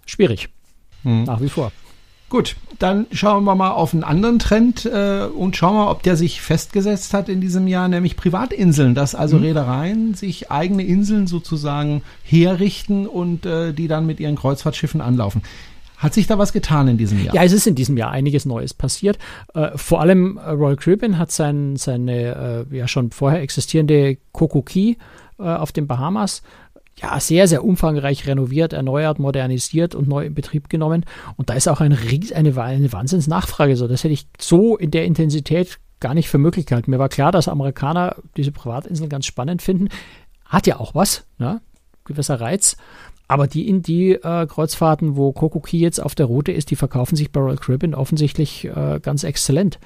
Schwierig. 0.06 0.48
Hm. 1.02 1.24
Nach 1.24 1.40
wie 1.40 1.48
vor. 1.48 1.72
Gut, 2.32 2.56
dann 2.78 3.06
schauen 3.12 3.44
wir 3.44 3.54
mal 3.54 3.72
auf 3.72 3.92
einen 3.92 4.04
anderen 4.04 4.38
Trend 4.38 4.86
äh, 4.86 5.26
und 5.26 5.54
schauen 5.54 5.74
wir, 5.74 5.90
ob 5.90 6.02
der 6.02 6.16
sich 6.16 6.40
festgesetzt 6.40 7.12
hat 7.12 7.28
in 7.28 7.42
diesem 7.42 7.66
Jahr, 7.66 7.88
nämlich 7.88 8.16
Privatinseln, 8.16 8.94
dass 8.94 9.14
also 9.14 9.36
mhm. 9.36 9.42
Reedereien 9.42 10.14
sich 10.14 10.50
eigene 10.50 10.82
Inseln 10.82 11.26
sozusagen 11.26 12.02
herrichten 12.22 13.06
und 13.06 13.44
äh, 13.44 13.74
die 13.74 13.86
dann 13.86 14.06
mit 14.06 14.18
ihren 14.18 14.36
Kreuzfahrtschiffen 14.36 15.02
anlaufen. 15.02 15.42
Hat 16.02 16.14
sich 16.14 16.26
da 16.26 16.36
was 16.36 16.52
getan 16.52 16.88
in 16.88 16.98
diesem 16.98 17.22
Jahr? 17.22 17.32
Ja, 17.32 17.44
es 17.44 17.52
ist 17.52 17.68
in 17.68 17.76
diesem 17.76 17.96
Jahr 17.96 18.10
einiges 18.10 18.44
Neues 18.44 18.74
passiert. 18.74 19.18
Äh, 19.54 19.70
vor 19.76 20.00
allem 20.00 20.36
äh, 20.36 20.50
Royal 20.50 20.74
Caribbean 20.74 21.16
hat 21.16 21.30
sein, 21.30 21.76
seine 21.76 22.66
äh, 22.72 22.76
ja 22.76 22.88
schon 22.88 23.12
vorher 23.12 23.40
existierende 23.40 24.16
Key 24.34 24.96
äh, 25.38 25.42
auf 25.42 25.70
den 25.70 25.86
Bahamas 25.86 26.42
ja, 26.96 27.18
sehr, 27.20 27.46
sehr 27.46 27.64
umfangreich 27.64 28.26
renoviert, 28.26 28.72
erneuert, 28.72 29.20
modernisiert 29.20 29.94
und 29.94 30.08
neu 30.08 30.26
in 30.26 30.34
Betrieb 30.34 30.68
genommen. 30.68 31.06
Und 31.36 31.50
da 31.50 31.54
ist 31.54 31.68
auch 31.68 31.80
ein 31.80 31.92
Ries, 31.92 32.32
eine, 32.32 32.60
eine 32.60 32.92
Wahnsinnsnachfrage. 32.92 33.76
So, 33.76 33.86
das 33.86 34.02
hätte 34.02 34.12
ich 34.12 34.26
so 34.40 34.76
in 34.76 34.90
der 34.90 35.04
Intensität 35.04 35.78
gar 36.00 36.14
nicht 36.14 36.28
für 36.28 36.38
möglich 36.38 36.66
gehalten. 36.66 36.90
Mir 36.90 36.98
war 36.98 37.08
klar, 37.08 37.30
dass 37.30 37.48
Amerikaner 37.48 38.16
diese 38.36 38.50
Privatinseln 38.50 39.08
ganz 39.08 39.24
spannend 39.24 39.62
finden. 39.62 39.88
Hat 40.44 40.66
ja 40.66 40.80
auch 40.80 40.94
was, 40.94 41.24
ne? 41.38 41.60
gewisser 42.04 42.40
Reiz. 42.40 42.76
Aber 43.32 43.46
die 43.46 43.66
in 43.66 43.80
die 43.80 44.12
äh, 44.12 44.46
Kreuzfahrten, 44.46 45.16
wo 45.16 45.32
Kokoki 45.32 45.78
jetzt 45.78 46.02
auf 46.02 46.14
der 46.14 46.26
Route 46.26 46.52
ist, 46.52 46.70
die 46.70 46.76
verkaufen 46.76 47.16
sich 47.16 47.32
bei 47.32 47.40
Royal 47.40 47.56
Caribbean 47.56 47.94
offensichtlich 47.94 48.66
äh, 48.66 49.00
ganz 49.00 49.24
exzellent. 49.24 49.78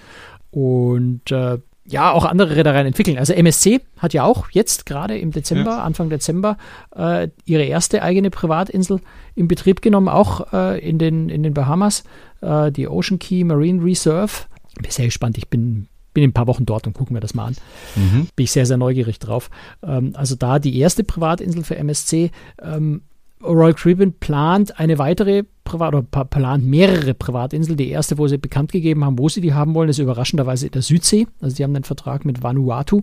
Und 0.50 1.30
äh, 1.30 1.58
ja, 1.88 2.10
auch 2.10 2.24
andere 2.24 2.56
Reedereien 2.56 2.86
entwickeln. 2.86 3.18
Also 3.18 3.32
MSC 3.32 3.80
hat 3.98 4.12
ja 4.12 4.24
auch 4.24 4.50
jetzt 4.50 4.86
gerade 4.86 5.16
im 5.16 5.30
Dezember, 5.30 5.70
ja. 5.72 5.82
Anfang 5.84 6.10
Dezember, 6.10 6.56
äh, 6.96 7.28
ihre 7.44 7.62
erste 7.62 8.02
eigene 8.02 8.30
Privatinsel 8.30 9.00
in 9.36 9.46
Betrieb 9.46 9.82
genommen, 9.82 10.08
auch 10.08 10.52
äh, 10.52 10.80
in, 10.80 10.98
den, 10.98 11.28
in 11.28 11.44
den 11.44 11.54
Bahamas, 11.54 12.02
äh, 12.40 12.72
die 12.72 12.88
Ocean 12.88 13.20
Key 13.20 13.44
Marine 13.44 13.84
Reserve. 13.84 14.32
Bin 14.80 14.90
sehr 14.90 15.04
gespannt. 15.04 15.38
Ich 15.38 15.48
bin, 15.48 15.86
bin 16.12 16.24
in 16.24 16.30
ein 16.30 16.34
paar 16.34 16.48
Wochen 16.48 16.66
dort 16.66 16.88
und 16.88 16.94
gucke 16.94 17.12
mir 17.12 17.20
das 17.20 17.34
mal 17.34 17.46
an. 17.46 17.56
Mhm. 17.94 18.28
Bin 18.34 18.44
ich 18.44 18.50
sehr, 18.50 18.66
sehr 18.66 18.76
neugierig 18.76 19.20
drauf. 19.20 19.50
Ähm, 19.84 20.14
also 20.14 20.34
da 20.34 20.58
die 20.58 20.76
erste 20.78 21.04
Privatinsel 21.04 21.62
für 21.62 21.76
MSC. 21.76 22.32
Ähm, 22.60 23.02
Royal 23.42 23.74
Caribbean 23.74 24.12
plant 24.14 24.78
eine 24.78 24.98
weitere 24.98 25.44
Privat 25.64 25.94
oder 25.94 26.02
plant 26.02 26.64
mehrere 26.64 27.14
Privatinseln. 27.14 27.76
Die 27.76 27.90
erste, 27.90 28.18
wo 28.18 28.28
sie 28.28 28.38
bekannt 28.38 28.72
gegeben 28.72 29.04
haben, 29.04 29.18
wo 29.18 29.28
sie 29.28 29.40
die 29.40 29.54
haben 29.54 29.74
wollen, 29.74 29.90
ist 29.90 29.98
überraschenderweise 29.98 30.66
in 30.66 30.72
der 30.72 30.82
Südsee. 30.82 31.26
Also 31.40 31.56
die 31.56 31.64
haben 31.64 31.74
einen 31.74 31.84
Vertrag 31.84 32.24
mit 32.24 32.42
Vanuatu, 32.42 33.02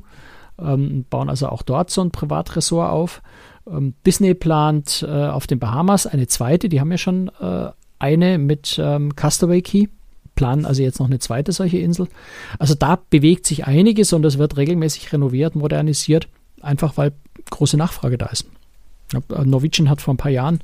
ähm, 0.59 1.05
bauen 1.09 1.29
also 1.29 1.49
auch 1.49 1.61
dort 1.61 1.89
so 1.89 2.01
ein 2.01 2.11
Privatressort 2.11 2.91
auf. 2.91 3.21
Ähm, 3.69 3.93
Disney 4.05 4.33
plant 4.33 5.05
äh, 5.07 5.27
auf 5.27 5.47
den 5.47 5.59
Bahamas 5.59 6.07
eine 6.07 6.27
zweite, 6.27 6.69
die 6.69 6.79
haben 6.79 6.91
ja 6.91 6.97
schon 6.97 7.29
äh, 7.39 7.69
eine 7.99 8.37
mit 8.37 8.79
ähm, 8.81 9.15
Castaway 9.15 9.61
Key, 9.61 9.87
planen 10.35 10.65
also 10.65 10.81
jetzt 10.81 10.99
noch 10.99 11.07
eine 11.07 11.19
zweite 11.19 11.51
solche 11.51 11.77
Insel. 11.77 12.07
Also 12.59 12.75
da 12.75 12.99
bewegt 13.09 13.45
sich 13.45 13.65
einiges 13.65 14.13
und 14.13 14.25
es 14.25 14.37
wird 14.37 14.57
regelmäßig 14.57 15.13
renoviert, 15.13 15.55
modernisiert, 15.55 16.27
einfach 16.61 16.97
weil 16.97 17.13
große 17.49 17.77
Nachfrage 17.77 18.17
da 18.17 18.25
ist. 18.27 18.45
Äh, 19.13 19.45
Norwegian 19.45 19.89
hat 19.89 20.01
vor 20.01 20.13
ein 20.13 20.17
paar 20.17 20.31
Jahren 20.31 20.59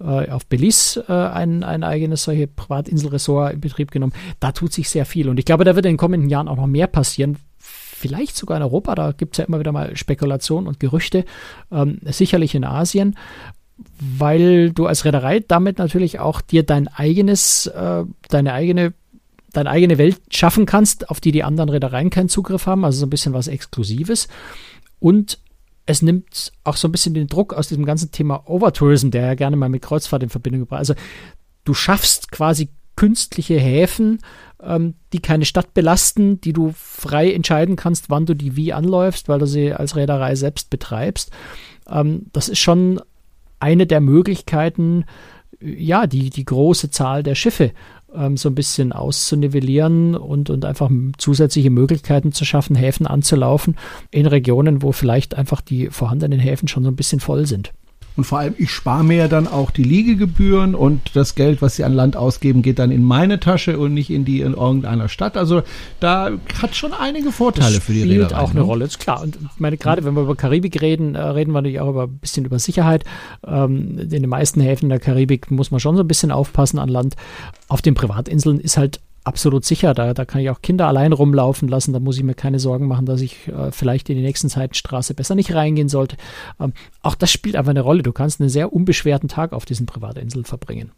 äh, 0.00 0.28
auf 0.30 0.46
Belize 0.46 1.04
äh, 1.08 1.12
ein, 1.12 1.64
ein 1.64 1.84
eigenes 1.84 2.24
solche 2.24 2.46
Privatinselressort 2.46 3.54
in 3.54 3.60
Betrieb 3.60 3.90
genommen. 3.90 4.12
Da 4.40 4.52
tut 4.52 4.72
sich 4.72 4.88
sehr 4.88 5.06
viel 5.06 5.28
und 5.28 5.38
ich 5.38 5.44
glaube, 5.44 5.64
da 5.64 5.74
wird 5.74 5.86
in 5.86 5.92
den 5.92 5.98
kommenden 5.98 6.28
Jahren 6.28 6.48
auch 6.48 6.56
noch 6.56 6.66
mehr 6.66 6.86
passieren. 6.86 7.36
Vielleicht 7.58 8.36
sogar 8.36 8.56
in 8.56 8.64
Europa, 8.64 8.94
da 8.96 9.12
gibt 9.12 9.34
es 9.34 9.38
ja 9.38 9.44
immer 9.44 9.60
wieder 9.60 9.70
mal 9.70 9.96
Spekulationen 9.96 10.66
und 10.66 10.80
Gerüchte, 10.80 11.24
ähm, 11.70 12.00
sicherlich 12.04 12.54
in 12.56 12.64
Asien, 12.64 13.16
weil 14.00 14.72
du 14.72 14.86
als 14.86 15.04
Reederei 15.04 15.40
damit 15.40 15.78
natürlich 15.78 16.18
auch 16.18 16.40
dir 16.40 16.64
dein 16.64 16.88
eigenes, 16.88 17.66
äh, 17.66 18.04
deine 18.28 18.52
eigene 18.52 18.94
deine 19.52 19.68
eigene 19.68 19.98
Welt 19.98 20.18
schaffen 20.30 20.64
kannst, 20.64 21.10
auf 21.10 21.20
die 21.20 21.30
die 21.30 21.44
anderen 21.44 21.68
Reedereien 21.68 22.08
keinen 22.08 22.30
Zugriff 22.30 22.66
haben, 22.66 22.86
also 22.86 23.00
so 23.00 23.06
ein 23.06 23.10
bisschen 23.10 23.34
was 23.34 23.48
Exklusives. 23.48 24.28
Und 24.98 25.38
es 25.86 26.02
nimmt 26.02 26.52
auch 26.64 26.76
so 26.76 26.88
ein 26.88 26.92
bisschen 26.92 27.14
den 27.14 27.26
Druck 27.26 27.54
aus 27.54 27.68
diesem 27.68 27.84
ganzen 27.84 28.12
Thema 28.12 28.48
Overtourism, 28.48 29.10
der 29.10 29.26
ja 29.26 29.34
gerne 29.34 29.56
mal 29.56 29.68
mit 29.68 29.82
Kreuzfahrt 29.82 30.22
in 30.22 30.28
Verbindung 30.28 30.62
gebracht 30.62 30.78
Also 30.78 30.94
du 31.64 31.74
schaffst 31.74 32.30
quasi 32.30 32.68
künstliche 32.96 33.58
Häfen, 33.58 34.18
ähm, 34.62 34.94
die 35.12 35.20
keine 35.20 35.44
Stadt 35.44 35.74
belasten, 35.74 36.40
die 36.40 36.52
du 36.52 36.72
frei 36.76 37.32
entscheiden 37.32 37.76
kannst, 37.76 38.10
wann 38.10 38.26
du 38.26 38.34
die 38.34 38.56
wie 38.56 38.72
anläufst, 38.72 39.28
weil 39.28 39.38
du 39.38 39.46
sie 39.46 39.72
als 39.72 39.96
Reederei 39.96 40.34
selbst 40.34 40.70
betreibst. 40.70 41.30
Ähm, 41.88 42.26
das 42.32 42.48
ist 42.48 42.58
schon 42.58 43.00
eine 43.58 43.86
der 43.86 44.00
Möglichkeiten, 44.00 45.04
ja, 45.60 46.06
die, 46.06 46.30
die 46.30 46.44
große 46.44 46.90
Zahl 46.90 47.22
der 47.22 47.34
Schiffe 47.34 47.72
ähm, 48.14 48.36
so 48.36 48.48
ein 48.48 48.54
bisschen 48.54 48.92
auszunivellieren 48.92 50.14
und, 50.14 50.50
und 50.50 50.64
einfach 50.64 50.90
zusätzliche 51.18 51.70
Möglichkeiten 51.70 52.32
zu 52.32 52.44
schaffen, 52.44 52.76
Häfen 52.76 53.06
anzulaufen 53.06 53.76
in 54.10 54.26
Regionen, 54.26 54.82
wo 54.82 54.92
vielleicht 54.92 55.34
einfach 55.34 55.60
die 55.60 55.88
vorhandenen 55.88 56.40
Häfen 56.40 56.68
schon 56.68 56.84
so 56.84 56.90
ein 56.90 56.96
bisschen 56.96 57.20
voll 57.20 57.46
sind. 57.46 57.72
Und 58.16 58.24
vor 58.24 58.38
allem, 58.38 58.54
ich 58.58 58.70
spare 58.70 59.04
mir 59.04 59.16
ja 59.16 59.28
dann 59.28 59.48
auch 59.48 59.70
die 59.70 59.82
Liegegebühren 59.82 60.74
und 60.74 61.14
das 61.14 61.34
Geld, 61.34 61.62
was 61.62 61.76
sie 61.76 61.84
an 61.84 61.92
Land 61.92 62.16
ausgeben, 62.16 62.62
geht 62.62 62.78
dann 62.78 62.90
in 62.90 63.02
meine 63.02 63.40
Tasche 63.40 63.78
und 63.78 63.94
nicht 63.94 64.10
in 64.10 64.24
die 64.24 64.40
in 64.40 64.54
irgendeiner 64.54 65.08
Stadt. 65.08 65.36
Also 65.36 65.62
da 66.00 66.30
hat 66.60 66.76
schon 66.76 66.92
einige 66.92 67.32
Vorteile 67.32 67.76
das 67.76 67.84
für 67.84 67.92
die 67.92 68.02
Reederei. 68.02 68.26
Spielt 68.26 68.34
auch 68.40 68.50
eine 68.50 68.60
ne? 68.60 68.66
Rolle, 68.66 68.84
ist 68.84 68.98
klar. 68.98 69.22
Und 69.22 69.36
ich 69.36 69.60
meine, 69.60 69.76
gerade 69.76 70.04
wenn 70.04 70.14
wir 70.14 70.22
über 70.22 70.36
Karibik 70.36 70.80
reden, 70.82 71.14
äh, 71.14 71.20
reden 71.20 71.52
wir 71.52 71.62
natürlich 71.62 71.80
auch 71.80 71.88
über 71.88 72.04
ein 72.04 72.18
bisschen 72.18 72.44
über 72.44 72.58
Sicherheit. 72.58 73.04
Ähm, 73.46 73.98
in 73.98 74.10
den 74.10 74.28
meisten 74.28 74.60
Häfen 74.60 74.88
der 74.88 75.00
Karibik 75.00 75.50
muss 75.50 75.70
man 75.70 75.80
schon 75.80 75.96
so 75.96 76.02
ein 76.02 76.08
bisschen 76.08 76.30
aufpassen 76.30 76.78
an 76.78 76.88
Land. 76.88 77.16
Auf 77.68 77.82
den 77.82 77.94
Privatinseln 77.94 78.60
ist 78.60 78.76
halt 78.76 79.00
absolut 79.24 79.64
sicher. 79.64 79.94
Da, 79.94 80.14
da 80.14 80.24
kann 80.24 80.40
ich 80.40 80.50
auch 80.50 80.62
Kinder 80.62 80.86
allein 80.86 81.12
rumlaufen 81.12 81.68
lassen. 81.68 81.92
Da 81.92 82.00
muss 82.00 82.16
ich 82.16 82.22
mir 82.22 82.34
keine 82.34 82.58
Sorgen 82.58 82.86
machen, 82.86 83.06
dass 83.06 83.20
ich 83.20 83.48
äh, 83.48 83.70
vielleicht 83.72 84.08
in 84.10 84.16
die 84.16 84.22
nächsten 84.22 84.48
Seitenstraße 84.48 85.14
besser 85.14 85.34
nicht 85.34 85.54
reingehen 85.54 85.88
sollte. 85.88 86.16
Ähm, 86.60 86.72
auch 87.02 87.14
das 87.14 87.30
spielt 87.30 87.56
einfach 87.56 87.70
eine 87.70 87.80
Rolle. 87.80 88.02
Du 88.02 88.12
kannst 88.12 88.40
einen 88.40 88.50
sehr 88.50 88.72
unbeschwerten 88.72 89.28
Tag 89.28 89.52
auf 89.52 89.64
diesen 89.64 89.86
Privatinseln 89.86 90.44
verbringen. 90.44 90.92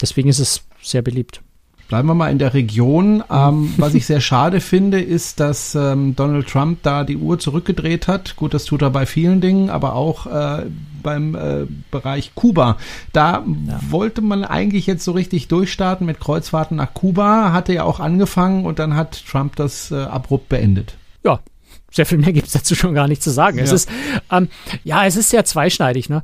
Deswegen 0.00 0.28
ist 0.28 0.40
es 0.40 0.62
sehr 0.82 1.02
beliebt. 1.02 1.40
Bleiben 1.88 2.08
wir 2.08 2.14
mal 2.14 2.30
in 2.30 2.38
der 2.38 2.54
Region. 2.54 3.22
Ähm, 3.30 3.74
was 3.76 3.94
ich 3.94 4.06
sehr 4.06 4.20
schade 4.20 4.60
finde, 4.60 5.00
ist, 5.00 5.38
dass 5.40 5.74
ähm, 5.74 6.16
Donald 6.16 6.48
Trump 6.48 6.78
da 6.82 7.04
die 7.04 7.16
Uhr 7.16 7.38
zurückgedreht 7.38 8.08
hat. 8.08 8.36
Gut, 8.36 8.54
das 8.54 8.64
tut 8.64 8.82
er 8.82 8.90
bei 8.90 9.06
vielen 9.06 9.40
Dingen, 9.40 9.70
aber 9.70 9.94
auch 9.94 10.26
äh, 10.26 10.66
beim 11.02 11.34
äh, 11.34 11.66
Bereich 11.90 12.34
Kuba. 12.34 12.78
Da 13.12 13.44
ja. 13.44 13.80
wollte 13.90 14.22
man 14.22 14.44
eigentlich 14.44 14.86
jetzt 14.86 15.04
so 15.04 15.12
richtig 15.12 15.46
durchstarten 15.48 16.06
mit 16.06 16.18
Kreuzfahrten 16.18 16.76
nach 16.76 16.94
Kuba, 16.94 17.52
hatte 17.52 17.72
ja 17.74 17.84
auch 17.84 18.00
angefangen 18.00 18.64
und 18.64 18.78
dann 18.80 18.96
hat 18.96 19.24
Trump 19.30 19.54
das 19.56 19.92
äh, 19.92 19.96
abrupt 19.96 20.48
beendet. 20.48 20.96
Ja, 21.22 21.38
sehr 21.92 22.06
viel 22.06 22.18
mehr 22.18 22.32
gibt 22.32 22.48
es 22.48 22.54
dazu 22.54 22.74
schon 22.74 22.94
gar 22.94 23.06
nicht 23.06 23.22
zu 23.22 23.30
sagen. 23.30 23.58
Ja. 23.58 23.64
Es 23.64 23.72
ist, 23.72 23.88
ähm, 24.32 24.48
ja, 24.82 25.06
es 25.06 25.14
ist 25.14 25.30
sehr 25.30 25.44
zweischneidig. 25.44 26.08
Ne? 26.08 26.22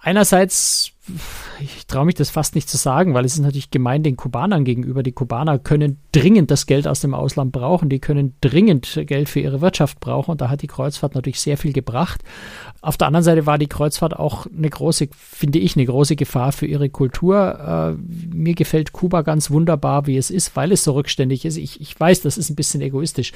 Einerseits 0.00 0.92
ich 1.60 1.86
traue 1.86 2.06
mich 2.06 2.14
das 2.14 2.30
fast 2.30 2.54
nicht 2.54 2.68
zu 2.68 2.76
sagen, 2.76 3.14
weil 3.14 3.24
es 3.24 3.34
ist 3.34 3.40
natürlich 3.40 3.70
gemein 3.70 4.02
den 4.02 4.16
Kubanern 4.16 4.64
gegenüber. 4.64 5.02
Die 5.02 5.12
Kubaner 5.12 5.58
können 5.58 5.98
dringend 6.12 6.50
das 6.50 6.66
Geld 6.66 6.86
aus 6.86 7.00
dem 7.00 7.14
Ausland 7.14 7.52
brauchen, 7.52 7.88
die 7.88 7.98
können 7.98 8.34
dringend 8.40 9.02
Geld 9.06 9.28
für 9.28 9.40
ihre 9.40 9.60
Wirtschaft 9.60 10.00
brauchen 10.00 10.32
und 10.32 10.40
da 10.40 10.48
hat 10.48 10.62
die 10.62 10.66
Kreuzfahrt 10.66 11.14
natürlich 11.14 11.40
sehr 11.40 11.56
viel 11.56 11.72
gebracht. 11.72 12.22
Auf 12.80 12.96
der 12.96 13.08
anderen 13.08 13.24
Seite 13.24 13.46
war 13.46 13.58
die 13.58 13.66
Kreuzfahrt 13.66 14.14
auch 14.14 14.46
eine 14.46 14.70
große, 14.70 15.08
finde 15.12 15.58
ich, 15.58 15.76
eine 15.76 15.86
große 15.86 16.14
Gefahr 16.14 16.52
für 16.52 16.66
ihre 16.66 16.88
Kultur. 16.90 17.96
Äh, 17.98 18.34
mir 18.34 18.54
gefällt 18.54 18.92
Kuba 18.92 19.22
ganz 19.22 19.50
wunderbar, 19.50 20.06
wie 20.06 20.16
es 20.16 20.30
ist, 20.30 20.54
weil 20.54 20.70
es 20.70 20.84
so 20.84 20.92
rückständig 20.92 21.44
ist. 21.44 21.56
Ich, 21.56 21.80
ich 21.80 21.98
weiß, 21.98 22.20
das 22.20 22.38
ist 22.38 22.50
ein 22.50 22.56
bisschen 22.56 22.80
egoistisch, 22.80 23.32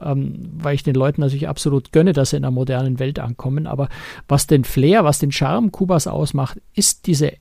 ähm, 0.00 0.50
weil 0.58 0.74
ich 0.74 0.84
den 0.84 0.94
Leuten 0.94 1.20
natürlich 1.20 1.48
absolut 1.48 1.92
gönne, 1.92 2.12
dass 2.12 2.30
sie 2.30 2.36
in 2.36 2.44
einer 2.44 2.50
modernen 2.50 2.98
Welt 2.98 3.18
ankommen. 3.18 3.66
Aber 3.66 3.88
was 4.26 4.46
den 4.46 4.64
Flair, 4.64 5.04
was 5.04 5.18
den 5.18 5.32
Charme 5.32 5.70
Kubas 5.70 6.06
ausmacht, 6.06 6.58
ist 6.74 7.06
diese 7.08 7.32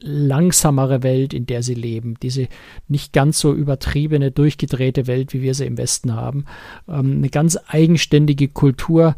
langsamere 0.00 1.02
Welt, 1.02 1.34
in 1.34 1.46
der 1.46 1.62
sie 1.62 1.74
leben, 1.74 2.14
diese 2.22 2.48
nicht 2.86 3.12
ganz 3.12 3.40
so 3.40 3.52
übertriebene, 3.52 4.30
durchgedrehte 4.30 5.06
Welt, 5.06 5.32
wie 5.34 5.42
wir 5.42 5.54
sie 5.54 5.66
im 5.66 5.76
Westen 5.76 6.14
haben, 6.14 6.44
ähm, 6.88 7.16
eine 7.16 7.28
ganz 7.28 7.58
eigenständige 7.66 8.48
Kultur, 8.48 9.16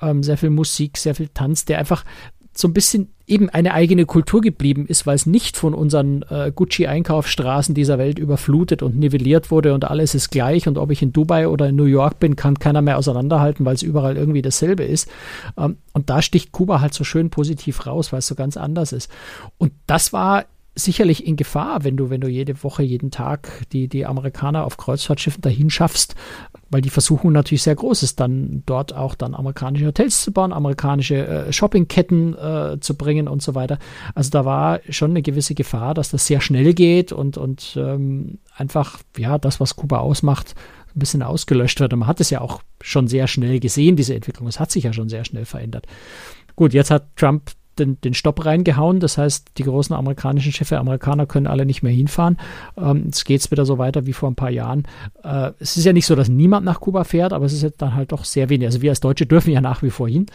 ähm, 0.00 0.22
sehr 0.22 0.38
viel 0.38 0.50
Musik, 0.50 0.96
sehr 0.96 1.14
viel 1.14 1.28
Tanz, 1.34 1.64
der 1.64 1.78
einfach 1.78 2.04
so 2.52 2.68
ein 2.68 2.74
bisschen 2.74 3.08
eben 3.26 3.48
eine 3.48 3.74
eigene 3.74 4.06
Kultur 4.06 4.40
geblieben 4.40 4.86
ist, 4.86 5.06
weil 5.06 5.14
es 5.14 5.24
nicht 5.24 5.56
von 5.56 5.72
unseren 5.72 6.22
äh, 6.28 6.50
Gucci-Einkaufsstraßen 6.54 7.74
dieser 7.74 7.96
Welt 7.96 8.18
überflutet 8.18 8.82
und 8.82 8.98
nivelliert 8.98 9.50
wurde 9.52 9.72
und 9.72 9.84
alles 9.84 10.14
ist 10.14 10.30
gleich 10.30 10.66
und 10.66 10.76
ob 10.76 10.90
ich 10.90 11.00
in 11.00 11.12
Dubai 11.12 11.46
oder 11.46 11.68
in 11.68 11.76
New 11.76 11.84
York 11.84 12.18
bin, 12.18 12.34
kann 12.34 12.58
keiner 12.58 12.82
mehr 12.82 12.98
auseinanderhalten, 12.98 13.64
weil 13.64 13.74
es 13.74 13.82
überall 13.82 14.16
irgendwie 14.16 14.42
dasselbe 14.42 14.82
ist. 14.82 15.08
Ähm, 15.56 15.76
und 15.92 16.10
da 16.10 16.22
sticht 16.22 16.50
Kuba 16.50 16.80
halt 16.80 16.92
so 16.92 17.04
schön 17.04 17.30
positiv 17.30 17.86
raus, 17.86 18.12
weil 18.12 18.18
es 18.18 18.26
so 18.26 18.34
ganz 18.34 18.56
anders 18.56 18.92
ist. 18.92 19.10
Und 19.58 19.72
das 19.86 20.12
war 20.12 20.44
sicherlich 20.74 21.26
in 21.26 21.36
Gefahr, 21.36 21.84
wenn 21.84 21.96
du, 21.96 22.10
wenn 22.10 22.20
du 22.20 22.28
jede 22.28 22.62
Woche, 22.62 22.82
jeden 22.82 23.10
Tag 23.10 23.50
die, 23.72 23.88
die 23.88 24.06
Amerikaner 24.06 24.64
auf 24.64 24.76
Kreuzfahrtschiffen 24.76 25.42
dahin 25.42 25.70
schaffst, 25.70 26.14
weil 26.70 26.80
die 26.80 26.90
Versuchung 26.90 27.32
natürlich 27.32 27.62
sehr 27.62 27.74
groß 27.74 28.02
ist, 28.04 28.20
dann 28.20 28.62
dort 28.64 28.94
auch 28.94 29.14
dann 29.14 29.34
amerikanische 29.34 29.86
Hotels 29.86 30.22
zu 30.22 30.32
bauen, 30.32 30.52
amerikanische 30.52 31.26
äh, 31.26 31.52
Shoppingketten 31.52 32.36
äh, 32.38 32.80
zu 32.80 32.96
bringen 32.96 33.28
und 33.28 33.42
so 33.42 33.54
weiter. 33.54 33.78
Also 34.14 34.30
da 34.30 34.44
war 34.44 34.80
schon 34.88 35.10
eine 35.10 35.22
gewisse 35.22 35.54
Gefahr, 35.54 35.94
dass 35.94 36.10
das 36.10 36.26
sehr 36.26 36.40
schnell 36.40 36.72
geht 36.72 37.12
und, 37.12 37.36
und 37.36 37.76
ähm, 37.76 38.38
einfach, 38.56 39.00
ja, 39.18 39.36
das, 39.38 39.58
was 39.58 39.76
Kuba 39.76 39.98
ausmacht, 39.98 40.54
ein 40.94 40.98
bisschen 41.00 41.22
ausgelöscht 41.22 41.80
wird. 41.80 41.92
Und 41.92 42.00
man 42.00 42.08
hat 42.08 42.20
es 42.20 42.30
ja 42.30 42.40
auch 42.40 42.62
schon 42.80 43.08
sehr 43.08 43.26
schnell 43.26 43.60
gesehen, 43.60 43.96
diese 43.96 44.14
Entwicklung. 44.14 44.48
Es 44.48 44.60
hat 44.60 44.70
sich 44.70 44.84
ja 44.84 44.92
schon 44.92 45.08
sehr 45.08 45.24
schnell 45.24 45.44
verändert. 45.44 45.86
Gut, 46.56 46.72
jetzt 46.72 46.90
hat 46.90 47.16
Trump 47.16 47.50
den, 47.80 48.00
den 48.00 48.14
Stopp 48.14 48.44
reingehauen. 48.44 49.00
Das 49.00 49.18
heißt, 49.18 49.58
die 49.58 49.64
großen 49.64 49.94
amerikanischen 49.94 50.52
Schiffe, 50.52 50.78
Amerikaner 50.78 51.26
können 51.26 51.46
alle 51.46 51.66
nicht 51.66 51.82
mehr 51.82 51.92
hinfahren. 51.92 52.36
Ähm, 52.76 53.04
jetzt 53.06 53.24
geht 53.24 53.40
es 53.40 53.50
wieder 53.50 53.66
so 53.66 53.78
weiter 53.78 54.06
wie 54.06 54.12
vor 54.12 54.30
ein 54.30 54.36
paar 54.36 54.50
Jahren. 54.50 54.84
Äh, 55.24 55.52
es 55.58 55.76
ist 55.76 55.84
ja 55.84 55.92
nicht 55.92 56.06
so, 56.06 56.14
dass 56.14 56.28
niemand 56.28 56.64
nach 56.64 56.80
Kuba 56.80 57.04
fährt, 57.04 57.32
aber 57.32 57.46
es 57.46 57.52
ist 57.52 57.62
jetzt 57.62 57.82
dann 57.82 57.94
halt 57.94 58.12
doch 58.12 58.24
sehr 58.24 58.48
wenig. 58.48 58.66
Also 58.66 58.82
wir 58.82 58.90
als 58.90 59.00
Deutsche 59.00 59.26
dürfen 59.26 59.50
ja 59.50 59.60
nach 59.60 59.82
wie 59.82 59.90
vor 59.90 60.08
hin. 60.08 60.26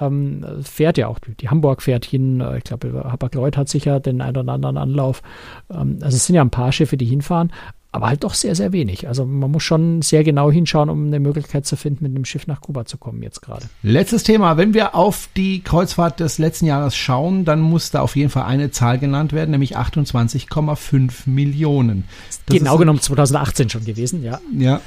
Ähm, 0.00 0.44
fährt 0.62 0.98
ja 0.98 1.08
auch, 1.08 1.18
die 1.18 1.48
Hamburg 1.48 1.82
fährt 1.82 2.04
hin. 2.04 2.40
Äh, 2.40 2.58
ich 2.58 2.64
glaube, 2.64 3.04
Hapag-Lloyd 3.04 3.56
hat 3.56 3.68
sicher 3.68 4.00
den 4.00 4.20
einen 4.20 4.36
oder 4.36 4.52
anderen 4.52 4.78
Anlauf. 4.78 5.22
Ähm, 5.70 5.98
also 6.00 6.16
es 6.16 6.26
sind 6.26 6.36
ja 6.36 6.42
ein 6.42 6.50
paar 6.50 6.72
Schiffe, 6.72 6.96
die 6.96 7.06
hinfahren 7.06 7.52
aber 7.94 8.08
halt 8.08 8.24
doch 8.24 8.34
sehr, 8.34 8.56
sehr 8.56 8.72
wenig. 8.72 9.06
Also 9.06 9.24
man 9.24 9.52
muss 9.52 9.62
schon 9.62 10.02
sehr 10.02 10.24
genau 10.24 10.50
hinschauen, 10.50 10.88
um 10.90 11.06
eine 11.06 11.20
Möglichkeit 11.20 11.64
zu 11.64 11.76
finden, 11.76 12.02
mit 12.02 12.12
einem 12.12 12.24
Schiff 12.24 12.48
nach 12.48 12.60
Kuba 12.60 12.86
zu 12.86 12.98
kommen 12.98 13.22
jetzt 13.22 13.40
gerade. 13.40 13.66
Letztes 13.84 14.24
Thema, 14.24 14.56
wenn 14.56 14.74
wir 14.74 14.96
auf 14.96 15.28
die 15.36 15.60
Kreuzfahrt 15.60 16.18
des 16.18 16.38
letzten 16.38 16.66
Jahres 16.66 16.96
schauen, 16.96 17.44
dann 17.44 17.60
muss 17.60 17.92
da 17.92 18.00
auf 18.00 18.16
jeden 18.16 18.30
Fall 18.30 18.46
eine 18.46 18.72
Zahl 18.72 18.98
genannt 18.98 19.32
werden, 19.32 19.52
nämlich 19.52 19.78
28,5 19.78 21.12
Millionen. 21.26 22.02
Das 22.46 22.56
genau 22.56 22.78
genommen 22.78 23.00
2018 23.00 23.70
schon 23.70 23.84
gewesen, 23.84 24.24
ja. 24.24 24.40
Ja, 24.58 24.80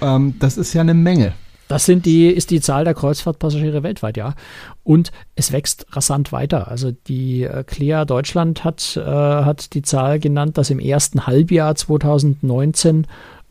ähm, 0.00 0.36
das 0.38 0.56
ist 0.56 0.72
ja 0.72 0.80
eine 0.80 0.94
Menge. 0.94 1.34
Das 1.68 1.86
sind 1.86 2.04
die, 2.06 2.28
ist 2.28 2.50
die 2.50 2.60
Zahl 2.60 2.84
der 2.84 2.94
Kreuzfahrtpassagiere 2.94 3.82
weltweit, 3.82 4.16
ja. 4.16 4.34
Und 4.82 5.12
es 5.34 5.52
wächst 5.52 5.86
rasant 5.92 6.30
weiter. 6.32 6.68
Also 6.68 6.92
die 6.92 7.44
äh, 7.44 8.04
Deutschland 8.04 8.64
hat, 8.64 8.96
äh, 8.96 9.00
hat 9.00 9.74
die 9.74 9.82
Zahl 9.82 10.18
genannt, 10.18 10.58
dass 10.58 10.70
im 10.70 10.78
ersten 10.78 11.26
Halbjahr 11.26 11.74
2019 11.74 13.06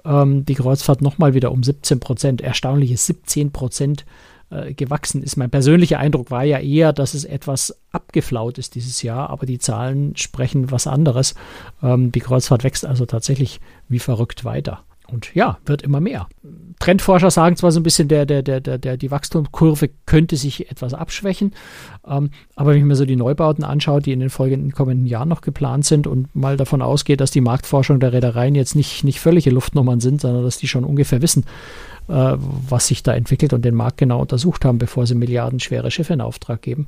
ähm, 0.06 0.46
die 0.46 0.56
Kreuzfahrt 0.56 1.02
nochmal 1.02 1.34
wieder 1.34 1.52
um 1.52 1.64
17 1.64 2.00
Prozent, 2.00 2.42
erstaunliche 2.42 2.98
17 2.98 3.52
Prozent 3.52 4.06
äh, 4.50 4.74
gewachsen 4.74 5.24
ist. 5.24 5.38
Mein 5.38 5.50
persönlicher 5.50 6.00
Eindruck 6.00 6.30
war 6.30 6.44
ja 6.44 6.60
eher, 6.60 6.94
dass 6.94 7.14
es 7.16 7.26
etwas 7.26 7.76
abgeflaut 7.92 8.58
ist 8.58 8.76
dieses 8.76 9.02
Jahr, 9.02 9.30
aber 9.30 9.46
die 9.46 9.60
Zahlen 9.60 10.16
sprechen 10.16 10.72
was 10.72 10.86
anderes. 10.86 11.34
Ähm, 11.82 12.12
die 12.12 12.20
Kreuzfahrt 12.20 12.64
wächst 12.64 12.86
also 12.86 13.06
tatsächlich 13.06 13.60
wie 13.90 14.00
verrückt 14.00 14.46
weiter. 14.46 14.84
Und 15.14 15.34
ja, 15.36 15.60
wird 15.66 15.84
immer 15.84 16.00
mehr. 16.00 16.28
Trendforscher 16.80 17.30
sagen 17.30 17.56
zwar 17.56 17.72
so 17.72 17.80
ein 17.80 17.84
bisschen, 17.84 18.08
der, 18.08 18.26
der, 18.26 18.42
der, 18.42 18.60
der, 18.60 18.98
die 18.98 19.12
Wachstumskurve 19.12 19.92
könnte 20.08 20.36
sich 20.38 20.72
etwas 20.72 20.96
abschwächen, 20.96 21.54
ähm, 22.06 22.32
aber 22.56 22.72
wenn 22.72 22.80
ich 22.80 22.84
mir 22.84 22.96
so 22.96 23.06
die 23.06 23.16
Neubauten 23.16 23.64
anschaue, 23.64 24.02
die 24.02 24.12
in 24.12 24.20
den 24.20 24.32
folgenden 24.32 24.72
kommenden 24.72 25.06
Jahren 25.06 25.30
noch 25.30 25.42
geplant 25.42 25.86
sind 25.86 26.08
und 26.08 26.36
mal 26.36 26.58
davon 26.58 26.82
ausgeht, 26.82 27.22
dass 27.22 27.30
die 27.30 27.42
Marktforschung 27.42 28.00
der 28.00 28.12
Reedereien 28.12 28.56
jetzt 28.56 28.76
nicht, 28.76 29.04
nicht 29.04 29.20
völlige 29.20 29.52
Luftnummern 29.52 30.00
sind, 30.00 30.20
sondern 30.20 30.44
dass 30.44 30.58
die 30.58 30.68
schon 30.68 30.84
ungefähr 30.84 31.22
wissen, 31.22 31.46
äh, 32.10 32.34
was 32.38 32.88
sich 32.88 33.04
da 33.04 33.14
entwickelt 33.14 33.54
und 33.54 33.64
den 33.64 33.76
Markt 33.76 34.00
genau 34.00 34.20
untersucht 34.20 34.66
haben, 34.66 34.80
bevor 34.80 35.06
sie 35.06 35.16
milliardenschwere 35.16 35.92
Schiffe 35.92 36.14
in 36.14 36.22
Auftrag 36.22 36.64
geben 36.64 36.88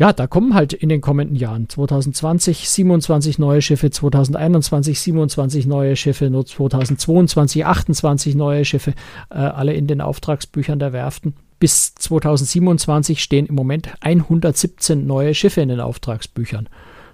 ja, 0.00 0.14
da 0.14 0.26
kommen 0.26 0.54
halt 0.54 0.72
in 0.72 0.88
den 0.88 1.02
kommenden 1.02 1.36
Jahren 1.36 1.68
2020 1.68 2.70
27 2.70 3.38
neue 3.38 3.60
Schiffe, 3.60 3.90
2021 3.90 4.98
27 4.98 5.66
neue 5.66 5.94
Schiffe, 5.94 6.30
nur 6.30 6.46
2022 6.46 7.66
28 7.66 8.34
neue 8.34 8.64
Schiffe, 8.64 8.94
äh, 9.28 9.34
alle 9.34 9.74
in 9.74 9.86
den 9.86 10.00
Auftragsbüchern 10.00 10.78
der 10.78 10.94
Werften. 10.94 11.34
Bis 11.58 11.94
2027 11.96 13.22
stehen 13.22 13.44
im 13.44 13.54
Moment 13.54 13.90
117 14.00 15.06
neue 15.06 15.34
Schiffe 15.34 15.60
in 15.60 15.68
den 15.68 15.80
Auftragsbüchern. 15.80 16.70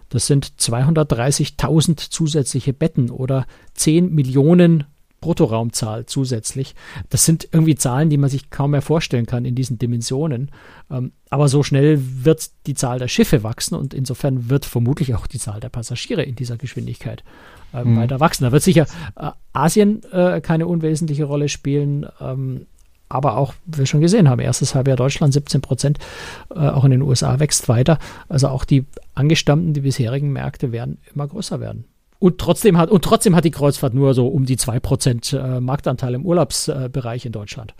Das 0.08 0.28
sind 0.28 0.46
230.000 0.46 2.10
zusätzliche 2.10 2.72
Betten 2.72 3.10
oder 3.10 3.46
10 3.74 4.14
Millionen 4.14 4.84
Bruttoraumzahl 5.20 6.06
zusätzlich. 6.06 6.74
Das 7.10 7.24
sind 7.24 7.48
irgendwie 7.52 7.74
Zahlen, 7.74 8.10
die 8.10 8.16
man 8.16 8.30
sich 8.30 8.50
kaum 8.50 8.72
mehr 8.72 8.82
vorstellen 8.82 9.26
kann 9.26 9.44
in 9.44 9.54
diesen 9.54 9.78
Dimensionen. 9.78 10.50
Ähm, 10.90 11.12
aber 11.30 11.48
so 11.48 11.62
schnell 11.62 12.00
wird 12.00 12.50
die 12.66 12.74
Zahl 12.74 12.98
der 12.98 13.08
Schiffe 13.08 13.42
wachsen 13.42 13.74
und 13.74 13.94
insofern 13.94 14.48
wird 14.48 14.64
vermutlich 14.64 15.14
auch 15.14 15.26
die 15.26 15.38
Zahl 15.38 15.60
der 15.60 15.68
Passagiere 15.68 16.22
in 16.22 16.36
dieser 16.36 16.56
Geschwindigkeit 16.56 17.24
äh, 17.72 17.84
mhm. 17.84 17.96
weiter 17.96 18.20
wachsen. 18.20 18.44
Da 18.44 18.52
wird 18.52 18.62
sicher 18.62 18.86
äh, 19.16 19.30
Asien 19.52 20.02
äh, 20.12 20.40
keine 20.40 20.66
unwesentliche 20.66 21.24
Rolle 21.24 21.48
spielen. 21.48 22.06
Ähm, 22.20 22.66
aber 23.08 23.36
auch, 23.36 23.54
wie 23.66 23.78
wir 23.78 23.86
schon 23.86 24.00
gesehen 24.00 24.28
haben, 24.28 24.40
erstes 24.40 24.74
Halbjahr 24.74 24.96
Deutschland 24.96 25.32
17 25.32 25.60
Prozent, 25.60 25.98
äh, 26.50 26.58
auch 26.58 26.84
in 26.84 26.90
den 26.90 27.02
USA 27.02 27.38
wächst 27.38 27.68
weiter. 27.68 27.98
Also 28.28 28.48
auch 28.48 28.64
die 28.64 28.84
angestammten, 29.14 29.74
die 29.74 29.82
bisherigen 29.82 30.32
Märkte 30.32 30.72
werden 30.72 30.98
immer 31.14 31.28
größer 31.28 31.60
werden. 31.60 31.84
Und 32.18 32.38
trotzdem 32.38 32.78
hat, 32.78 32.90
und 32.90 33.04
trotzdem 33.04 33.36
hat 33.36 33.44
die 33.44 33.50
Kreuzfahrt 33.50 33.94
nur 33.94 34.14
so 34.14 34.26
um 34.26 34.46
die 34.46 34.56
2% 34.56 35.36
äh, 35.36 35.60
Marktanteil 35.60 36.14
im 36.14 36.24
Urlaubsbereich 36.24 37.26
in 37.26 37.32
Deutschland. 37.32 37.74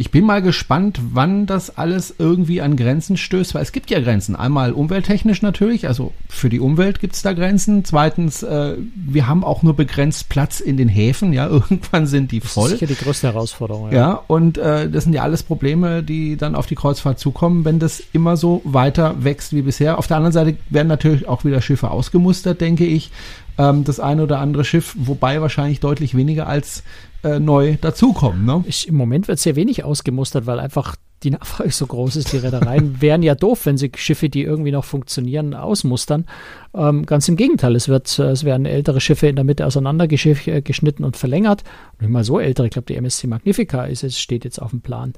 Ich 0.00 0.12
bin 0.12 0.24
mal 0.24 0.40
gespannt, 0.40 1.00
wann 1.12 1.46
das 1.46 1.76
alles 1.76 2.14
irgendwie 2.20 2.60
an 2.60 2.76
Grenzen 2.76 3.16
stößt, 3.16 3.56
weil 3.56 3.62
es 3.62 3.72
gibt 3.72 3.90
ja 3.90 3.98
Grenzen. 3.98 4.36
Einmal 4.36 4.70
umwelttechnisch 4.70 5.42
natürlich, 5.42 5.88
also 5.88 6.12
für 6.28 6.48
die 6.48 6.60
Umwelt 6.60 7.00
gibt 7.00 7.16
es 7.16 7.22
da 7.22 7.32
Grenzen. 7.32 7.84
Zweitens, 7.84 8.44
äh, 8.44 8.76
wir 8.94 9.26
haben 9.26 9.42
auch 9.42 9.64
nur 9.64 9.74
begrenzt 9.74 10.28
Platz 10.28 10.60
in 10.60 10.76
den 10.76 10.88
Häfen, 10.88 11.32
ja, 11.32 11.48
irgendwann 11.50 12.06
sind 12.06 12.30
die 12.30 12.40
voll. 12.40 12.70
Das 12.70 12.74
ist 12.74 12.78
sicher 12.78 12.94
die 12.94 13.04
größte 13.04 13.26
Herausforderung. 13.26 13.90
Ja, 13.90 13.98
ja 13.98 14.22
und 14.28 14.56
äh, 14.56 14.88
das 14.88 15.02
sind 15.02 15.14
ja 15.14 15.24
alles 15.24 15.42
Probleme, 15.42 16.04
die 16.04 16.36
dann 16.36 16.54
auf 16.54 16.66
die 16.66 16.76
Kreuzfahrt 16.76 17.18
zukommen, 17.18 17.64
wenn 17.64 17.80
das 17.80 18.00
immer 18.12 18.36
so 18.36 18.62
weiter 18.64 19.24
wächst 19.24 19.52
wie 19.52 19.62
bisher. 19.62 19.98
Auf 19.98 20.06
der 20.06 20.18
anderen 20.18 20.32
Seite 20.32 20.56
werden 20.70 20.86
natürlich 20.86 21.26
auch 21.26 21.44
wieder 21.44 21.60
Schiffe 21.60 21.90
ausgemustert, 21.90 22.60
denke 22.60 22.86
ich 22.86 23.10
ähm, 23.58 23.84
das 23.84 24.00
eine 24.00 24.22
oder 24.22 24.38
andere 24.38 24.64
Schiff, 24.64 24.94
wobei 24.96 25.42
wahrscheinlich 25.42 25.80
deutlich 25.80 26.16
weniger 26.16 26.46
als 26.46 26.84
äh, 27.24 27.38
neu 27.38 27.76
dazukommen. 27.80 28.44
Ne? 28.44 28.64
Ich, 28.66 28.88
Im 28.88 28.96
Moment 28.96 29.28
wird 29.28 29.38
sehr 29.38 29.56
wenig 29.56 29.84
ausgemustert, 29.84 30.46
weil 30.46 30.60
einfach 30.60 30.96
die 31.22 31.30
Nachfrage 31.30 31.70
so 31.72 31.86
groß 31.86 32.16
ist. 32.16 32.32
Die 32.32 32.38
Reedereien 32.38 33.00
wären 33.00 33.22
ja 33.22 33.34
doof, 33.34 33.66
wenn 33.66 33.78
sie 33.78 33.90
Schiffe, 33.96 34.28
die 34.28 34.42
irgendwie 34.42 34.70
noch 34.70 34.84
funktionieren, 34.84 35.54
ausmustern. 35.54 36.26
Ähm, 36.74 37.06
ganz 37.06 37.28
im 37.28 37.36
Gegenteil, 37.36 37.74
es, 37.76 37.88
wird, 37.88 38.18
es 38.18 38.44
werden 38.44 38.66
ältere 38.66 39.00
Schiffe 39.00 39.26
in 39.26 39.36
der 39.36 39.44
Mitte 39.44 39.66
auseinandergeschnitten 39.66 41.04
und 41.04 41.16
verlängert. 41.16 41.64
Nicht 42.00 42.10
mal 42.10 42.24
so 42.24 42.38
ältere, 42.38 42.66
ich 42.66 42.72
glaube, 42.72 42.86
die 42.86 42.96
MSC 42.96 43.26
Magnifica 43.26 43.84
ist, 43.84 44.04
es 44.04 44.18
steht 44.18 44.44
jetzt 44.44 44.60
auf 44.60 44.70
dem 44.70 44.80
Plan. 44.80 45.14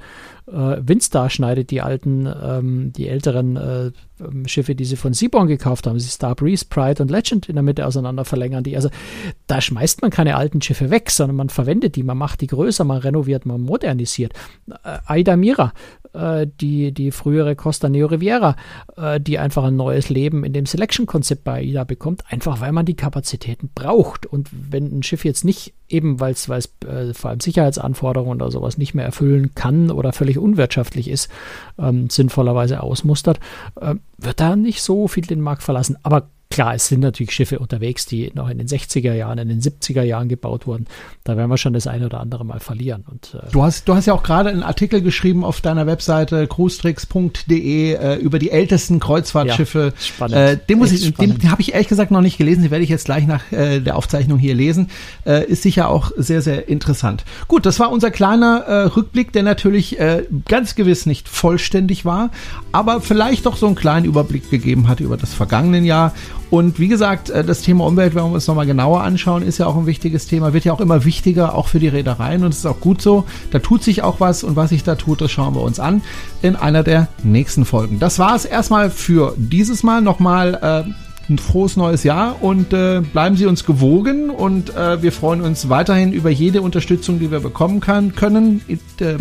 Äh, 0.46 0.76
Windstar 0.80 1.28
schneidet 1.28 1.70
die 1.70 1.80
alten, 1.80 2.26
ähm, 2.26 2.92
die 2.92 3.08
älteren 3.08 3.56
äh, 3.56 3.90
ähm, 4.20 4.46
Schiffe, 4.46 4.74
die 4.74 4.84
sie 4.84 4.96
von 4.96 5.12
Seaborn 5.12 5.48
gekauft 5.48 5.86
haben, 5.86 5.98
sie 5.98 6.08
Star 6.08 6.34
Breeze, 6.34 6.64
Pride 6.68 7.02
und 7.02 7.10
Legend 7.10 7.48
in 7.48 7.56
der 7.56 7.62
Mitte 7.62 7.86
auseinander 7.86 8.24
verlängern 8.24 8.62
die. 8.62 8.76
Also 8.76 8.90
da 9.46 9.60
schmeißt 9.60 10.02
man 10.02 10.10
keine 10.10 10.36
alten 10.36 10.62
Schiffe 10.62 10.90
weg, 10.90 11.10
sondern 11.10 11.36
man 11.36 11.48
verwendet 11.48 11.96
die, 11.96 12.02
man 12.02 12.18
macht 12.18 12.40
die 12.40 12.46
größer, 12.46 12.84
man 12.84 12.98
renoviert, 12.98 13.46
man 13.46 13.60
modernisiert. 13.60 14.32
Äh, 14.84 14.98
Aida 15.06 15.36
Mira 15.36 15.72
äh, 16.12 16.46
die, 16.60 16.92
die 16.92 17.10
frühere 17.10 17.56
Costa 17.56 17.88
Neo 17.88 18.06
Riviera, 18.06 18.56
äh, 18.96 19.20
die 19.20 19.38
einfach 19.38 19.64
ein 19.64 19.76
neues 19.76 20.08
Leben 20.08 20.44
in 20.44 20.52
dem 20.52 20.66
Selection-Konzept 20.66 21.39
bei 21.44 21.60
AIDA 21.60 21.84
bekommt, 21.84 22.24
einfach 22.28 22.60
weil 22.60 22.72
man 22.72 22.86
die 22.86 22.96
Kapazitäten 22.96 23.70
braucht. 23.74 24.26
Und 24.26 24.48
wenn 24.52 24.98
ein 24.98 25.02
Schiff 25.02 25.24
jetzt 25.24 25.44
nicht 25.44 25.74
eben, 25.88 26.20
weil 26.20 26.32
es 26.32 26.48
äh, 26.48 27.14
vor 27.14 27.30
allem 27.30 27.40
Sicherheitsanforderungen 27.40 28.40
oder 28.40 28.50
sowas 28.50 28.78
nicht 28.78 28.94
mehr 28.94 29.04
erfüllen 29.04 29.54
kann 29.54 29.90
oder 29.90 30.12
völlig 30.12 30.38
unwirtschaftlich 30.38 31.08
ist, 31.08 31.30
ähm, 31.78 32.10
sinnvollerweise 32.10 32.82
ausmustert, 32.82 33.40
äh, 33.80 33.94
wird 34.18 34.40
da 34.40 34.56
nicht 34.56 34.82
so 34.82 35.08
viel 35.08 35.24
den 35.24 35.40
Markt 35.40 35.62
verlassen. 35.62 35.96
Aber 36.02 36.28
Klar, 36.52 36.74
es 36.74 36.88
sind 36.88 36.98
natürlich 36.98 37.30
Schiffe 37.30 37.60
unterwegs, 37.60 38.06
die 38.06 38.32
noch 38.34 38.48
in 38.48 38.58
den 38.58 38.66
60er 38.66 39.12
Jahren, 39.12 39.38
in 39.38 39.48
den 39.48 39.60
70er 39.60 40.02
Jahren 40.02 40.28
gebaut 40.28 40.66
wurden. 40.66 40.88
Da 41.22 41.36
werden 41.36 41.48
wir 41.48 41.58
schon 41.58 41.74
das 41.74 41.86
eine 41.86 42.06
oder 42.06 42.18
andere 42.18 42.44
Mal 42.44 42.58
verlieren. 42.58 43.04
Und, 43.08 43.36
äh 43.40 43.52
du, 43.52 43.62
hast, 43.62 43.86
du 43.86 43.94
hast 43.94 44.06
ja 44.06 44.14
auch 44.14 44.24
gerade 44.24 44.50
einen 44.50 44.64
Artikel 44.64 45.00
geschrieben 45.00 45.44
auf 45.44 45.60
deiner 45.60 45.86
Webseite 45.86 46.48
cruestricks.de 46.48 47.92
äh, 47.92 48.16
über 48.16 48.40
die 48.40 48.50
ältesten 48.50 48.98
Kreuzfahrtschiffe. 48.98 49.92
Ja, 49.94 50.04
spannend. 50.04 50.36
Äh, 50.36 50.58
den 50.68 50.78
muss 50.78 50.90
ich, 50.90 51.14
den, 51.14 51.38
den 51.38 51.52
habe 51.52 51.62
ich 51.62 51.72
ehrlich 51.72 51.86
gesagt 51.86 52.10
noch 52.10 52.20
nicht 52.20 52.36
gelesen. 52.36 52.62
Den 52.62 52.72
werde 52.72 52.82
ich 52.82 52.90
jetzt 52.90 53.04
gleich 53.04 53.28
nach 53.28 53.52
äh, 53.52 53.78
der 53.78 53.94
Aufzeichnung 53.94 54.40
hier 54.40 54.56
lesen. 54.56 54.90
Äh, 55.24 55.44
ist 55.46 55.62
sicher 55.62 55.88
auch 55.88 56.10
sehr, 56.16 56.42
sehr 56.42 56.68
interessant. 56.68 57.24
Gut, 57.46 57.64
das 57.64 57.78
war 57.78 57.92
unser 57.92 58.10
kleiner 58.10 58.64
äh, 58.66 58.82
Rückblick, 58.86 59.32
der 59.32 59.44
natürlich 59.44 60.00
äh, 60.00 60.24
ganz 60.48 60.74
gewiss 60.74 61.06
nicht 61.06 61.28
vollständig 61.28 62.04
war, 62.04 62.30
aber 62.72 63.00
vielleicht 63.00 63.46
doch 63.46 63.56
so 63.56 63.68
einen 63.68 63.76
kleinen 63.76 64.04
Überblick 64.04 64.50
gegeben 64.50 64.88
hat 64.88 64.98
über 64.98 65.16
das 65.16 65.32
vergangene 65.32 65.78
Jahr. 65.86 66.12
Und 66.50 66.78
wie 66.78 66.88
gesagt, 66.88 67.30
äh, 67.30 67.44
das 67.44 67.62
Thema 67.62 67.86
Umwelt, 67.86 68.14
wenn 68.14 68.24
wir 68.24 68.32
uns 68.32 68.46
nochmal 68.46 68.66
genauer 68.66 69.02
anschauen, 69.02 69.42
ist 69.42 69.58
ja 69.58 69.66
auch 69.66 69.76
ein 69.76 69.86
wichtiges 69.86 70.26
Thema, 70.26 70.52
wird 70.52 70.64
ja 70.64 70.72
auch 70.72 70.80
immer 70.80 71.04
wichtiger, 71.04 71.54
auch 71.54 71.68
für 71.68 71.78
die 71.78 71.88
Reedereien. 71.88 72.42
Und 72.42 72.50
es 72.50 72.58
ist 72.58 72.66
auch 72.66 72.80
gut 72.80 73.00
so. 73.00 73.24
Da 73.50 73.60
tut 73.60 73.82
sich 73.82 74.02
auch 74.02 74.20
was. 74.20 74.42
Und 74.42 74.56
was 74.56 74.70
sich 74.70 74.82
da 74.82 74.96
tut, 74.96 75.20
das 75.20 75.30
schauen 75.30 75.54
wir 75.54 75.62
uns 75.62 75.78
an 75.78 76.02
in 76.42 76.56
einer 76.56 76.82
der 76.82 77.08
nächsten 77.22 77.64
Folgen. 77.64 77.98
Das 78.00 78.18
war 78.18 78.34
es 78.34 78.44
erstmal 78.44 78.90
für 78.90 79.34
dieses 79.36 79.82
Mal. 79.82 80.00
Nochmal 80.00 80.84
äh, 80.88 80.90
ein 81.30 81.38
frohes 81.38 81.76
neues 81.76 82.02
Jahr 82.02 82.42
und 82.42 82.72
äh, 82.72 83.00
bleiben 83.00 83.36
Sie 83.36 83.46
uns 83.46 83.64
gewogen 83.64 84.30
und 84.30 84.74
äh, 84.74 85.00
wir 85.02 85.12
freuen 85.12 85.40
uns 85.42 85.68
weiterhin 85.68 86.12
über 86.12 86.30
jede 86.30 86.60
Unterstützung, 86.60 87.20
die 87.20 87.30
wir 87.30 87.40
bekommen 87.40 87.80
kann, 87.80 88.14
können. 88.14 88.60
Äh, 88.98 89.14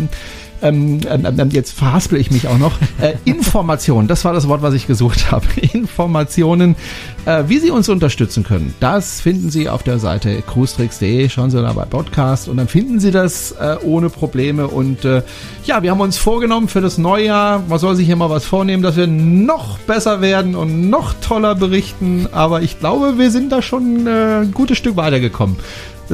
ähm, 0.62 1.00
ähm, 1.08 1.26
ähm, 1.38 1.50
jetzt 1.50 1.72
verhaspel 1.72 2.20
ich 2.20 2.30
mich 2.30 2.48
auch 2.48 2.58
noch, 2.58 2.72
äh, 3.00 3.14
Informationen, 3.24 4.08
das 4.08 4.24
war 4.24 4.32
das 4.32 4.48
Wort, 4.48 4.62
was 4.62 4.74
ich 4.74 4.86
gesucht 4.86 5.30
habe, 5.30 5.46
Informationen, 5.72 6.76
äh, 7.24 7.44
wie 7.46 7.58
Sie 7.58 7.70
uns 7.70 7.88
unterstützen 7.88 8.44
können, 8.44 8.74
das 8.80 9.20
finden 9.20 9.50
Sie 9.50 9.68
auf 9.68 9.82
der 9.82 9.98
Seite 9.98 10.42
cruestricks.de, 10.42 11.28
schauen 11.28 11.50
Sie 11.50 11.60
da 11.60 11.72
bei 11.72 11.84
Podcast 11.84 12.48
und 12.48 12.56
dann 12.56 12.68
finden 12.68 13.00
Sie 13.00 13.10
das 13.10 13.52
äh, 13.52 13.76
ohne 13.82 14.10
Probleme. 14.10 14.68
Und 14.68 15.04
äh, 15.04 15.22
ja, 15.64 15.82
wir 15.82 15.90
haben 15.90 16.00
uns 16.00 16.18
vorgenommen 16.18 16.68
für 16.68 16.80
das 16.80 16.98
Neujahr, 16.98 17.62
man 17.68 17.78
soll 17.78 17.94
sich 17.96 18.08
immer 18.08 18.30
was 18.30 18.44
vornehmen, 18.44 18.82
dass 18.82 18.96
wir 18.96 19.06
noch 19.06 19.78
besser 19.78 20.20
werden 20.20 20.54
und 20.54 20.90
noch 20.90 21.14
toller 21.20 21.54
berichten, 21.54 22.28
aber 22.32 22.62
ich 22.62 22.78
glaube, 22.78 23.18
wir 23.18 23.30
sind 23.30 23.52
da 23.52 23.62
schon 23.62 24.06
äh, 24.06 24.40
ein 24.42 24.52
gutes 24.52 24.78
Stück 24.78 24.96
weitergekommen 24.96 25.56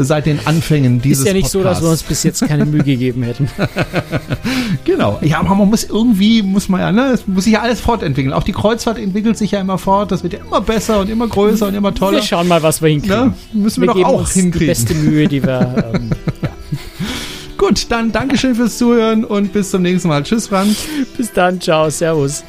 seit 0.05 0.27
den 0.27 0.47
Anfängen 0.47 1.01
dieses 1.01 1.21
Ist 1.21 1.27
ja 1.29 1.33
nicht 1.33 1.53
Podcasts. 1.53 1.53
so, 1.53 1.63
dass 1.63 1.83
wir 1.83 1.91
uns 1.91 2.03
bis 2.03 2.23
jetzt 2.23 2.47
keine 2.47 2.67
Mühe 2.67 2.83
gegeben 2.83 3.23
hätten. 3.23 3.49
genau. 4.85 5.19
Ja, 5.23 5.41
aber 5.41 5.55
man 5.55 5.69
muss 5.69 5.85
irgendwie, 5.85 6.43
muss 6.43 6.69
man 6.69 6.81
ja, 6.81 6.93
ne, 6.93 7.13
es 7.13 7.27
muss 7.27 7.45
sich 7.45 7.55
ja 7.55 7.61
alles 7.61 7.81
fortentwickeln. 7.81 8.33
Auch 8.33 8.43
die 8.43 8.53
Kreuzfahrt 8.53 8.99
entwickelt 8.99 9.39
sich 9.39 9.53
ja 9.53 9.61
immer 9.61 9.79
fort. 9.79 10.13
Das 10.13 10.23
wird 10.23 10.35
ja 10.35 10.41
immer 10.41 10.61
besser 10.61 11.01
und 11.01 11.11
immer 11.11 11.27
größer 11.29 11.69
und 11.69 11.75
immer 11.75 11.95
toller. 11.95 12.19
Wir 12.19 12.23
schauen 12.23 12.49
mal, 12.49 12.63
was 12.63 12.83
wir 12.83 12.89
hinkriegen. 12.89 13.27
Ne? 13.27 13.35
Müssen 13.53 13.83
wir, 13.83 13.95
wir 13.95 14.03
doch 14.03 14.11
auch 14.11 14.29
hinkriegen. 14.29 14.61
Die 14.61 14.67
beste 14.67 14.95
Mühe, 14.95 15.29
die 15.29 15.43
wir, 15.43 15.93
ähm, 15.95 16.11
ja. 16.43 16.49
Gut, 17.57 17.87
dann 17.91 18.13
Dankeschön 18.13 18.55
fürs 18.55 18.77
Zuhören 18.77 19.25
und 19.25 19.53
bis 19.53 19.71
zum 19.71 19.83
nächsten 19.83 20.09
Mal. 20.09 20.23
Tschüss, 20.23 20.49
Frank. 20.49 20.77
Bis 21.17 21.33
dann, 21.33 21.61
ciao, 21.61 21.89
servus. 21.91 22.45